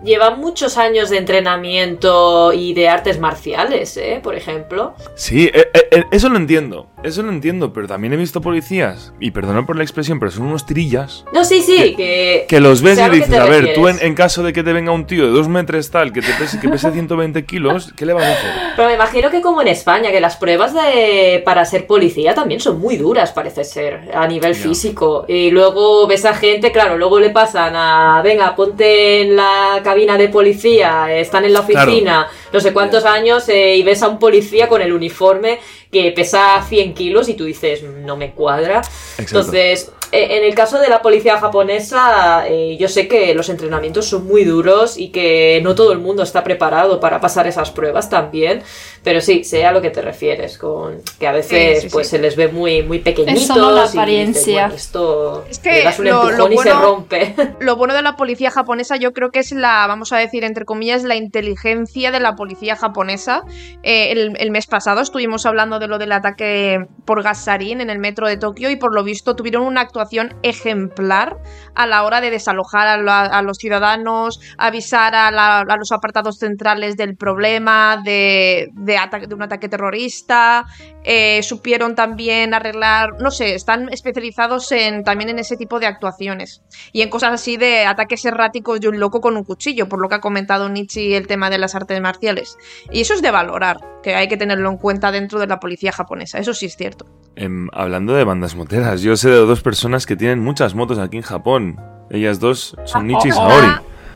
llevan 0.02 0.40
muchos 0.40 0.78
años 0.78 1.10
de 1.10 1.18
entrenamiento 1.18 2.54
y 2.54 2.72
de 2.72 2.88
artes 2.88 3.20
marciales, 3.20 3.98
¿eh? 3.98 4.20
Por 4.22 4.34
ejemplo. 4.34 4.94
Sí, 5.14 5.50
eh, 5.52 5.68
eh, 5.74 6.04
eso 6.10 6.30
lo 6.30 6.38
entiendo. 6.38 6.88
Eso 7.06 7.22
lo 7.22 7.30
entiendo, 7.30 7.72
pero 7.72 7.86
también 7.86 8.12
he 8.14 8.16
visto 8.16 8.40
policías, 8.40 9.12
y 9.20 9.30
perdonad 9.30 9.64
por 9.64 9.76
la 9.76 9.84
expresión, 9.84 10.18
pero 10.18 10.32
son 10.32 10.46
unos 10.46 10.66
tirillas. 10.66 11.24
No, 11.32 11.44
sí, 11.44 11.62
sí, 11.62 11.94
que. 11.94 12.46
Que, 12.48 12.58
los 12.58 12.82
ves 12.82 12.98
y 12.98 13.10
dices, 13.10 13.32
a 13.38 13.44
ver, 13.44 13.74
tú 13.74 13.86
en, 13.86 14.14
caso 14.16 14.42
de 14.42 14.52
que 14.52 14.64
te 14.64 14.72
venga 14.72 14.90
un 14.90 15.06
tío 15.06 15.24
de 15.24 15.30
dos 15.30 15.46
metros 15.46 15.88
tal, 15.92 16.12
que, 16.12 16.20
te 16.20 16.32
pese, 16.32 16.58
que 16.58 16.68
pese 16.68 16.90
120 16.90 17.44
kilos, 17.44 17.92
¿qué 17.96 18.06
le 18.06 18.12
vas 18.12 18.24
a 18.24 18.32
hacer? 18.32 18.50
Pero 18.74 18.88
me 18.88 18.94
imagino 18.94 19.30
que 19.30 19.40
como 19.40 19.62
en 19.62 19.68
España, 19.68 20.10
que 20.10 20.20
las 20.20 20.36
pruebas 20.36 20.74
de 20.74 21.40
para 21.44 21.64
ser 21.64 21.86
policía 21.86 22.34
también 22.34 22.58
son 22.58 22.80
muy 22.80 22.96
duras, 22.96 23.30
parece 23.30 23.62
ser, 23.62 24.10
a 24.12 24.26
nivel 24.26 24.56
físico. 24.56 25.26
Y 25.28 25.52
luego 25.52 26.08
ves 26.08 26.24
a 26.24 26.34
gente, 26.34 26.72
claro 26.72 26.98
luego 26.98 27.20
le 27.20 27.30
pasan 27.30 27.76
a, 27.76 28.20
venga, 28.24 28.56
ponte 28.56 29.22
en 29.22 29.36
la 29.36 29.80
cabina 29.84 30.18
de 30.18 30.28
policía, 30.28 31.14
están 31.14 31.44
en 31.44 31.52
la 31.52 31.60
oficina, 31.60 32.26
no 32.52 32.58
sé 32.58 32.72
cuántos 32.72 33.04
años, 33.04 33.48
eh, 33.48 33.76
y 33.76 33.84
ves 33.84 34.02
a 34.02 34.08
un 34.08 34.18
policía 34.18 34.68
con 34.68 34.82
el 34.82 34.92
uniforme 34.92 35.60
que 36.02 36.12
pesa 36.12 36.64
100 36.68 36.94
kilos 36.94 37.28
y 37.28 37.34
tú 37.34 37.44
dices, 37.44 37.82
no 37.82 38.16
me 38.16 38.32
cuadra. 38.32 38.82
Entonces, 39.18 39.88
eh, 39.88 39.95
en 40.16 40.44
el 40.44 40.54
caso 40.54 40.78
de 40.78 40.88
la 40.88 41.02
policía 41.02 41.38
japonesa, 41.38 42.46
eh, 42.48 42.76
yo 42.78 42.88
sé 42.88 43.08
que 43.08 43.34
los 43.34 43.48
entrenamientos 43.48 44.06
son 44.06 44.26
muy 44.26 44.44
duros 44.44 44.98
y 44.98 45.08
que 45.08 45.60
no 45.62 45.74
todo 45.74 45.92
el 45.92 45.98
mundo 45.98 46.22
está 46.22 46.44
preparado 46.44 47.00
para 47.00 47.20
pasar 47.20 47.46
esas 47.46 47.70
pruebas 47.70 48.08
también. 48.10 48.62
Pero 49.02 49.20
sí, 49.20 49.44
sé 49.44 49.64
a 49.64 49.72
lo 49.72 49.80
que 49.80 49.90
te 49.90 50.02
refieres, 50.02 50.58
con 50.58 51.00
que 51.20 51.28
a 51.28 51.32
veces 51.32 51.86
pues 51.92 52.08
se 52.08 52.18
les 52.18 52.34
ve 52.34 52.48
muy, 52.48 52.82
muy 52.82 52.98
pequeñitos. 52.98 53.56
la 53.56 53.84
apariencia. 53.84 54.66
esto 54.74 55.44
es 55.48 55.58
que 55.58 55.84
lo, 56.00 56.22
bueno, 56.22 56.50
y 56.50 56.58
se 56.58 56.72
rompe. 56.72 57.34
Lo 57.60 57.76
bueno 57.76 57.94
de 57.94 58.02
la 58.02 58.16
policía 58.16 58.50
japonesa, 58.50 58.96
yo 58.96 59.12
creo 59.12 59.30
que 59.30 59.40
es 59.40 59.52
la, 59.52 59.86
vamos 59.86 60.12
a 60.12 60.18
decir, 60.18 60.44
entre 60.44 60.64
comillas, 60.64 61.04
la 61.04 61.16
inteligencia 61.16 62.10
de 62.10 62.20
la 62.20 62.34
policía 62.36 62.76
japonesa. 62.76 63.42
Eh, 63.82 64.12
el, 64.12 64.50
mes 64.50 64.66
pasado 64.66 65.00
estuvimos 65.00 65.46
hablando 65.46 65.78
de 65.78 65.86
lo 65.86 65.98
del 65.98 66.12
ataque 66.12 66.86
por 67.04 67.22
gasarín 67.22 67.80
en 67.80 67.90
el 67.90 67.98
metro 67.98 68.26
de 68.26 68.36
Tokio 68.36 68.70
y 68.70 68.76
por 68.76 68.94
lo 68.94 69.04
visto 69.04 69.36
tuvieron 69.36 69.62
una 69.62 69.82
actuación 69.82 70.05
ejemplar 70.42 71.36
a 71.74 71.86
la 71.86 72.02
hora 72.04 72.20
de 72.20 72.30
desalojar 72.30 72.86
a, 73.08 73.20
a 73.24 73.42
los 73.42 73.58
ciudadanos, 73.58 74.40
avisar 74.58 75.14
a, 75.14 75.30
la- 75.30 75.64
los 75.76 75.92
apartados 75.92 76.38
centrales 76.38 76.96
del 76.96 77.16
problema, 77.16 78.00
de, 78.04 78.68
de, 78.72 78.98
de 79.28 79.34
un 79.34 79.42
ataque 79.42 79.68
terrorista, 79.68 80.64
eh, 81.08 81.40
supieron 81.44 81.94
también 81.94 82.52
arreglar, 82.52 83.20
no 83.20 83.30
sé, 83.30 83.54
están 83.54 83.88
especializados 83.92 84.72
en, 84.72 85.04
también 85.04 85.30
en 85.30 85.38
ese 85.38 85.56
tipo 85.56 85.78
de 85.78 85.86
actuaciones 85.86 86.62
y 86.92 87.02
en 87.02 87.10
cosas 87.10 87.32
así 87.32 87.56
de 87.56 87.86
ataques 87.86 88.24
erráticos 88.24 88.80
de 88.80 88.88
un 88.88 88.98
loco 88.98 89.20
con 89.20 89.36
un 89.36 89.44
cuchillo, 89.44 89.88
por 89.88 90.00
lo 90.00 90.08
que 90.08 90.16
ha 90.16 90.20
comentado 90.20 90.68
Nietzsche 90.68 91.16
el 91.16 91.28
tema 91.28 91.48
de 91.48 91.58
las 91.58 91.76
artes 91.76 92.00
marciales. 92.00 92.58
Y 92.90 93.02
eso 93.02 93.14
es 93.14 93.22
de 93.22 93.30
valorar, 93.30 93.78
que 94.02 94.16
hay 94.16 94.26
que 94.26 94.36
tenerlo 94.36 94.68
en 94.68 94.78
cuenta 94.78 95.12
dentro 95.12 95.38
de 95.38 95.46
la 95.46 95.60
policía 95.60 95.92
japonesa, 95.92 96.40
eso 96.40 96.52
sí 96.52 96.66
es 96.66 96.76
cierto. 96.76 97.06
Em, 97.36 97.68
hablando 97.72 98.12
de 98.14 98.24
bandas 98.24 98.56
moteras, 98.56 99.00
yo 99.00 99.16
sé 99.16 99.30
de 99.30 99.36
dos 99.36 99.62
personas 99.62 100.06
que 100.06 100.16
tienen 100.16 100.40
muchas 100.40 100.74
motos 100.74 100.98
aquí 100.98 101.18
en 101.18 101.22
Japón. 101.22 101.80
Ellas 102.10 102.40
dos 102.40 102.74
son 102.84 103.06
Nietzsche 103.06 103.28
y 103.28 103.32
Saori. 103.32 103.68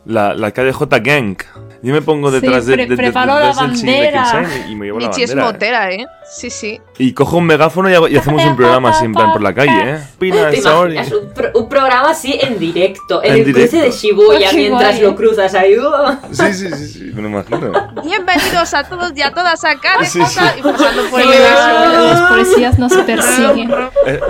La, 0.07 0.35
la 0.35 0.51
KDJ 0.51 0.83
Gang. 1.03 1.37
Yo 1.83 1.95
me 1.95 2.03
pongo 2.03 2.29
Sí, 2.31 2.41
detrás 2.41 2.67
de, 2.67 2.75
pre- 2.75 2.87
de- 2.87 2.95
de- 2.97 3.11
la 3.11 3.21
detrás 3.39 3.57
bandera. 3.57 4.25
Kensei 4.33 4.71
y 4.73 4.77
me 4.77 4.85
llevo 4.87 4.99
Nietzsche 4.99 5.21
la 5.21 5.25
es 5.25 5.35
bandera. 5.35 5.45
¿eh? 5.45 5.53
motera, 5.53 5.91
¿eh? 5.93 6.07
Sí, 6.31 6.51
sí. 6.51 6.79
Y 6.99 7.15
cojo 7.15 7.39
un 7.39 7.47
megáfono 7.47 7.89
y, 7.89 7.95
hago- 7.95 8.07
y 8.09 8.17
hacemos 8.19 8.45
un 8.45 8.55
programa 8.55 8.91
así 8.91 9.07
en 9.07 9.15
plan 9.15 9.33
por 9.33 9.41
la 9.43 9.55
calle, 9.55 9.95
¿eh? 9.95 9.99
Pina, 10.19 10.51
¿Te 10.51 10.61
Saori. 10.61 10.93
imaginas 10.95 11.19
un, 11.23 11.33
pro- 11.33 11.51
un 11.55 11.69
programa 11.71 12.11
así 12.11 12.39
en 12.43 12.59
directo, 12.59 13.23
en, 13.23 13.31
En 13.33 13.39
el 13.39 13.45
directo. 13.47 13.71
cruce 13.71 13.85
de 13.87 13.91
Shibuya, 13.93 14.51
Qué 14.51 14.57
mientras 14.57 15.01
lo 15.01 15.09
¿eh? 15.11 15.15
cruzas 15.15 15.55
ahí? 15.55 15.75
¡oh! 15.79 16.17
Sí, 16.33 16.53
sí, 16.53 16.69
sí, 16.71 16.87
sí, 16.89 17.01
me 17.15 17.23
lo 17.23 17.29
imagino. 17.29 17.73
Bienvenidos 18.05 18.75
a 18.75 18.85
todos 18.85 19.13
y 19.17 19.23
a 19.23 19.33
todas 19.33 19.65
a 19.65 19.75
KDJ 19.77 20.05
Sí, 20.05 20.21
sí. 20.27 20.41
y 20.59 20.63
pasando 20.63 21.03
por 21.11 21.23
Sí, 21.23 21.29
el 21.33 22.11
los 22.11 22.21
policías 22.29 22.79
nos 22.79 22.93
persiguen. 22.93 23.71
Eh, 24.07 24.21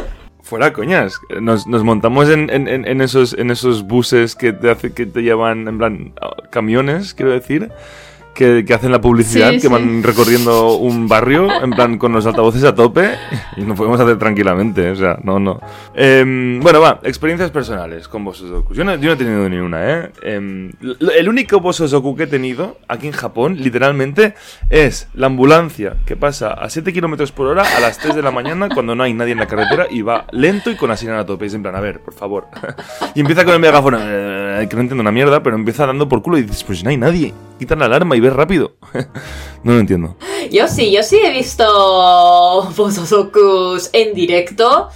fuera 0.50 0.72
coñas, 0.74 1.18
nos, 1.40 1.66
nos 1.66 1.82
montamos 1.84 2.28
en, 2.28 2.50
en- 2.50 3.00
esos, 3.00 3.32
en 3.32 3.50
esos 3.50 3.84
buses 3.84 4.34
que 4.34 4.52
te, 4.52 4.68
hace, 4.70 4.92
que 4.92 5.06
te 5.06 5.22
llevan, 5.22 5.66
en 5.68 5.78
plan, 5.78 6.12
camiones, 6.50 7.14
quiero 7.14 7.30
decir, 7.32 7.70
que, 8.40 8.64
que 8.64 8.72
hacen 8.72 8.90
la 8.90 9.02
publicidad, 9.02 9.50
Sí, 9.50 9.56
que 9.56 9.60
sí. 9.62 9.68
van 9.68 10.02
recorriendo 10.02 10.76
un 10.76 11.06
barrio, 11.08 11.46
en 11.62 11.72
plan, 11.72 11.98
con 11.98 12.10
los 12.12 12.24
altavoces 12.24 12.64
a 12.64 12.74
tope, 12.74 13.10
y 13.58 13.60
lo 13.66 13.74
podemos 13.74 14.00
hacer 14.00 14.16
tranquilamente, 14.16 14.90
o 14.90 14.96
sea, 14.96 15.18
no, 15.22 15.38
no. 15.38 15.60
Em, 15.94 16.58
bueno, 16.60 16.80
va, 16.80 17.00
experiencias 17.02 17.50
personales 17.50 18.08
con 18.08 18.24
Bosozoku. 18.24 18.72
Yo 18.72 18.82
no, 18.82 18.94
yo 18.94 19.08
no 19.08 19.12
he 19.12 19.16
tenido 19.16 19.46
ni 19.50 19.58
una, 19.58 19.90
¿eh? 19.90 20.10
L- 20.22 20.74
el 21.18 21.28
único 21.28 21.60
Bosozoku 21.60 22.16
que 22.16 22.22
he 22.22 22.26
tenido 22.26 22.78
aquí 22.88 23.08
en 23.08 23.12
Japón, 23.12 23.56
literalmente, 23.58 24.34
es 24.70 25.08
la 25.12 25.26
ambulancia 25.26 25.96
que 26.06 26.16
pasa 26.16 26.52
a 26.54 26.70
7 26.70 26.94
kilómetros 26.94 27.32
por 27.32 27.46
hora 27.46 27.64
a 27.76 27.80
las 27.80 27.98
3 27.98 28.14
de 28.14 28.22
la 28.22 28.30
mañana 28.30 28.70
cuando 28.72 28.94
no 28.94 29.02
hay 29.02 29.12
nadie 29.12 29.32
en 29.32 29.38
la 29.38 29.46
carretera 29.46 29.86
y 29.90 30.00
va 30.00 30.24
lento 30.32 30.70
y 30.70 30.76
con 30.76 30.88
la 30.88 30.96
sirena 30.96 31.18
a 31.20 31.26
tope. 31.26 31.44
Y 31.44 31.48
es 31.48 31.54
en 31.54 31.62
plan, 31.62 31.76
a 31.76 31.80
ver, 31.80 32.00
por 32.00 32.14
favor. 32.14 32.46
y 33.14 33.20
empieza 33.20 33.44
con 33.44 33.52
el 33.52 33.60
megáfono, 33.60 33.98
eh, 34.00 34.66
que 34.70 34.76
no 34.76 34.80
entiendo 34.82 35.02
una 35.02 35.12
mierda, 35.12 35.42
pero 35.42 35.56
empieza 35.56 35.84
dando 35.86 36.08
por 36.08 36.22
culo 36.22 36.38
y 36.38 36.42
dices, 36.42 36.64
pues 36.64 36.82
no 36.82 36.88
hay 36.90 36.96
nadie. 36.96 37.34
Quita 37.58 37.76
la 37.76 37.84
alarma 37.84 38.16
y 38.16 38.20
rápido. 38.34 38.76
no 39.64 39.72
lo 39.72 39.78
entiendo. 39.78 40.16
Yo 40.50 40.68
sí, 40.68 40.90
yo 40.90 41.02
sí 41.02 41.18
he 41.22 41.32
visto 41.32 42.68
Bosozokus 42.76 43.90
en 43.92 44.14
directo 44.14 44.88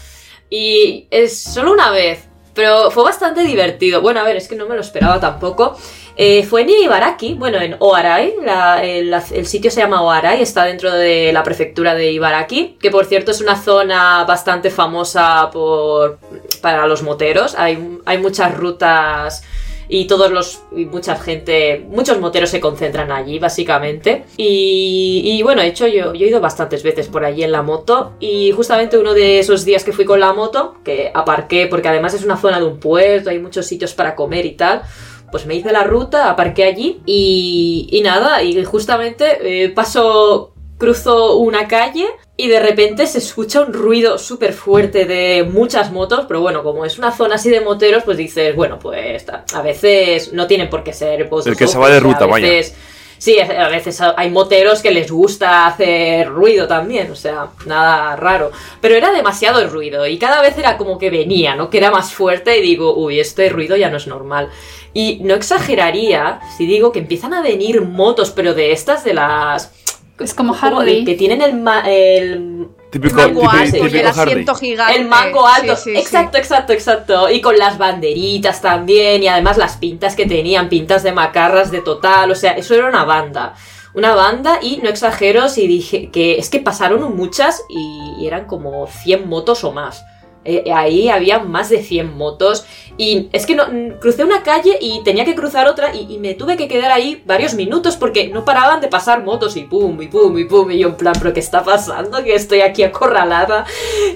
y 0.51 1.07
es 1.11 1.39
solo 1.39 1.73
una 1.73 1.91
vez, 1.91 2.25
pero 2.55 2.91
fue 2.91 3.05
bastante 3.05 3.43
divertido. 3.43 4.01
Bueno, 4.01 4.21
a 4.21 4.25
ver, 4.25 4.37
es 4.37 4.49
que 4.49 4.57
no 4.57 4.67
me 4.67 4.75
lo 4.75 4.81
esperaba 4.81 5.21
tampoco. 5.21 5.77
Eh, 6.17 6.45
fue 6.45 6.63
en 6.63 6.71
Ibaraki, 6.71 7.35
bueno, 7.35 7.61
en 7.61 7.77
Oarai, 7.81 8.35
el, 8.83 9.13
el 9.13 9.47
sitio 9.47 9.71
se 9.73 9.81
llama 9.81 10.03
Oarai, 10.03 10.41
está 10.41 10.65
dentro 10.65 10.93
de 10.93 11.33
la 11.33 11.43
prefectura 11.43 11.97
de 11.97 12.13
Ibaraki, 12.13 12.79
que 12.81 12.93
por 12.93 13.05
cierto 13.07 13.33
es 13.33 13.41
una 13.41 13.61
zona 13.61 14.25
bastante 14.25 14.71
famosa 14.71 15.51
por, 15.53 16.21
para 16.61 16.87
los 16.87 17.03
moteros. 17.03 17.57
Hay, 17.57 17.99
hay 18.05 18.19
muchas 18.19 18.57
rutas 18.57 19.43
y 19.89 20.07
todos 20.07 20.31
los 20.31 20.63
y 20.75 20.87
mucha 20.87 21.17
gente 21.17 21.85
muchos 21.89 22.21
moteros 22.21 22.51
se 22.51 22.61
concentran 22.61 23.13
allí 23.13 23.39
básicamente. 23.39 24.25
Y, 24.37 25.23
y 25.25 25.43
bueno 25.43 25.63
de 25.63 25.69
hecho 25.69 25.87
yo, 25.87 26.15
yo 26.15 26.27
he 26.27 26.29
ido 26.29 26.41
bastantes 26.41 26.83
veces 26.83 27.09
por 27.09 27.25
allí 27.25 27.43
en 27.43 27.53
la 27.53 27.63
moto 27.63 28.13
y 28.21 28.53
justamente 28.53 28.99
uno 28.99 29.15
de 29.15 29.39
esos 29.39 29.65
días 29.65 29.85
que 29.85 29.93
fui 29.93 30.05
con 30.05 30.21
la 30.21 30.33
moto 30.33 30.77
que 30.85 31.11
aparqué 31.15 31.67
porque 31.67 31.89
además 31.89 32.15
es 32.15 32.25
una 32.25 32.37
zona 32.37 32.59
de 32.59 32.67
un 32.67 32.79
puerto 32.79 33.31
hay 33.31 33.39
muchos 33.39 33.67
sitios 33.67 33.95
para 33.95 34.15
comer 34.15 34.47
y 34.47 34.53
tal 34.53 34.83
pues 35.31 35.47
me 35.47 35.55
hice 35.55 35.73
la 35.73 35.85
ruta 35.85 36.31
aparqué 36.31 36.65
allí 36.65 37.01
y, 37.07 37.89
y 37.91 38.01
nada 38.03 38.43
y 38.43 38.65
justamente 38.65 39.65
eh, 39.65 39.69
paso 39.71 40.54
cruzo 40.85 41.37
una 41.37 41.67
calle 41.67 42.07
y 42.37 42.49
de 42.49 42.61
repente 42.61 43.07
se 43.07 43.19
escucha 43.19 43.61
un 43.63 43.73
ruido 43.73 44.19
súper 44.19 44.53
fuerte 44.53 45.05
de 45.07 45.43
muchas 45.51 45.91
motos, 45.93 46.25
pero 46.29 46.41
bueno, 46.41 46.63
como 46.63 46.85
es 46.85 46.99
una 46.99 47.11
zona 47.13 47.37
así 47.37 47.49
de 47.49 47.61
moteros, 47.61 48.03
pues 48.05 48.17
dices, 48.19 48.55
bueno, 48.55 48.79
pues 48.79 49.25
a 49.55 49.63
veces 49.63 50.33
no 50.33 50.47
tienen 50.47 50.69
por 50.69 50.83
qué 50.85 50.93
ser 50.93 51.29
pues, 51.29 51.47
El 51.47 51.57
que 51.57 51.67
se 51.67 51.79
va 51.79 51.89
de 51.89 52.01
ruta, 52.01 52.25
a 52.25 52.27
vaya. 52.27 52.47
veces- 52.49 52.75
Sí, 53.17 53.39
a 53.41 53.69
veces 53.69 54.03
hay 54.17 54.29
moteros 54.29 54.83
que 54.83 54.91
les 54.91 55.11
gusta 55.11 55.67
hacer 55.67 56.29
ruido 56.29 56.67
también, 56.67 57.11
o 57.11 57.15
sea, 57.17 57.47
nada 57.65 58.17
raro. 58.17 58.51
Pero 58.83 58.97
era 58.97 59.13
demasiado 59.13 59.67
ruido 59.71 60.07
y 60.07 60.19
cada 60.19 60.43
vez 60.43 60.59
era 60.59 60.77
como 60.77 60.99
que 60.99 61.09
venía, 61.09 61.55
¿no? 61.55 61.71
Que 61.71 61.79
era 61.79 61.91
más 61.91 62.13
fuerte 62.13 62.59
y 62.59 62.61
digo, 62.61 62.95
uy, 62.95 63.21
este 63.21 63.49
ruido 63.49 63.77
ya 63.77 63.89
no 63.89 63.97
es 63.97 64.07
normal. 64.09 64.51
Y 64.93 65.21
no 65.23 65.35
exageraría 65.35 66.41
si 66.59 66.67
digo 66.67 66.93
que 66.93 66.99
empiezan 66.99 67.33
a 67.33 67.41
venir 67.41 67.81
motos, 67.83 68.31
pero 68.31 68.53
de 68.53 68.73
estas 68.73 69.05
de 69.05 69.15
las... 69.15 69.73
Es 70.19 70.33
como 70.35 70.55
Harley. 70.55 71.05
que 71.05 71.15
tienen 71.15 71.43
el, 71.43 71.55
ma- 71.55 71.83
el 71.87 72.69
Típico, 72.91 73.17
mango 73.17 73.41
típico- 73.41 73.51
alto 73.51 73.77
y 73.77 73.81
típico 73.81 73.97
el 73.99 74.07
Harley. 74.07 74.23
asiento 74.23 74.55
gigante. 74.55 74.97
el 75.01 75.09
mango 75.09 75.47
alto, 75.47 75.75
Sí, 75.77 75.83
sí, 75.85 75.91
sí. 75.95 75.97
exacto, 76.01 76.39
exacto, 76.39 76.73
exacto. 76.73 77.31
Y 77.31 77.41
con 77.41 77.59
las 77.59 77.79
banderitas 77.79 78.61
también, 78.61 79.23
y 79.25 79.29
además 79.29 79.57
las 79.57 79.77
pintas 79.77 80.15
que 80.15 80.27
tenían, 80.27 80.69
pintas 80.69 81.03
de 81.03 81.11
macarras 81.13 81.71
de 81.73 81.81
total, 81.81 82.31
o 82.31 82.35
sea, 82.37 82.53
eso 82.53 82.75
era 82.75 82.89
una 82.89 83.05
banda. 83.05 83.55
Una 83.95 84.15
banda, 84.15 84.59
y 84.63 84.77
no 84.83 84.89
exagero 84.89 85.49
si 85.49 85.67
dije 85.67 86.11
que 86.11 86.39
es 86.39 86.49
que 86.51 86.61
pasaron 86.61 87.17
muchas 87.17 87.63
y, 87.69 88.15
y 88.21 88.27
eran 88.27 88.45
como 88.47 88.87
100 88.87 89.29
motos 89.29 89.65
o 89.65 89.73
más. 89.73 90.05
Eh, 90.45 90.71
ahí 90.75 91.09
había 91.09 91.39
más 91.39 91.71
de 91.71 91.83
100 91.83 92.17
motos 92.17 92.67
y 92.97 93.29
es 93.33 93.47
que 93.47 93.55
no, 93.55 93.65
crucé 93.99 94.25
una 94.25 94.43
calle 94.43 94.79
y 94.81 95.03
tenía 95.03 95.25
que 95.25 95.35
cruzar 95.35 95.67
otra 95.67 95.95
y, 95.95 96.15
y 96.15 96.19
me 96.19 96.35
tuve 96.35 96.57
que 96.57 96.69
quedar 96.69 96.93
ahí 96.93 97.23
varios 97.27 97.55
minutos 97.55 97.97
porque 97.97 98.29
no 98.29 98.45
paraban 98.45 98.81
de 98.81 98.89
pasar 98.89 99.25
motos 99.25 99.57
y 99.57 99.63
pum, 99.63 100.01
y 100.03 100.09
pum, 100.09 100.39
y 100.39 100.45
pum, 100.45 100.71
y 100.71 100.79
yo 100.79 100.89
en 100.89 100.97
plan, 100.97 101.15
pero 101.19 101.33
¿qué 101.33 101.41
está 101.41 101.65
pasando? 101.65 102.23
Que 102.23 102.35
estoy 102.35 102.61
aquí 102.61 102.83
acorralada 102.83 103.65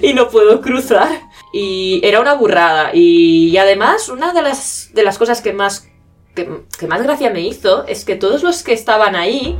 y 0.01 0.13
no 0.13 0.29
puedo 0.29 0.61
cruzar. 0.61 1.29
Y 1.53 2.01
era 2.03 2.19
una 2.19 2.35
burrada. 2.35 2.91
Y, 2.93 3.57
además, 3.57 4.09
una 4.09 4.33
de 4.33 4.41
las, 4.41 4.91
de 4.93 5.03
las 5.03 5.17
cosas 5.17 5.41
que 5.41 5.53
más, 5.53 5.89
que, 6.35 6.63
que 6.77 6.87
más 6.87 7.01
gracia 7.03 7.29
me 7.31 7.41
hizo 7.41 7.85
es 7.85 8.05
que 8.05 8.15
todos 8.15 8.43
los 8.43 8.63
que 8.63 8.73
estaban 8.73 9.15
ahí 9.15 9.57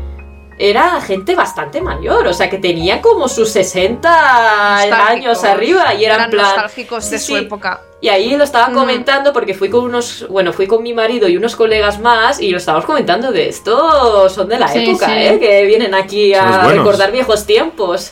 era 0.61 0.99
gente 0.99 1.35
bastante 1.35 1.81
mayor, 1.81 2.27
o 2.27 2.33
sea 2.33 2.49
que 2.49 2.57
tenía 2.57 3.01
como 3.01 3.29
sus 3.29 3.49
60 3.49 5.07
años 5.07 5.43
arriba 5.45 5.93
y 5.93 6.03
eran, 6.03 6.17
Eran 6.19 6.29
plan, 6.31 6.45
nostálgicos 6.47 7.09
de 7.09 7.17
sí, 7.17 7.25
su 7.25 7.37
sí. 7.37 7.45
época. 7.45 7.79
y 8.01 8.09
ahí 8.09 8.35
lo 8.35 8.43
estaba 8.43 8.73
comentando 8.73 9.31
porque 9.31 9.53
fui 9.53 9.69
con 9.69 9.85
unos, 9.85 10.27
bueno, 10.29 10.51
fui 10.51 10.67
con 10.67 10.83
mi 10.83 10.93
marido 10.93 11.29
y 11.29 11.37
unos 11.37 11.55
colegas 11.55 11.99
más 12.01 12.41
y 12.41 12.51
lo 12.51 12.57
estábamos 12.57 12.85
comentando 12.85 13.31
de 13.31 13.47
esto, 13.47 14.27
son 14.29 14.49
de 14.49 14.59
la 14.59 14.67
Sí, 14.67 14.83
época, 14.89 15.05
sí. 15.05 15.11
¿eh? 15.15 15.39
Que 15.39 15.65
vienen 15.65 15.93
aquí 15.95 16.33
a 16.33 16.63
recordar 16.67 17.11
viejos 17.11 17.45
tiempos. 17.45 18.11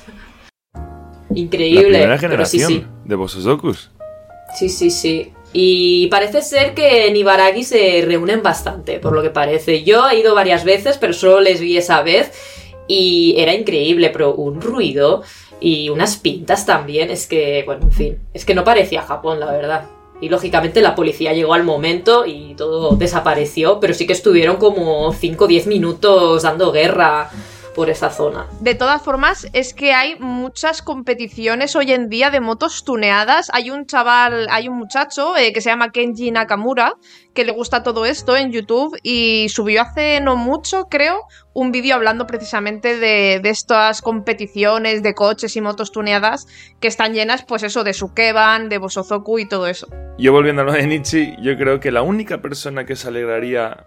La 0.74 1.40
Increíble. 1.40 2.00
primera 2.00 2.18
pero 2.18 2.46
sí, 2.46 2.60
generación 2.60 2.68
sí. 2.70 2.86
de 3.04 3.16
Bosozokus. 3.16 3.92
Sí, 4.58 4.70
sí, 4.70 4.90
sí. 4.90 5.34
Y 5.54 6.08
parece 6.08 6.42
ser 6.42 6.74
que 6.74 7.08
en 7.08 7.16
Ibaraki 7.16 7.64
se 7.64 8.04
reúnen 8.06 8.44
bastante, 8.44 9.00
por 9.00 9.14
lo 9.14 9.22
que 9.22 9.30
parece. 9.30 9.84
Yo 9.84 10.08
he 10.10 10.20
ido 10.20 10.36
varias 10.36 10.64
veces, 10.64 10.98
pero 10.98 11.14
solo 11.14 11.40
les 11.40 11.62
vi 11.62 11.78
esa 11.78 12.04
vez 12.04 12.32
y 12.88 13.36
era 13.38 13.54
increíble, 13.54 14.10
pero 14.10 14.34
un 14.36 14.62
ruido 14.62 15.24
y 15.60 15.90
unas 15.90 16.18
pintas 16.18 16.66
también, 16.66 17.10
es 17.10 17.28
que, 17.28 17.64
bueno, 17.66 17.84
en 17.84 17.92
fin, 17.92 18.20
es 18.34 18.46
que 18.46 18.54
no 18.54 18.64
parecía 18.64 19.02
Japón, 19.02 19.40
la 19.40 19.52
verdad. 19.52 19.86
Y 20.20 20.30
lógicamente 20.30 20.82
la 20.82 20.96
policía 20.96 21.34
llegó 21.34 21.54
al 21.54 21.64
momento 21.64 22.26
y 22.26 22.56
todo 22.56 22.96
desapareció, 22.96 23.80
pero 23.80 23.94
sí 23.94 24.08
que 24.08 24.14
estuvieron 24.14 24.58
como 24.58 25.14
5 25.14 25.46
o 25.46 25.48
10 25.48 25.68
minutos 25.68 26.44
dando 26.44 26.72
guerra 26.72 27.30
por 27.78 27.92
esa 27.92 28.10
zona. 28.10 28.48
De 28.60 28.74
todas 28.74 29.04
formas, 29.04 29.48
es 29.54 29.76
que 29.76 29.94
hay 29.94 30.18
muchas 30.18 30.82
competiciones 30.82 31.76
hoy 31.76 31.92
en 31.92 32.10
día 32.10 32.32
de 32.32 32.40
motos 32.40 32.84
tuneadas. 32.84 33.52
Hay 33.54 33.70
un 33.70 33.86
chaval, 33.86 34.48
hay 34.50 34.68
un 34.68 34.80
muchacho 34.80 35.38
eh, 35.38 35.54
que 35.54 35.62
se 35.62 35.70
llama 35.70 35.92
Kenji 35.92 36.32
Nakamura, 36.32 36.96
que 37.36 37.46
le 37.46 37.52
gusta 37.52 37.84
todo 37.84 38.08
esto 38.08 38.36
en 38.36 38.52
YouTube 38.52 38.98
y 39.04 39.48
subió 39.50 39.84
hace 39.84 40.20
no 40.22 40.36
mucho, 40.36 40.88
creo, 40.90 41.28
un 41.54 41.72
vídeo 41.72 41.94
hablando 41.94 42.26
precisamente 42.26 42.98
de, 42.98 43.40
de 43.44 43.50
estas 43.52 44.02
competiciones 44.02 45.04
de 45.04 45.14
coches 45.14 45.56
y 45.56 45.62
motos 45.62 45.92
tuneadas 45.92 46.48
que 46.80 46.88
están 46.88 47.14
llenas, 47.14 47.46
pues 47.46 47.62
eso, 47.62 47.84
de 47.84 47.94
Sukeban, 47.94 48.70
de 48.70 48.80
Bosozoku 48.80 49.38
y 49.38 49.48
todo 49.48 49.68
eso. 49.68 49.88
Yo 50.18 50.32
volviendo 50.32 50.64
a 50.64 50.66
lo 50.66 50.72
de 50.72 50.88
Nietzsche, 50.88 51.36
yo 51.44 51.56
creo 51.58 51.80
que 51.80 51.92
la 51.92 52.02
única 52.02 52.42
persona 52.42 52.88
que 52.88 52.96
se 52.96 53.08
alegraría 53.08 53.86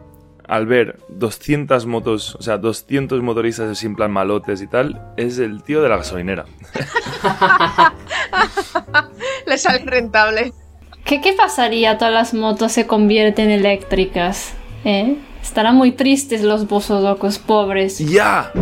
al 0.51 0.67
ver 0.67 0.99
200 1.11 1.87
motos, 1.87 2.35
o 2.35 2.43
sea, 2.43 2.59
200 2.59 3.23
motoristas 3.23 3.71
así 3.71 3.87
en 3.87 3.95
plan 3.95 4.11
malotes 4.11 4.61
y 4.61 4.67
tal, 4.67 5.01
es 5.17 5.39
el 5.39 5.63
tío 5.63 5.81
de 5.81 5.89
la 5.89 5.97
gasolinera. 5.99 6.45
Le 9.47 9.59
sale 9.59 9.83
rentable. 9.85 10.53
¿Qué, 11.05 11.21
¿Qué 11.21 11.33
pasaría? 11.33 11.99
Todas 11.99 12.15
las 12.15 12.35
motos 12.35 12.73
se 12.73 12.87
convierten 12.87 13.51
en 13.51 13.61
eléctricas. 13.61 14.53
¿Eh? 14.85 15.17
Estarán 15.43 15.77
muy 15.77 15.93
tristes 15.93 16.43
los 16.43 16.69
bosodocos 16.69 17.39
pobres. 17.39 17.99
¡Ya! 17.99 18.53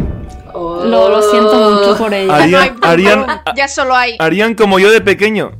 Oh. 0.55 0.83
Lo, 0.85 1.09
lo 1.09 1.23
siento 1.23 1.71
mucho 1.71 1.97
por 1.99 2.15
ellos. 2.15 2.33
Harían- 2.35 2.77
harían- 2.83 3.27
ya 3.57 3.69
solo 3.69 3.95
hay. 3.95 4.17
Harían 4.19 4.55
como 4.55 4.79
yo 4.79 4.91
de 4.91 5.01
pequeño. 5.01 5.53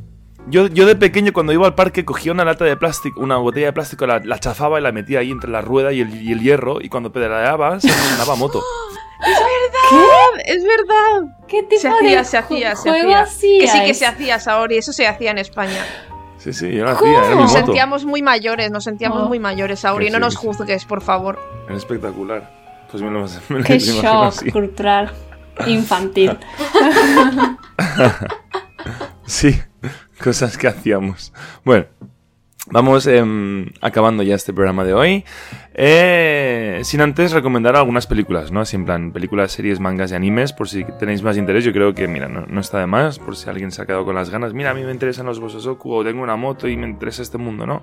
Yo, 0.51 0.67
yo 0.67 0.87
de 0.87 0.97
pequeño, 0.97 1.33
cuando 1.33 1.53
iba 1.53 1.67
al 1.67 1.75
parque, 1.75 2.05
cogía 2.05 2.33
una 2.33 2.45
lata 2.45 2.65
de 2.65 2.77
plástico, 2.77 3.21
una 3.21 3.37
botella 3.37 3.67
de 3.67 3.73
plástico, 3.75 4.07
la, 4.07 4.21
la 4.25 4.39
chafaba 4.39 4.79
y 4.81 4.83
la 4.83 4.93
metía 4.93 5.19
ahí 5.21 5.31
entre 5.31 5.51
la 5.51 5.61
rueda 5.61 5.93
y 5.93 6.01
el, 6.01 6.23
y 6.23 6.33
el 6.33 6.41
hierro, 6.41 6.81
y 6.81 6.89
cuando 6.89 7.13
pedaleaba 7.13 7.79
se 7.81 7.89
sonaba 7.91 8.35
moto. 8.37 8.63
Es 10.45 10.63
verdad. 10.65 11.37
¿Qué 11.49 11.63
tipo 11.63 11.81
Se 11.81 11.89
de 11.89 11.95
hacía, 12.19 12.25
se 12.25 12.39
ju- 12.39 12.43
hacía, 12.45 12.77
se 12.77 12.91
juego 12.91 13.15
hacía. 13.17 13.61
Que 13.61 13.67
sí 13.69 13.81
que 13.87 13.95
se 13.95 14.07
hacía, 14.07 14.39
Saori, 14.39 14.77
eso 14.79 14.93
se 14.93 15.07
hacía 15.07 15.31
en 15.31 15.39
España. 15.39 15.85
Sí, 16.37 16.53
sí, 16.53 16.71
yo 16.73 16.85
lo 16.85 16.91
hacía, 16.91 17.19
era 17.19 17.31
mi 17.31 17.43
Nos 17.43 17.51
moto. 17.53 17.65
sentíamos 17.67 18.05
muy 18.05 18.23
mayores, 18.23 18.71
nos 18.71 18.85
sentíamos 18.85 19.23
Oh. 19.23 19.29
muy 19.29 19.39
mayores, 19.39 19.81
Saori. 19.81 20.07
Que 20.07 20.11
No 20.13 20.19
sí, 20.19 20.21
nos 20.23 20.35
sí. 20.35 20.41
juzgues, 20.47 20.85
por 20.85 21.01
favor. 21.03 21.39
Era 21.67 21.77
espectacular. 21.77 22.87
Pues 22.91 23.03
me 23.03 23.11
lo, 23.11 23.27
me 23.49 23.63
Qué 23.65 23.79
shock 23.79 24.05
así. 24.05 24.51
cultural 24.51 25.11
infantil. 25.67 26.39
Sí, 29.27 29.61
cosas 30.29 30.59
que 30.59 30.69
hacíamos. 30.69 31.33
Bueno, 31.65 31.87
vamos 32.67 33.07
em, 33.07 33.71
acabando 33.81 34.23
ya 34.23 34.35
este 34.35 34.53
programa 34.53 34.85
de 34.85 34.93
hoy. 34.93 35.25
Eh, 35.73 36.83
sin 36.85 37.01
antes 37.01 37.33
recomendar 37.33 37.77
algunas 37.77 38.07
películas, 38.07 38.53
¿no? 38.53 38.61
Así 38.61 38.77
en 38.77 38.85
plan, 38.85 39.11
películas, 39.11 39.53
series, 39.53 39.81
mangas 39.81 40.13
y 40.13 40.17
animes, 40.17 40.53
por 40.53 40.69
si 40.69 40.85
tenéis 40.99 41.23
más 41.23 41.39
interés. 41.39 41.65
Yo 41.65 41.73
creo 41.73 41.95
que, 41.95 42.07
mira, 42.09 42.29
no, 42.29 42.45
no 42.47 42.61
está 42.61 42.79
de 42.79 42.87
más, 42.87 43.19
por 43.19 43.37
si 43.37 43.49
alguien 43.49 43.71
se 43.71 43.81
ha 43.81 43.87
quedado 43.87 44.05
con 44.05 44.15
las 44.15 44.29
ganas. 44.29 44.53
Mira, 44.53 44.73
a 44.73 44.75
mí 44.75 44.85
me 44.85 44.93
interesan 44.93 45.25
los 45.25 45.41
Bososoku 45.41 45.95
o 45.95 46.05
tengo 46.05 46.23
una 46.23 46.37
moto 46.37 46.69
y 46.69 46.77
me 46.77 46.87
interesa 46.87 47.23
este 47.23 47.39
mundo, 47.39 47.65
¿no? 47.67 47.83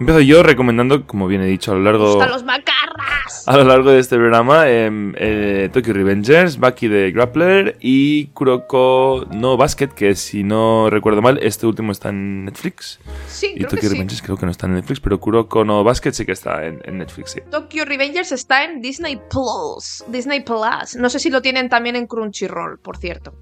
Empiezo 0.00 0.22
yo 0.22 0.42
recomendando, 0.42 1.06
como 1.06 1.26
bien 1.26 1.42
he 1.42 1.46
dicho 1.46 1.72
a 1.72 1.74
lo 1.74 1.82
largo... 1.82 2.22
¡Hasta 2.22 2.32
los 2.32 2.42
macarras! 2.42 3.46
A 3.46 3.56
lo 3.58 3.64
largo 3.64 3.90
de 3.90 3.98
este 3.98 4.16
programa, 4.16 4.66
em, 4.66 5.12
eh, 5.18 5.68
Tokyo 5.70 5.92
Revengers, 5.92 6.58
Baki 6.58 6.88
de 6.88 7.12
Grappler 7.12 7.76
y 7.80 8.28
Kuroko 8.28 9.26
no 9.30 9.58
Basket, 9.58 9.88
que 9.88 10.14
si 10.14 10.42
no 10.42 10.88
recuerdo 10.88 11.20
mal, 11.20 11.38
este 11.42 11.66
último 11.66 11.92
está 11.92 12.08
en 12.08 12.46
Netflix. 12.46 12.98
Sí, 13.28 13.48
Y 13.48 13.58
creo 13.58 13.68
que 13.68 13.76
Tokyo 13.76 13.88
sí. 13.90 13.94
Revengers 13.94 14.22
creo 14.22 14.36
que 14.38 14.46
no 14.46 14.52
está 14.52 14.66
en 14.66 14.74
Netflix, 14.74 15.00
pero 15.00 15.20
Kuroko 15.20 15.66
no 15.66 15.84
Basket 15.84 16.12
sí 16.12 16.24
que 16.24 16.32
está 16.32 16.64
en, 16.64 16.80
en 16.84 16.96
Netflix, 16.96 17.32
sí. 17.32 17.40
Tokyo 17.50 17.84
Revengers 17.84 18.32
está 18.32 18.64
en 18.64 18.80
Disney 18.80 19.20
Plus. 19.28 20.02
Disney 20.08 20.40
Plus. 20.40 20.96
No 20.96 21.10
sé 21.10 21.18
si 21.18 21.28
lo 21.28 21.42
tienen 21.42 21.68
también 21.68 21.96
en 21.96 22.06
Crunchyroll, 22.06 22.78
por 22.78 22.96
cierto. 22.96 23.34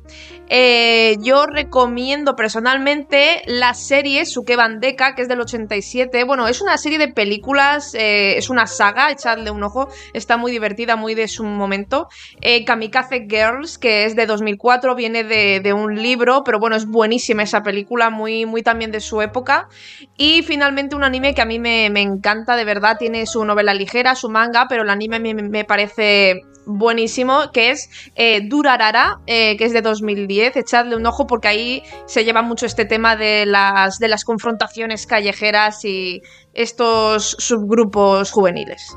Eh, 0.49 1.19
yo 1.21 1.47
recomiendo 1.47 2.35
personalmente 2.35 3.43
la 3.47 3.75
serie 3.75 4.27
Sukeban 4.27 4.81
Deka, 4.81 5.15
que 5.15 5.23
es 5.23 5.29
del 5.29 5.41
87. 5.41 6.25
Bueno, 6.25 6.48
es 6.49 6.61
una 6.61 6.79
serie 6.79 6.99
de 6.99 7.09
películas, 7.09 7.95
eh, 7.95 8.37
es 8.37 8.51
una 8.51 8.67
saga, 8.67 9.11
echadle 9.11 9.51
un 9.51 9.63
ojo. 9.63 9.89
Está 10.13 10.37
muy 10.37 10.53
divertida, 10.53 10.97
muy 10.97 11.15
de 11.15 11.29
su 11.29 11.45
momento. 11.45 12.09
Eh, 12.41 12.65
Kamikaze 12.65 13.27
Girls, 13.29 13.79
que 13.79 14.05
es 14.05 14.17
de 14.17 14.27
2004, 14.27 14.95
viene 14.95 15.25
de, 15.25 15.61
de 15.61 15.73
un 15.73 16.01
libro, 16.03 16.43
pero 16.45 16.59
bueno, 16.59 16.77
es 16.77 16.87
buenísima 16.87 17.43
esa 17.43 17.63
película, 17.63 18.11
muy, 18.11 18.47
muy 18.47 18.63
también 18.63 18.91
de 18.91 19.01
su 19.01 19.23
época. 19.23 19.69
Y 20.17 20.43
finalmente 20.43 20.97
un 20.97 21.05
anime 21.05 21.35
que 21.35 21.43
a 21.43 21.47
mí 21.47 21.59
me, 21.59 21.91
me 21.91 22.03
encanta, 22.03 22.57
de 22.57 22.65
verdad, 22.65 22.97
tiene 22.99 23.27
su 23.27 23.45
novela 23.45 23.75
ligera, 23.75 24.15
su 24.15 24.29
manga, 24.29 24.67
pero 24.69 24.83
el 24.83 24.91
anime 24.91 25.21
me, 25.21 25.35
me 25.35 25.65
parece 25.65 26.43
buenísimo, 26.69 27.51
que 27.53 27.71
es 27.71 27.89
eh, 28.15 28.43
Durarara, 28.47 29.21
eh, 29.27 29.57
que 29.57 29.65
es 29.65 29.73
de 29.73 29.83
2010. 29.83 30.57
Echadle 30.57 30.95
un 30.95 31.07
ojo 31.07 31.27
porque 31.27 31.49
ahí 31.49 31.83
se 32.07 32.25
lleva 32.25 32.43
mucho 32.43 32.67
este 32.67 32.85
tema 32.85 33.17
de 33.17 33.47
las, 33.47 33.99
de 33.99 34.09
las 34.09 34.25
confrontaciones 34.25 35.07
callejeras 35.07 35.85
y 35.85 36.23
estos 36.53 37.37
subgrupos 37.39 38.31
juveniles. 38.31 38.97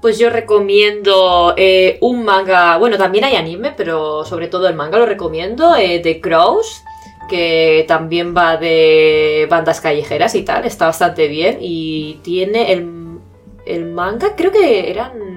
Pues 0.00 0.18
yo 0.18 0.30
recomiendo 0.30 1.54
eh, 1.56 1.98
un 2.00 2.24
manga, 2.24 2.76
bueno, 2.78 2.98
también 2.98 3.24
hay 3.24 3.36
anime, 3.36 3.72
pero 3.76 4.24
sobre 4.24 4.48
todo 4.48 4.66
el 4.66 4.74
manga 4.74 4.98
lo 4.98 5.06
recomiendo, 5.06 5.74
The 5.76 6.20
Crows, 6.20 6.82
que 7.28 7.84
también 7.86 8.34
va 8.36 8.56
de 8.56 9.46
bandas 9.48 9.80
callejeras 9.80 10.34
y 10.34 10.42
tal, 10.42 10.64
está 10.64 10.86
bastante 10.86 11.28
bien 11.28 11.58
y 11.60 12.18
tiene 12.24 12.72
el, 12.72 13.20
el 13.64 13.84
manga, 13.84 14.34
creo 14.34 14.50
que 14.50 14.90
eran 14.90 15.31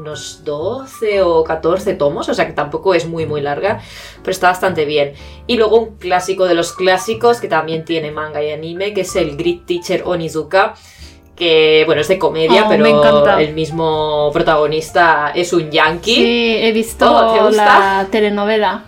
unos 0.00 0.44
12 0.44 1.22
o 1.22 1.44
14 1.44 1.94
tomos, 1.94 2.28
o 2.28 2.34
sea 2.34 2.46
que 2.46 2.52
tampoco 2.52 2.94
es 2.94 3.06
muy 3.06 3.26
muy 3.26 3.40
larga, 3.40 3.80
pero 4.22 4.32
está 4.32 4.48
bastante 4.48 4.84
bien. 4.84 5.12
Y 5.46 5.56
luego 5.56 5.78
un 5.78 5.96
clásico 5.96 6.44
de 6.46 6.54
los 6.54 6.72
clásicos 6.72 7.40
que 7.40 7.48
también 7.48 7.84
tiene 7.84 8.10
manga 8.10 8.42
y 8.42 8.50
anime, 8.50 8.92
que 8.94 9.02
es 9.02 9.14
el 9.16 9.36
Grid 9.36 9.60
Teacher 9.66 10.02
Onizuka, 10.04 10.74
que 11.36 11.84
bueno, 11.86 12.00
es 12.02 12.08
de 12.08 12.18
comedia, 12.18 12.64
Oh, 12.66 12.68
me 12.68 12.76
pero 12.76 12.86
encanta. 12.86 13.40
el 13.40 13.54
mismo 13.54 14.30
protagonista 14.32 15.32
es 15.34 15.52
un 15.52 15.70
yankee. 15.70 16.14
Sí, 16.16 16.56
he 16.60 16.72
visto 16.72 17.10
Oh, 17.10 17.50
la 17.50 18.06
telenovela. 18.10 18.84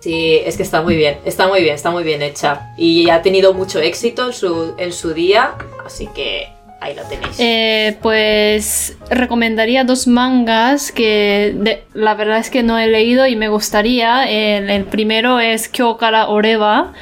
Sí, 0.00 0.36
es 0.44 0.58
que 0.58 0.62
está 0.62 0.82
muy 0.82 0.96
bien, 0.96 1.18
está 1.24 1.48
muy 1.48 1.62
bien, 1.62 1.74
está 1.74 1.90
muy 1.90 2.02
bien 2.04 2.20
hecha. 2.20 2.74
Y 2.76 3.08
ha 3.08 3.22
tenido 3.22 3.54
mucho 3.54 3.78
éxito 3.80 4.26
en 4.26 4.32
su, 4.34 4.74
en 4.76 4.92
su 4.92 5.14
día, 5.14 5.54
así 5.86 6.08
que 6.08 6.48
ahí 6.84 6.94
lo 6.94 7.02
tenéis. 7.04 7.36
Eh, 7.38 7.96
pues 8.02 8.96
recomendaría 9.10 9.84
dos 9.84 10.06
mangas 10.06 10.92
que 10.92 11.84
la 11.92 12.14
verdad 12.14 12.38
es 12.38 12.50
que 12.50 12.62
no 12.62 12.78
he 12.78 12.86
leído 12.86 13.26
y 13.26 13.36
me 13.36 13.48
gustaría. 13.48 14.24
El, 14.24 14.70
el 14.70 14.84
primero 14.84 15.40
es 15.40 15.68
Kyokara 15.68 16.28
Oreba, 16.28 16.92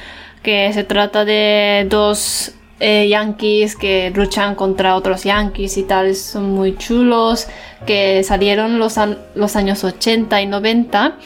que 0.43 0.73
se 0.73 0.85
trata 0.85 1.25
de 1.25 1.87
dos 1.89 2.55
eh, 2.85 3.07
yankees 3.09 3.77
que 3.77 4.11
luchan 4.13 4.57
contra 4.57 4.97
otros 4.97 5.23
yankees 5.23 5.77
y 5.77 5.85
tal. 5.85 6.17
Son 6.17 6.51
muy 6.51 6.77
chulos, 6.77 7.47
que 7.87 8.25
salieron 8.25 8.81
los, 8.81 8.97
los 9.37 9.55
años 9.55 9.85
80 9.85 10.43
y 10.43 10.47
90. 10.47 11.17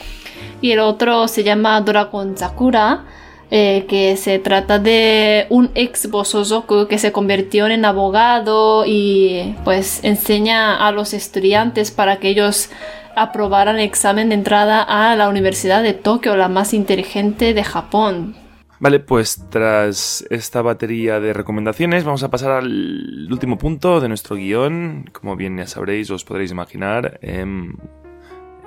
Y 0.61 0.73
el 0.73 0.81
otro 0.81 1.29
se 1.29 1.45
llama 1.45 1.81
Dragon 1.81 2.37
Sakura, 2.37 3.05
eh, 3.51 3.87
que 3.89 4.17
se 4.17 4.39
trata 4.39 4.79
de 4.79 5.47
un 5.51 5.71
ex 5.75 6.11
Bosozoku 6.11 6.89
que 6.89 6.99
se 6.99 7.13
convirtió 7.13 7.67
en 7.69 7.85
abogado 7.85 8.85
y 8.87 9.55
pues 9.65 10.03
enseña 10.03 10.77
a 10.77 10.91
los 10.91 11.15
estudiantes 11.15 11.91
para 11.91 12.17
que 12.17 12.29
ellos 12.29 12.71
aprobaran 13.17 13.77
el 13.77 13.85
examen 13.85 14.29
de 14.29 14.35
entrada 14.35 14.83
a 14.83 15.17
la 15.17 15.29
Universidad 15.29 15.83
de 15.83 15.95
Tokio, 15.95 16.37
la 16.37 16.49
más 16.49 16.75
inteligente 16.75 17.55
de 17.55 17.65
Japón. 17.65 18.35
Vale, 18.79 19.01
pues 19.01 19.43
tras 19.49 20.25
esta 20.29 20.61
batería 20.61 21.19
de 21.19 21.33
recomendaciones 21.33 22.05
vamos 22.05 22.23
a 22.23 22.31
pasar 22.31 22.51
al 22.51 23.27
último 23.31 23.57
punto 23.57 24.01
de 24.01 24.09
nuestro 24.09 24.37
guion. 24.37 25.09
Como 25.13 25.35
bien 25.35 25.57
ya 25.57 25.67
sabréis, 25.67 26.11
os 26.11 26.25
podréis 26.25 26.51
imaginar, 26.51 27.19
em, 27.23 27.73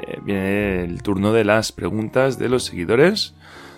eh, 0.01 0.17
viene 0.23 0.83
el 0.83 1.03
turno 1.03 1.31
de 1.31 1.43
las 1.43 1.71
preguntas 1.71 2.39
de 2.39 2.49
los 2.49 2.63
seguidores, 2.63 3.35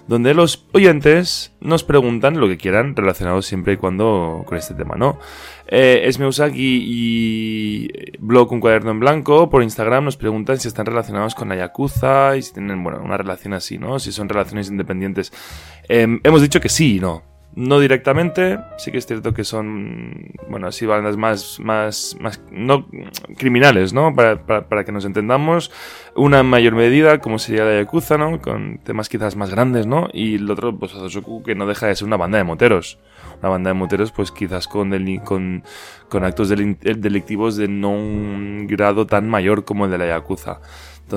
donde 0.07 0.33
los 0.33 0.65
oyentes 0.71 1.53
nos 1.59 1.83
preguntan 1.83 2.39
lo 2.39 2.47
que 2.47 2.57
quieran 2.57 2.95
relacionado 2.95 3.41
siempre 3.41 3.73
y 3.73 3.77
cuando 3.77 4.43
con 4.45 4.57
este 4.57 4.73
tema, 4.73 4.95
¿no? 4.95 5.19
Eh, 5.67 6.01
Esmeusaki 6.05 6.83
y 6.85 7.89
Blog 8.19 8.51
Un 8.51 8.59
Cuaderno 8.59 8.91
en 8.91 8.99
Blanco 8.99 9.49
por 9.49 9.63
Instagram 9.63 10.05
nos 10.05 10.17
preguntan 10.17 10.59
si 10.59 10.67
están 10.67 10.85
relacionados 10.85 11.33
con 11.33 11.49
la 11.49 11.71
y 12.35 12.41
si 12.41 12.53
tienen, 12.53 12.83
bueno, 12.83 13.01
una 13.03 13.17
relación 13.17 13.53
así, 13.53 13.77
¿no? 13.77 13.99
Si 13.99 14.11
son 14.11 14.27
relaciones 14.27 14.69
independientes. 14.69 15.31
Em, 15.87 16.19
hemos 16.23 16.41
dicho 16.41 16.59
que 16.59 16.69
sí 16.69 16.97
y 16.97 16.99
no. 16.99 17.30
No 17.53 17.81
directamente, 17.81 18.59
sí 18.77 18.93
que 18.93 18.97
es 18.97 19.05
cierto 19.05 19.33
que 19.33 19.43
son, 19.43 20.31
bueno, 20.49 20.67
así 20.67 20.85
bandas 20.85 21.17
más, 21.17 21.59
más, 21.59 22.15
más, 22.21 22.41
no 22.49 22.87
criminales, 23.37 23.91
¿no? 23.91 24.15
Para, 24.15 24.45
para, 24.45 24.69
para 24.69 24.85
que 24.85 24.93
nos 24.93 25.03
entendamos. 25.03 25.69
Una 26.15 26.39
en 26.39 26.45
mayor 26.45 26.75
medida, 26.75 27.19
como 27.19 27.39
sería 27.39 27.65
la 27.65 27.75
Yakuza, 27.81 28.17
¿no? 28.17 28.41
Con 28.41 28.77
temas 28.77 29.09
quizás 29.09 29.35
más 29.35 29.51
grandes, 29.51 29.85
¿no? 29.85 30.07
Y 30.13 30.35
el 30.35 30.49
otro, 30.49 30.77
pues 30.79 30.93
Azosoku, 30.93 31.43
que 31.43 31.53
no 31.55 31.67
deja 31.67 31.87
de 31.87 31.95
ser 31.95 32.07
una 32.07 32.15
banda 32.15 32.37
de 32.37 32.45
moteros. 32.45 32.99
Una 33.41 33.49
banda 33.49 33.69
de 33.69 33.73
moteros, 33.73 34.13
pues 34.13 34.31
quizás 34.31 34.69
con, 34.69 34.89
deli- 34.89 35.21
con, 35.21 35.63
con 36.07 36.23
actos 36.23 36.47
delictivos 36.47 37.57
de 37.57 37.67
no 37.67 37.89
un 37.91 38.65
grado 38.67 39.07
tan 39.07 39.29
mayor 39.29 39.65
como 39.65 39.85
el 39.85 39.91
de 39.91 39.97
la 39.97 40.07
Yakuza. 40.07 40.61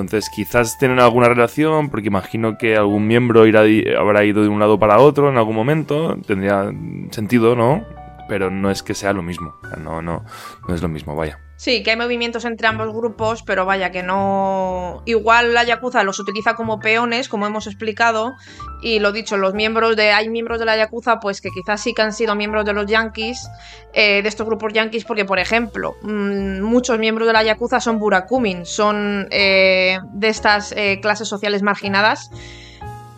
Entonces, 0.01 0.29
quizás 0.29 0.77
tienen 0.77 0.99
alguna 0.99 1.27
relación, 1.29 1.89
porque 1.89 2.07
imagino 2.07 2.57
que 2.57 2.75
algún 2.75 3.07
miembro 3.07 3.45
irá 3.47 3.63
habrá 3.99 4.23
ido 4.23 4.43
de 4.43 4.49
un 4.49 4.59
lado 4.59 4.79
para 4.79 4.99
otro 4.99 5.29
en 5.29 5.37
algún 5.37 5.55
momento. 5.55 6.17
Tendría 6.25 6.71
sentido, 7.11 7.55
¿no? 7.55 7.83
Pero 8.27 8.49
no 8.49 8.71
es 8.71 8.83
que 8.83 8.93
sea 8.93 9.13
lo 9.13 9.21
mismo. 9.21 9.55
No, 9.77 10.01
no, 10.01 10.25
no 10.67 10.75
es 10.75 10.81
lo 10.81 10.87
mismo, 10.87 11.15
vaya. 11.15 11.39
Sí, 11.57 11.83
que 11.83 11.91
hay 11.91 11.97
movimientos 11.97 12.43
entre 12.43 12.67
ambos 12.67 12.93
grupos, 12.93 13.41
pero 13.41 13.65
vaya 13.65 13.89
que 13.89 14.03
no. 14.03 15.01
Igual 15.05 15.53
la 15.53 15.63
Yakuza 15.63 16.03
los 16.03 16.19
utiliza 16.19 16.53
como 16.55 16.79
peones, 16.79 17.29
como 17.29 17.47
hemos 17.47 17.65
explicado, 17.65 18.33
y 18.81 18.99
lo 18.99 19.13
dicho, 19.13 19.37
los 19.37 19.53
miembros 19.53 19.95
de. 19.95 20.11
Hay 20.11 20.27
miembros 20.27 20.59
de 20.59 20.65
la 20.65 20.75
Yakuza, 20.75 21.21
pues 21.21 21.39
que 21.39 21.49
quizás 21.51 21.81
sí 21.81 21.93
que 21.93 22.01
han 22.01 22.11
sido 22.11 22.35
miembros 22.35 22.65
de 22.65 22.73
los 22.73 22.87
Yankees, 22.87 23.49
eh, 23.93 24.21
de 24.21 24.27
estos 24.27 24.45
grupos 24.45 24.73
Yankees, 24.73 25.05
porque, 25.05 25.23
por 25.23 25.39
ejemplo, 25.39 25.95
mm, 26.01 26.59
muchos 26.61 26.99
miembros 26.99 27.25
de 27.25 27.33
la 27.33 27.43
Yakuza 27.43 27.79
son 27.79 27.99
Burakumin, 27.99 28.65
son 28.65 29.27
eh, 29.31 29.99
de 30.11 30.27
estas 30.27 30.73
eh, 30.73 30.99
clases 31.01 31.29
sociales 31.29 31.61
marginadas. 31.61 32.31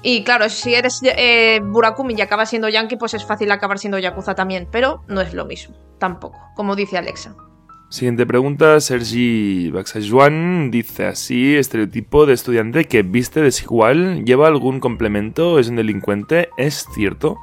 Y 0.09 0.23
claro, 0.23 0.47
si 0.47 0.73
eres 0.73 1.01
eh, 1.03 1.59
Burakumi 1.61 2.13
y 2.17 2.21
acabas 2.21 2.49
siendo 2.49 2.69
Yankee, 2.69 2.95
pues 2.95 3.13
es 3.13 3.25
fácil 3.25 3.51
acabar 3.51 3.77
siendo 3.77 3.99
Yakuza 3.99 4.35
también, 4.35 4.65
pero 4.71 5.03
no 5.09 5.19
es 5.19 5.33
lo 5.33 5.43
mismo, 5.43 5.75
tampoco, 5.99 6.39
como 6.55 6.77
dice 6.77 6.97
Alexa. 6.97 7.35
Siguiente 7.89 8.25
pregunta, 8.25 8.79
Sergi 8.79 9.69
Baxajuan 9.69 10.71
dice 10.71 11.07
así, 11.07 11.57
estereotipo 11.57 12.25
de 12.25 12.35
estudiante 12.35 12.85
que 12.85 13.01
viste 13.01 13.41
desigual, 13.41 14.23
lleva 14.23 14.47
algún 14.47 14.79
complemento, 14.79 15.59
es 15.59 15.67
un 15.67 15.75
delincuente, 15.75 16.47
¿es 16.57 16.85
cierto? 16.95 17.35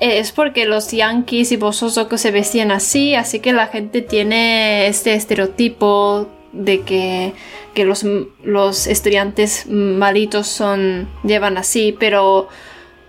Es 0.00 0.32
porque 0.32 0.64
los 0.64 0.90
yankees 0.90 1.52
y 1.52 1.58
Bosozoku 1.58 2.16
se 2.16 2.30
vestían 2.30 2.70
así, 2.70 3.16
así 3.16 3.40
que 3.40 3.52
la 3.52 3.66
gente 3.66 4.00
tiene 4.00 4.86
este 4.86 5.12
estereotipo 5.12 6.26
de 6.52 6.80
que, 6.82 7.34
que 7.74 7.84
los, 7.84 8.04
los 8.42 8.86
estudiantes 8.86 9.66
malitos 9.66 10.46
son 10.46 11.08
llevan 11.24 11.58
así, 11.58 11.96
pero 11.98 12.48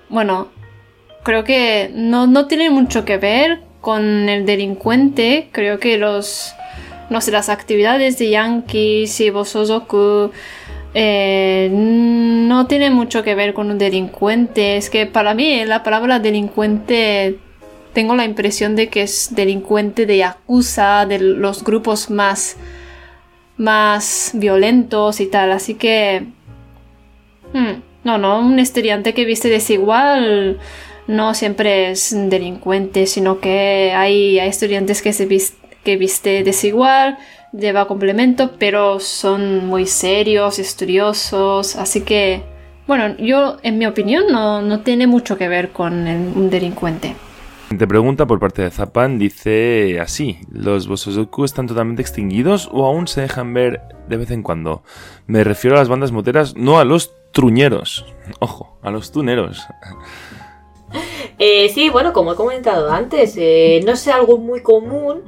bueno, 0.09 0.49
creo 1.23 1.43
que 1.43 1.91
no, 1.93 2.27
no 2.27 2.47
tiene 2.47 2.69
mucho 2.69 3.05
que 3.05 3.17
ver 3.17 3.61
con 3.81 4.29
el 4.29 4.45
delincuente, 4.45 5.49
creo 5.51 5.79
que 5.79 5.97
los 5.97 6.53
no 7.09 7.21
sé, 7.21 7.31
las 7.31 7.49
actividades 7.49 8.19
de 8.19 8.29
Yankees 8.29 9.19
y 9.19 9.29
Bosozoku 9.31 10.31
eh, 10.93 11.69
no 11.71 12.67
tienen 12.67 12.93
mucho 12.93 13.23
que 13.23 13.35
ver 13.35 13.53
con 13.53 13.71
un 13.71 13.77
delincuente. 13.77 14.77
Es 14.77 14.89
que 14.89 15.05
para 15.05 15.33
mí 15.33 15.65
la 15.65 15.83
palabra 15.83 16.19
delincuente 16.19 17.39
tengo 17.93 18.15
la 18.15 18.25
impresión 18.25 18.75
de 18.75 18.87
que 18.89 19.03
es 19.03 19.29
delincuente 19.35 20.05
de 20.05 20.17
Yakuza, 20.17 21.05
de 21.05 21.19
los 21.19 21.63
grupos 21.63 22.09
más, 22.09 22.57
más 23.59 24.31
violentos 24.33 25.19
y 25.19 25.27
tal. 25.27 25.51
Así 25.51 25.75
que... 25.75 26.25
Hmm, 27.53 27.81
no, 28.03 28.17
no, 28.17 28.39
un 28.39 28.57
estudiante 28.57 29.13
que 29.13 29.25
viste 29.25 29.49
desigual 29.49 30.57
no 31.05 31.33
siempre 31.35 31.91
es 31.91 32.15
delincuente, 32.15 33.05
sino 33.05 33.39
que 33.39 33.93
hay, 33.95 34.39
hay 34.39 34.49
estudiantes 34.49 35.01
que 35.01 35.13
se 35.13 35.25
visten 35.25 35.59
que 35.83 35.97
viste 35.97 36.43
desigual, 36.43 37.17
lleva 37.51 37.87
complemento, 37.87 38.51
pero 38.59 38.99
son 38.99 39.65
muy 39.67 39.85
serios, 39.85 40.59
estudiosos, 40.59 41.75
así 41.75 42.01
que, 42.01 42.43
bueno, 42.87 43.15
yo, 43.17 43.57
en 43.63 43.77
mi 43.77 43.85
opinión, 43.85 44.25
no, 44.29 44.61
no 44.61 44.81
tiene 44.81 45.07
mucho 45.07 45.37
que 45.37 45.47
ver 45.47 45.69
con 45.69 46.07
un 46.07 46.49
delincuente. 46.49 47.15
Te 47.77 47.87
pregunta 47.87 48.25
por 48.25 48.39
parte 48.39 48.63
de 48.63 48.71
Zapan, 48.71 49.19
dice 49.19 49.99
así, 49.99 50.39
¿los 50.51 50.87
Bosozoku 50.87 51.45
están 51.45 51.67
totalmente 51.67 52.01
extinguidos 52.01 52.67
o 52.71 52.85
aún 52.85 53.07
se 53.07 53.21
dejan 53.21 53.53
ver 53.53 53.81
de 54.07 54.17
vez 54.17 54.31
en 54.31 54.41
cuando? 54.41 54.81
Me 55.27 55.43
refiero 55.43 55.77
a 55.77 55.79
las 55.79 55.87
bandas 55.87 56.11
moteras, 56.11 56.55
no 56.55 56.79
a 56.79 56.83
los 56.83 57.13
truñeros. 57.31 58.05
Ojo, 58.39 58.77
a 58.81 58.91
los 58.91 59.11
tuneros. 59.11 59.65
Eh, 61.41 61.69
sí, 61.69 61.89
bueno, 61.89 62.11
como 62.11 62.33
he 62.33 62.35
comentado 62.35 62.91
antes, 62.91 63.35
eh, 63.37 63.79
no 63.85 63.93
es 63.93 64.05
algo 64.09 64.37
muy 64.37 64.61
común, 64.61 65.21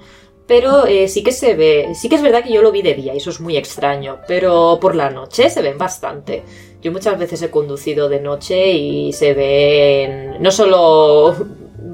pero 0.45 0.85
eh, 0.85 1.07
sí 1.07 1.23
que 1.23 1.31
se 1.31 1.53
ve, 1.53 1.93
sí 1.93 2.09
que 2.09 2.15
es 2.15 2.21
verdad 2.21 2.43
que 2.43 2.51
yo 2.51 2.61
lo 2.61 2.73
vi 2.73 2.81
de 2.81 2.95
día 2.95 3.13
y 3.13 3.17
eso 3.17 3.29
es 3.29 3.39
muy 3.39 3.55
extraño, 3.55 4.17
pero 4.27 4.79
por 4.81 4.95
la 4.95 5.09
noche 5.09 5.49
se 5.49 5.61
ven 5.61 5.77
bastante. 5.77 6.43
Yo 6.81 6.91
muchas 6.91 7.17
veces 7.17 7.41
he 7.43 7.51
conducido 7.51 8.09
de 8.09 8.19
noche 8.19 8.73
y 8.73 9.13
se 9.13 9.33
ven 9.33 10.41
no 10.41 10.51
solo 10.51 11.33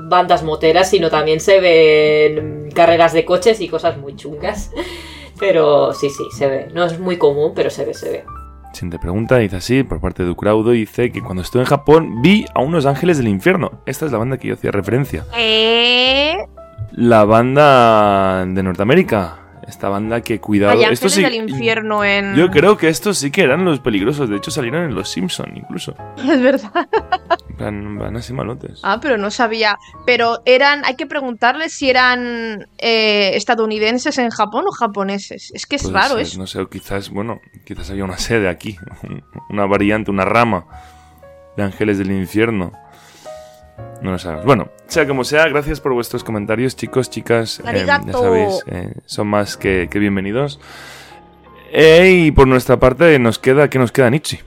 bandas 0.08 0.44
moteras, 0.44 0.90
sino 0.90 1.10
también 1.10 1.40
se 1.40 1.60
ven 1.60 2.70
carreras 2.74 3.14
de 3.14 3.26
coches 3.26 3.62
y 3.62 3.68
cosas 3.68 3.98
muy 3.98 4.16
chungas. 4.16 4.72
Pero 5.40 5.94
sí, 5.94 6.10
sí, 6.10 6.24
se 6.36 6.48
ve. 6.48 6.68
No 6.74 6.86
es 6.86 7.00
muy 7.00 7.18
común, 7.18 7.54
pero 7.56 7.70
se 7.70 7.86
ve, 7.86 7.94
se 7.94 8.10
ve. 8.10 8.24
Siguiente 8.74 9.00
pregunta, 9.00 9.38
dice 9.38 9.56
así, 9.58 9.84
por 9.84 10.02
parte 10.02 10.24
de 10.24 10.32
Ucraudo, 10.32 10.72
dice 10.72 11.12
que 11.12 11.22
cuando 11.22 11.42
estuve 11.42 11.64
en 11.64 11.68
Japón 11.68 12.22
vi 12.22 12.46
a 12.54 12.62
unos 12.62 12.86
ángeles 12.86 13.18
del 13.18 13.28
infierno. 13.28 13.82
Esta 13.86 14.06
es 14.06 14.12
la 14.12 14.18
banda 14.18 14.38
que 14.38 14.50
yo 14.50 14.54
hacía 14.56 14.72
referencia. 14.72 15.26
¿Eh? 15.36 16.38
la 16.98 17.26
banda 17.26 18.46
de 18.46 18.64
Norteamérica. 18.64 19.40
Esta 19.68 19.90
banda 19.90 20.22
que 20.22 20.40
cuidaba. 20.40 20.74
Hay 20.74 20.84
Esto 20.86 21.10
sí, 21.10 21.22
del 21.22 21.36
infierno 21.36 22.04
en... 22.04 22.36
Yo 22.36 22.50
creo 22.50 22.78
que 22.78 22.88
estos 22.88 23.18
sí 23.18 23.32
que 23.32 23.44
eran 23.44 23.66
los 23.66 23.82
peligrosos. 23.82 24.30
De 24.30 24.38
hecho, 24.38 24.50
salieron 24.50 24.84
en 24.86 24.96
Los 24.96 25.10
Simpson 25.10 25.52
incluso. 25.56 25.94
Es 26.18 26.42
verdad. 26.42 26.88
Van, 27.58 27.98
van 27.98 28.16
así 28.18 28.34
malotes. 28.34 28.80
Ah, 28.84 29.00
pero 29.02 29.18
no 29.18 29.32
sabía. 29.32 29.78
Pero 30.06 30.42
eran... 30.46 30.86
Hay 30.86 30.96
que 30.96 31.06
preguntarles 31.06 31.74
si 31.74 31.90
eran 31.90 32.68
eh, 32.78 33.32
estadounidenses 33.36 34.18
en 34.18 34.30
Japón 34.30 34.66
o 34.68 34.72
japoneses. 34.72 35.52
Es 35.54 35.66
que 35.66 35.78
es 35.78 35.84
Puede 35.84 35.96
raro 35.96 36.16
ser, 36.16 36.22
eso. 36.22 36.40
No 36.40 36.48
sé, 36.48 36.66
quizás, 36.72 37.10
bueno, 37.10 37.42
quizás 37.66 37.90
había 37.90 38.04
una 38.04 38.18
sede 38.18 38.48
aquí. 38.50 38.78
Una 39.50 39.66
variante, 39.66 40.12
una 40.12 40.26
rama 40.26 40.66
de 41.56 41.64
Ángeles 41.64 41.98
del 41.98 42.12
Infierno. 42.12 42.74
No 44.02 44.12
lo 44.12 44.20
sabemos. 44.20 44.46
Bueno, 44.46 44.70
sea 44.88 45.08
como 45.08 45.24
sea, 45.24 45.48
gracias 45.48 45.80
por 45.82 45.94
vuestros 45.94 46.24
comentarios, 46.24 46.76
chicos, 46.76 47.10
chicas. 47.10 47.62
Eh, 47.66 47.84
ya 47.86 48.02
sabéis, 48.12 48.64
eh, 48.68 48.94
son 49.06 49.28
más 49.28 49.58
que, 49.58 49.88
que 49.90 50.00
bienvenidos. 50.00 50.60
Y 51.74 52.32
por 52.32 52.48
nuestra 52.48 52.78
parte, 52.78 53.18
nos 53.20 53.40
queda, 53.40 53.70
¿qué 53.70 53.80
nos 53.80 53.92
queda, 53.92 54.10
Nichi? 54.10 54.40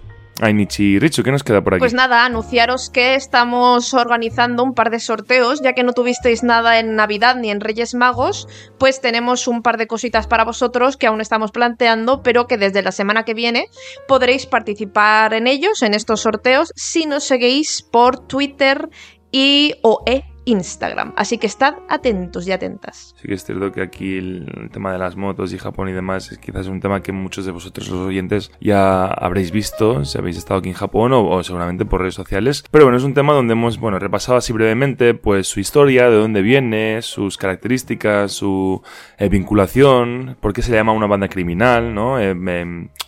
Ay, 0.43 0.55
Nichi 0.55 0.95
y 0.95 0.99
Richu, 0.99 1.23
¿qué 1.23 1.31
nos 1.31 1.45
queda 1.45 1.63
por 1.63 1.75
aquí? 1.75 1.81
Pues 1.81 1.93
nada, 1.93 2.25
anunciaros 2.25 2.89
que 2.89 3.15
estamos 3.15 3.93
organizando 3.93 4.65
un 4.65 4.73
par 4.73 4.91
de 4.91 4.99
sorteos, 4.99 5.61
ya 5.61 5.75
que 5.75 5.83
no 5.83 5.93
tuvisteis 5.93 6.43
nada 6.43 6.79
en 6.79 6.97
Navidad 6.97 7.37
ni 7.37 7.51
en 7.51 7.61
Reyes 7.61 7.95
Magos, 7.95 8.49
pues 8.79 9.03
tenemos 9.03 9.47
un 9.47 9.63
par 9.63 9.77
de 9.77 9.87
cositas 9.87 10.27
para 10.27 10.45
vosotros 10.45 10.97
que 10.97 11.07
aún 11.07 11.21
estamos 11.21 11.53
planteando, 11.53 12.23
pero 12.23 12.47
que 12.47 12.57
desde 12.57 12.81
la 12.83 12.91
semana 12.91 13.25
que 13.25 13.35
viene 13.35 13.67
podréis 14.09 14.47
participar 14.47 15.35
en 15.35 15.47
ellos, 15.47 15.83
en 15.83 15.93
estos 15.93 16.23
sorteos, 16.23 16.73
si 16.75 17.05
nos 17.05 17.25
seguís 17.25 17.83
por 17.83 18.27
Twitter 18.27 18.89
y 19.31 19.75
o 19.83 20.03
e 20.07 20.25
Instagram. 20.51 21.13
Así 21.17 21.39
que 21.39 21.47
estad 21.47 21.77
atentos 21.89 22.47
y 22.47 22.53
atentas. 22.53 23.15
Sí 23.21 23.29
que 23.29 23.35
es 23.35 23.45
cierto 23.45 23.73
que 23.73 23.83
aquí 23.83 24.19
el, 24.19 24.69
tema 24.73 24.93
de 24.93 24.99
las 24.99 25.17
motos 25.17 25.53
y 25.53 25.59
Japón 25.59 25.89
y 25.89 25.93
demás 25.93 26.31
es 26.33 26.39
quizás 26.39 26.67
un 26.67 26.81
tema 26.81 27.03
que 27.03 27.13
muchos 27.13 27.47
de 27.47 27.53
vosotros 27.53 27.89
los 27.89 28.01
oyentes 28.01 28.51
ya 28.61 29.07
habréis 29.07 29.51
visto 29.51 30.05
si 30.05 30.19
habéis 30.19 30.37
estado 30.37 30.61
aquí 30.61 30.69
en 30.69 30.75
Japón 30.75 31.13
o, 31.13 31.43
seguramente 31.43 31.85
por 31.85 32.01
redes 32.01 32.15
sociales. 32.15 32.65
Pero 32.71 32.85
bueno, 32.85 32.99
es 32.99 33.05
un 33.05 33.15
tema 33.15 33.33
donde 33.33 33.53
hemos 33.53 33.79
bueno, 33.79 33.99
repasado 33.99 34.39
así 34.39 34.53
brevemente 34.53 35.15
pues 35.15 35.47
su 35.47 35.61
historia, 35.61 36.11
de 36.11 36.17
dónde 36.17 36.43
viene, 36.43 37.03
sus 37.03 37.37
características, 37.37 38.33
su 38.33 38.83
eh, 39.19 39.29
vinculación, 39.29 40.37
por 40.41 40.53
qué 40.53 40.63
se 40.63 40.73
llama 40.73 40.93
una 40.93 41.07
banda 41.07 41.29
criminal, 41.29 41.95
¿no? 41.95 42.19
Eh, 42.21 42.35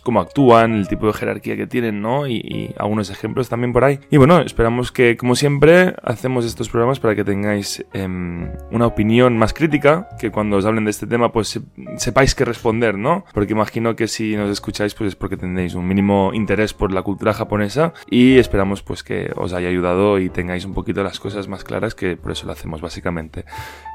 cómo 0.03 0.21
actúan, 0.21 0.73
el 0.75 0.87
tipo 0.87 1.07
de 1.07 1.13
jerarquía 1.13 1.55
que 1.55 1.67
tienen, 1.67 2.01
¿no? 2.01 2.27
Y, 2.27 2.35
y 2.35 2.75
algunos 2.77 3.09
ejemplos 3.09 3.49
también 3.49 3.73
por 3.73 3.83
ahí. 3.83 3.99
Y 4.09 4.17
bueno, 4.17 4.39
esperamos 4.41 4.91
que 4.91 5.17
como 5.17 5.35
siempre 5.35 5.95
hacemos 6.03 6.45
estos 6.45 6.69
programas 6.69 6.99
para 6.99 7.15
que 7.15 7.23
tengáis 7.33 7.83
em, 7.93 8.51
una 8.71 8.85
opinión 8.85 9.37
más 9.37 9.53
crítica, 9.53 10.07
que 10.19 10.29
cuando 10.29 10.57
os 10.57 10.65
hablen 10.65 10.85
de 10.85 10.91
este 10.91 11.07
tema 11.07 11.31
pues 11.31 11.47
se- 11.47 11.61
sepáis 11.97 12.35
qué 12.35 12.45
responder, 12.45 12.95
¿no? 12.97 13.25
Porque 13.33 13.53
imagino 13.53 13.95
que 13.95 14.07
si 14.07 14.35
nos 14.35 14.49
escucháis 14.51 14.93
pues 14.93 15.07
es 15.09 15.15
porque 15.15 15.35
tenéis 15.35 15.73
un 15.73 15.87
mínimo 15.87 16.31
interés 16.33 16.73
por 16.73 16.91
la 16.91 17.01
cultura 17.01 17.33
japonesa 17.33 17.93
y 18.09 18.37
esperamos 18.37 18.83
pues 18.83 19.03
que 19.03 19.31
os 19.35 19.53
haya 19.53 19.67
ayudado 19.69 20.19
y 20.19 20.29
tengáis 20.29 20.63
un 20.65 20.73
poquito 20.75 21.03
las 21.03 21.19
cosas 21.19 21.47
más 21.47 21.63
claras 21.63 21.95
que 21.95 22.15
por 22.17 22.31
eso 22.31 22.45
lo 22.45 22.51
hacemos 22.51 22.81
básicamente. 22.81 23.45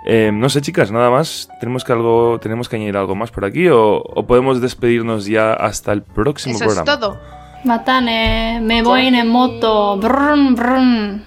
Em, 0.05 0.39
no 0.39 0.49
sé 0.49 0.61
chicas, 0.61 0.91
nada 0.91 1.11
más, 1.11 1.49
tenemos 1.61 1.84
que 1.84 1.93
algo, 1.93 2.39
tenemos 2.41 2.68
que 2.68 2.74
añadir 2.76 2.97
algo 2.97 3.14
más 3.14 3.30
por 3.30 3.45
aquí 3.45 3.68
o, 3.68 3.99
o 4.03 4.26
podemos 4.26 4.61
despedirnos 4.61 5.26
ya 5.26 5.53
hasta 5.53 5.93
el 5.93 6.03
próximo 6.03 6.57
Eso 6.57 6.64
es 6.64 6.74
programa. 6.74 7.01
todo. 7.01 7.39
Matane, 7.64 8.61
me 8.62 8.82
voy 8.82 9.07
en 9.09 9.26
moto. 9.28 9.97
Brrrn, 9.99 10.55
brrrn. 10.55 11.24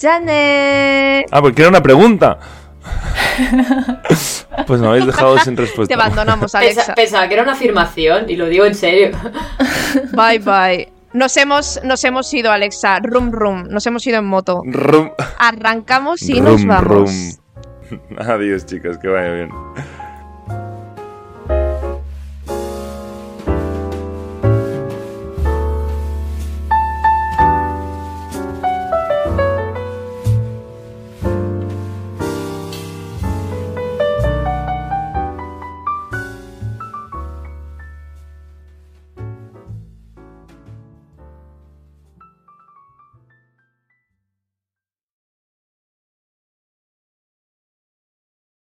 ¡Jane! 0.00 1.26
Ah, 1.30 1.40
porque 1.40 1.62
era 1.62 1.68
una 1.70 1.82
pregunta. 1.82 2.38
pues 4.66 4.80
me 4.80 4.86
habéis 4.88 5.06
dejado 5.06 5.38
sin 5.38 5.56
respuesta. 5.56 5.94
Te 5.94 6.00
abandonamos, 6.00 6.52
Pensa- 6.52 6.58
Alexa. 6.58 6.94
pensaba 6.94 7.28
que 7.28 7.34
era 7.34 7.42
una 7.42 7.52
afirmación 7.52 8.28
y 8.30 8.36
lo 8.36 8.46
digo 8.46 8.64
en 8.64 8.74
serio. 8.74 9.10
Bye 10.12 10.38
bye. 10.38 10.92
Nos 11.12 11.36
hemos, 11.36 11.80
nos 11.82 12.04
hemos 12.04 12.32
ido, 12.34 12.52
Alexa. 12.52 12.98
Rum, 13.00 13.30
rum. 13.32 13.64
Nos 13.70 13.86
hemos 13.86 14.06
ido 14.06 14.18
en 14.18 14.26
moto. 14.26 14.62
Rum. 14.66 15.10
Arrancamos 15.38 16.22
y 16.22 16.40
nos 16.40 16.60
Rum, 16.60 16.68
vamos. 16.68 16.84
rum. 16.84 18.00
Adiós, 18.18 18.66
chicas, 18.66 18.98
que 18.98 19.08
vaya 19.08 19.32
bien. 19.32 19.50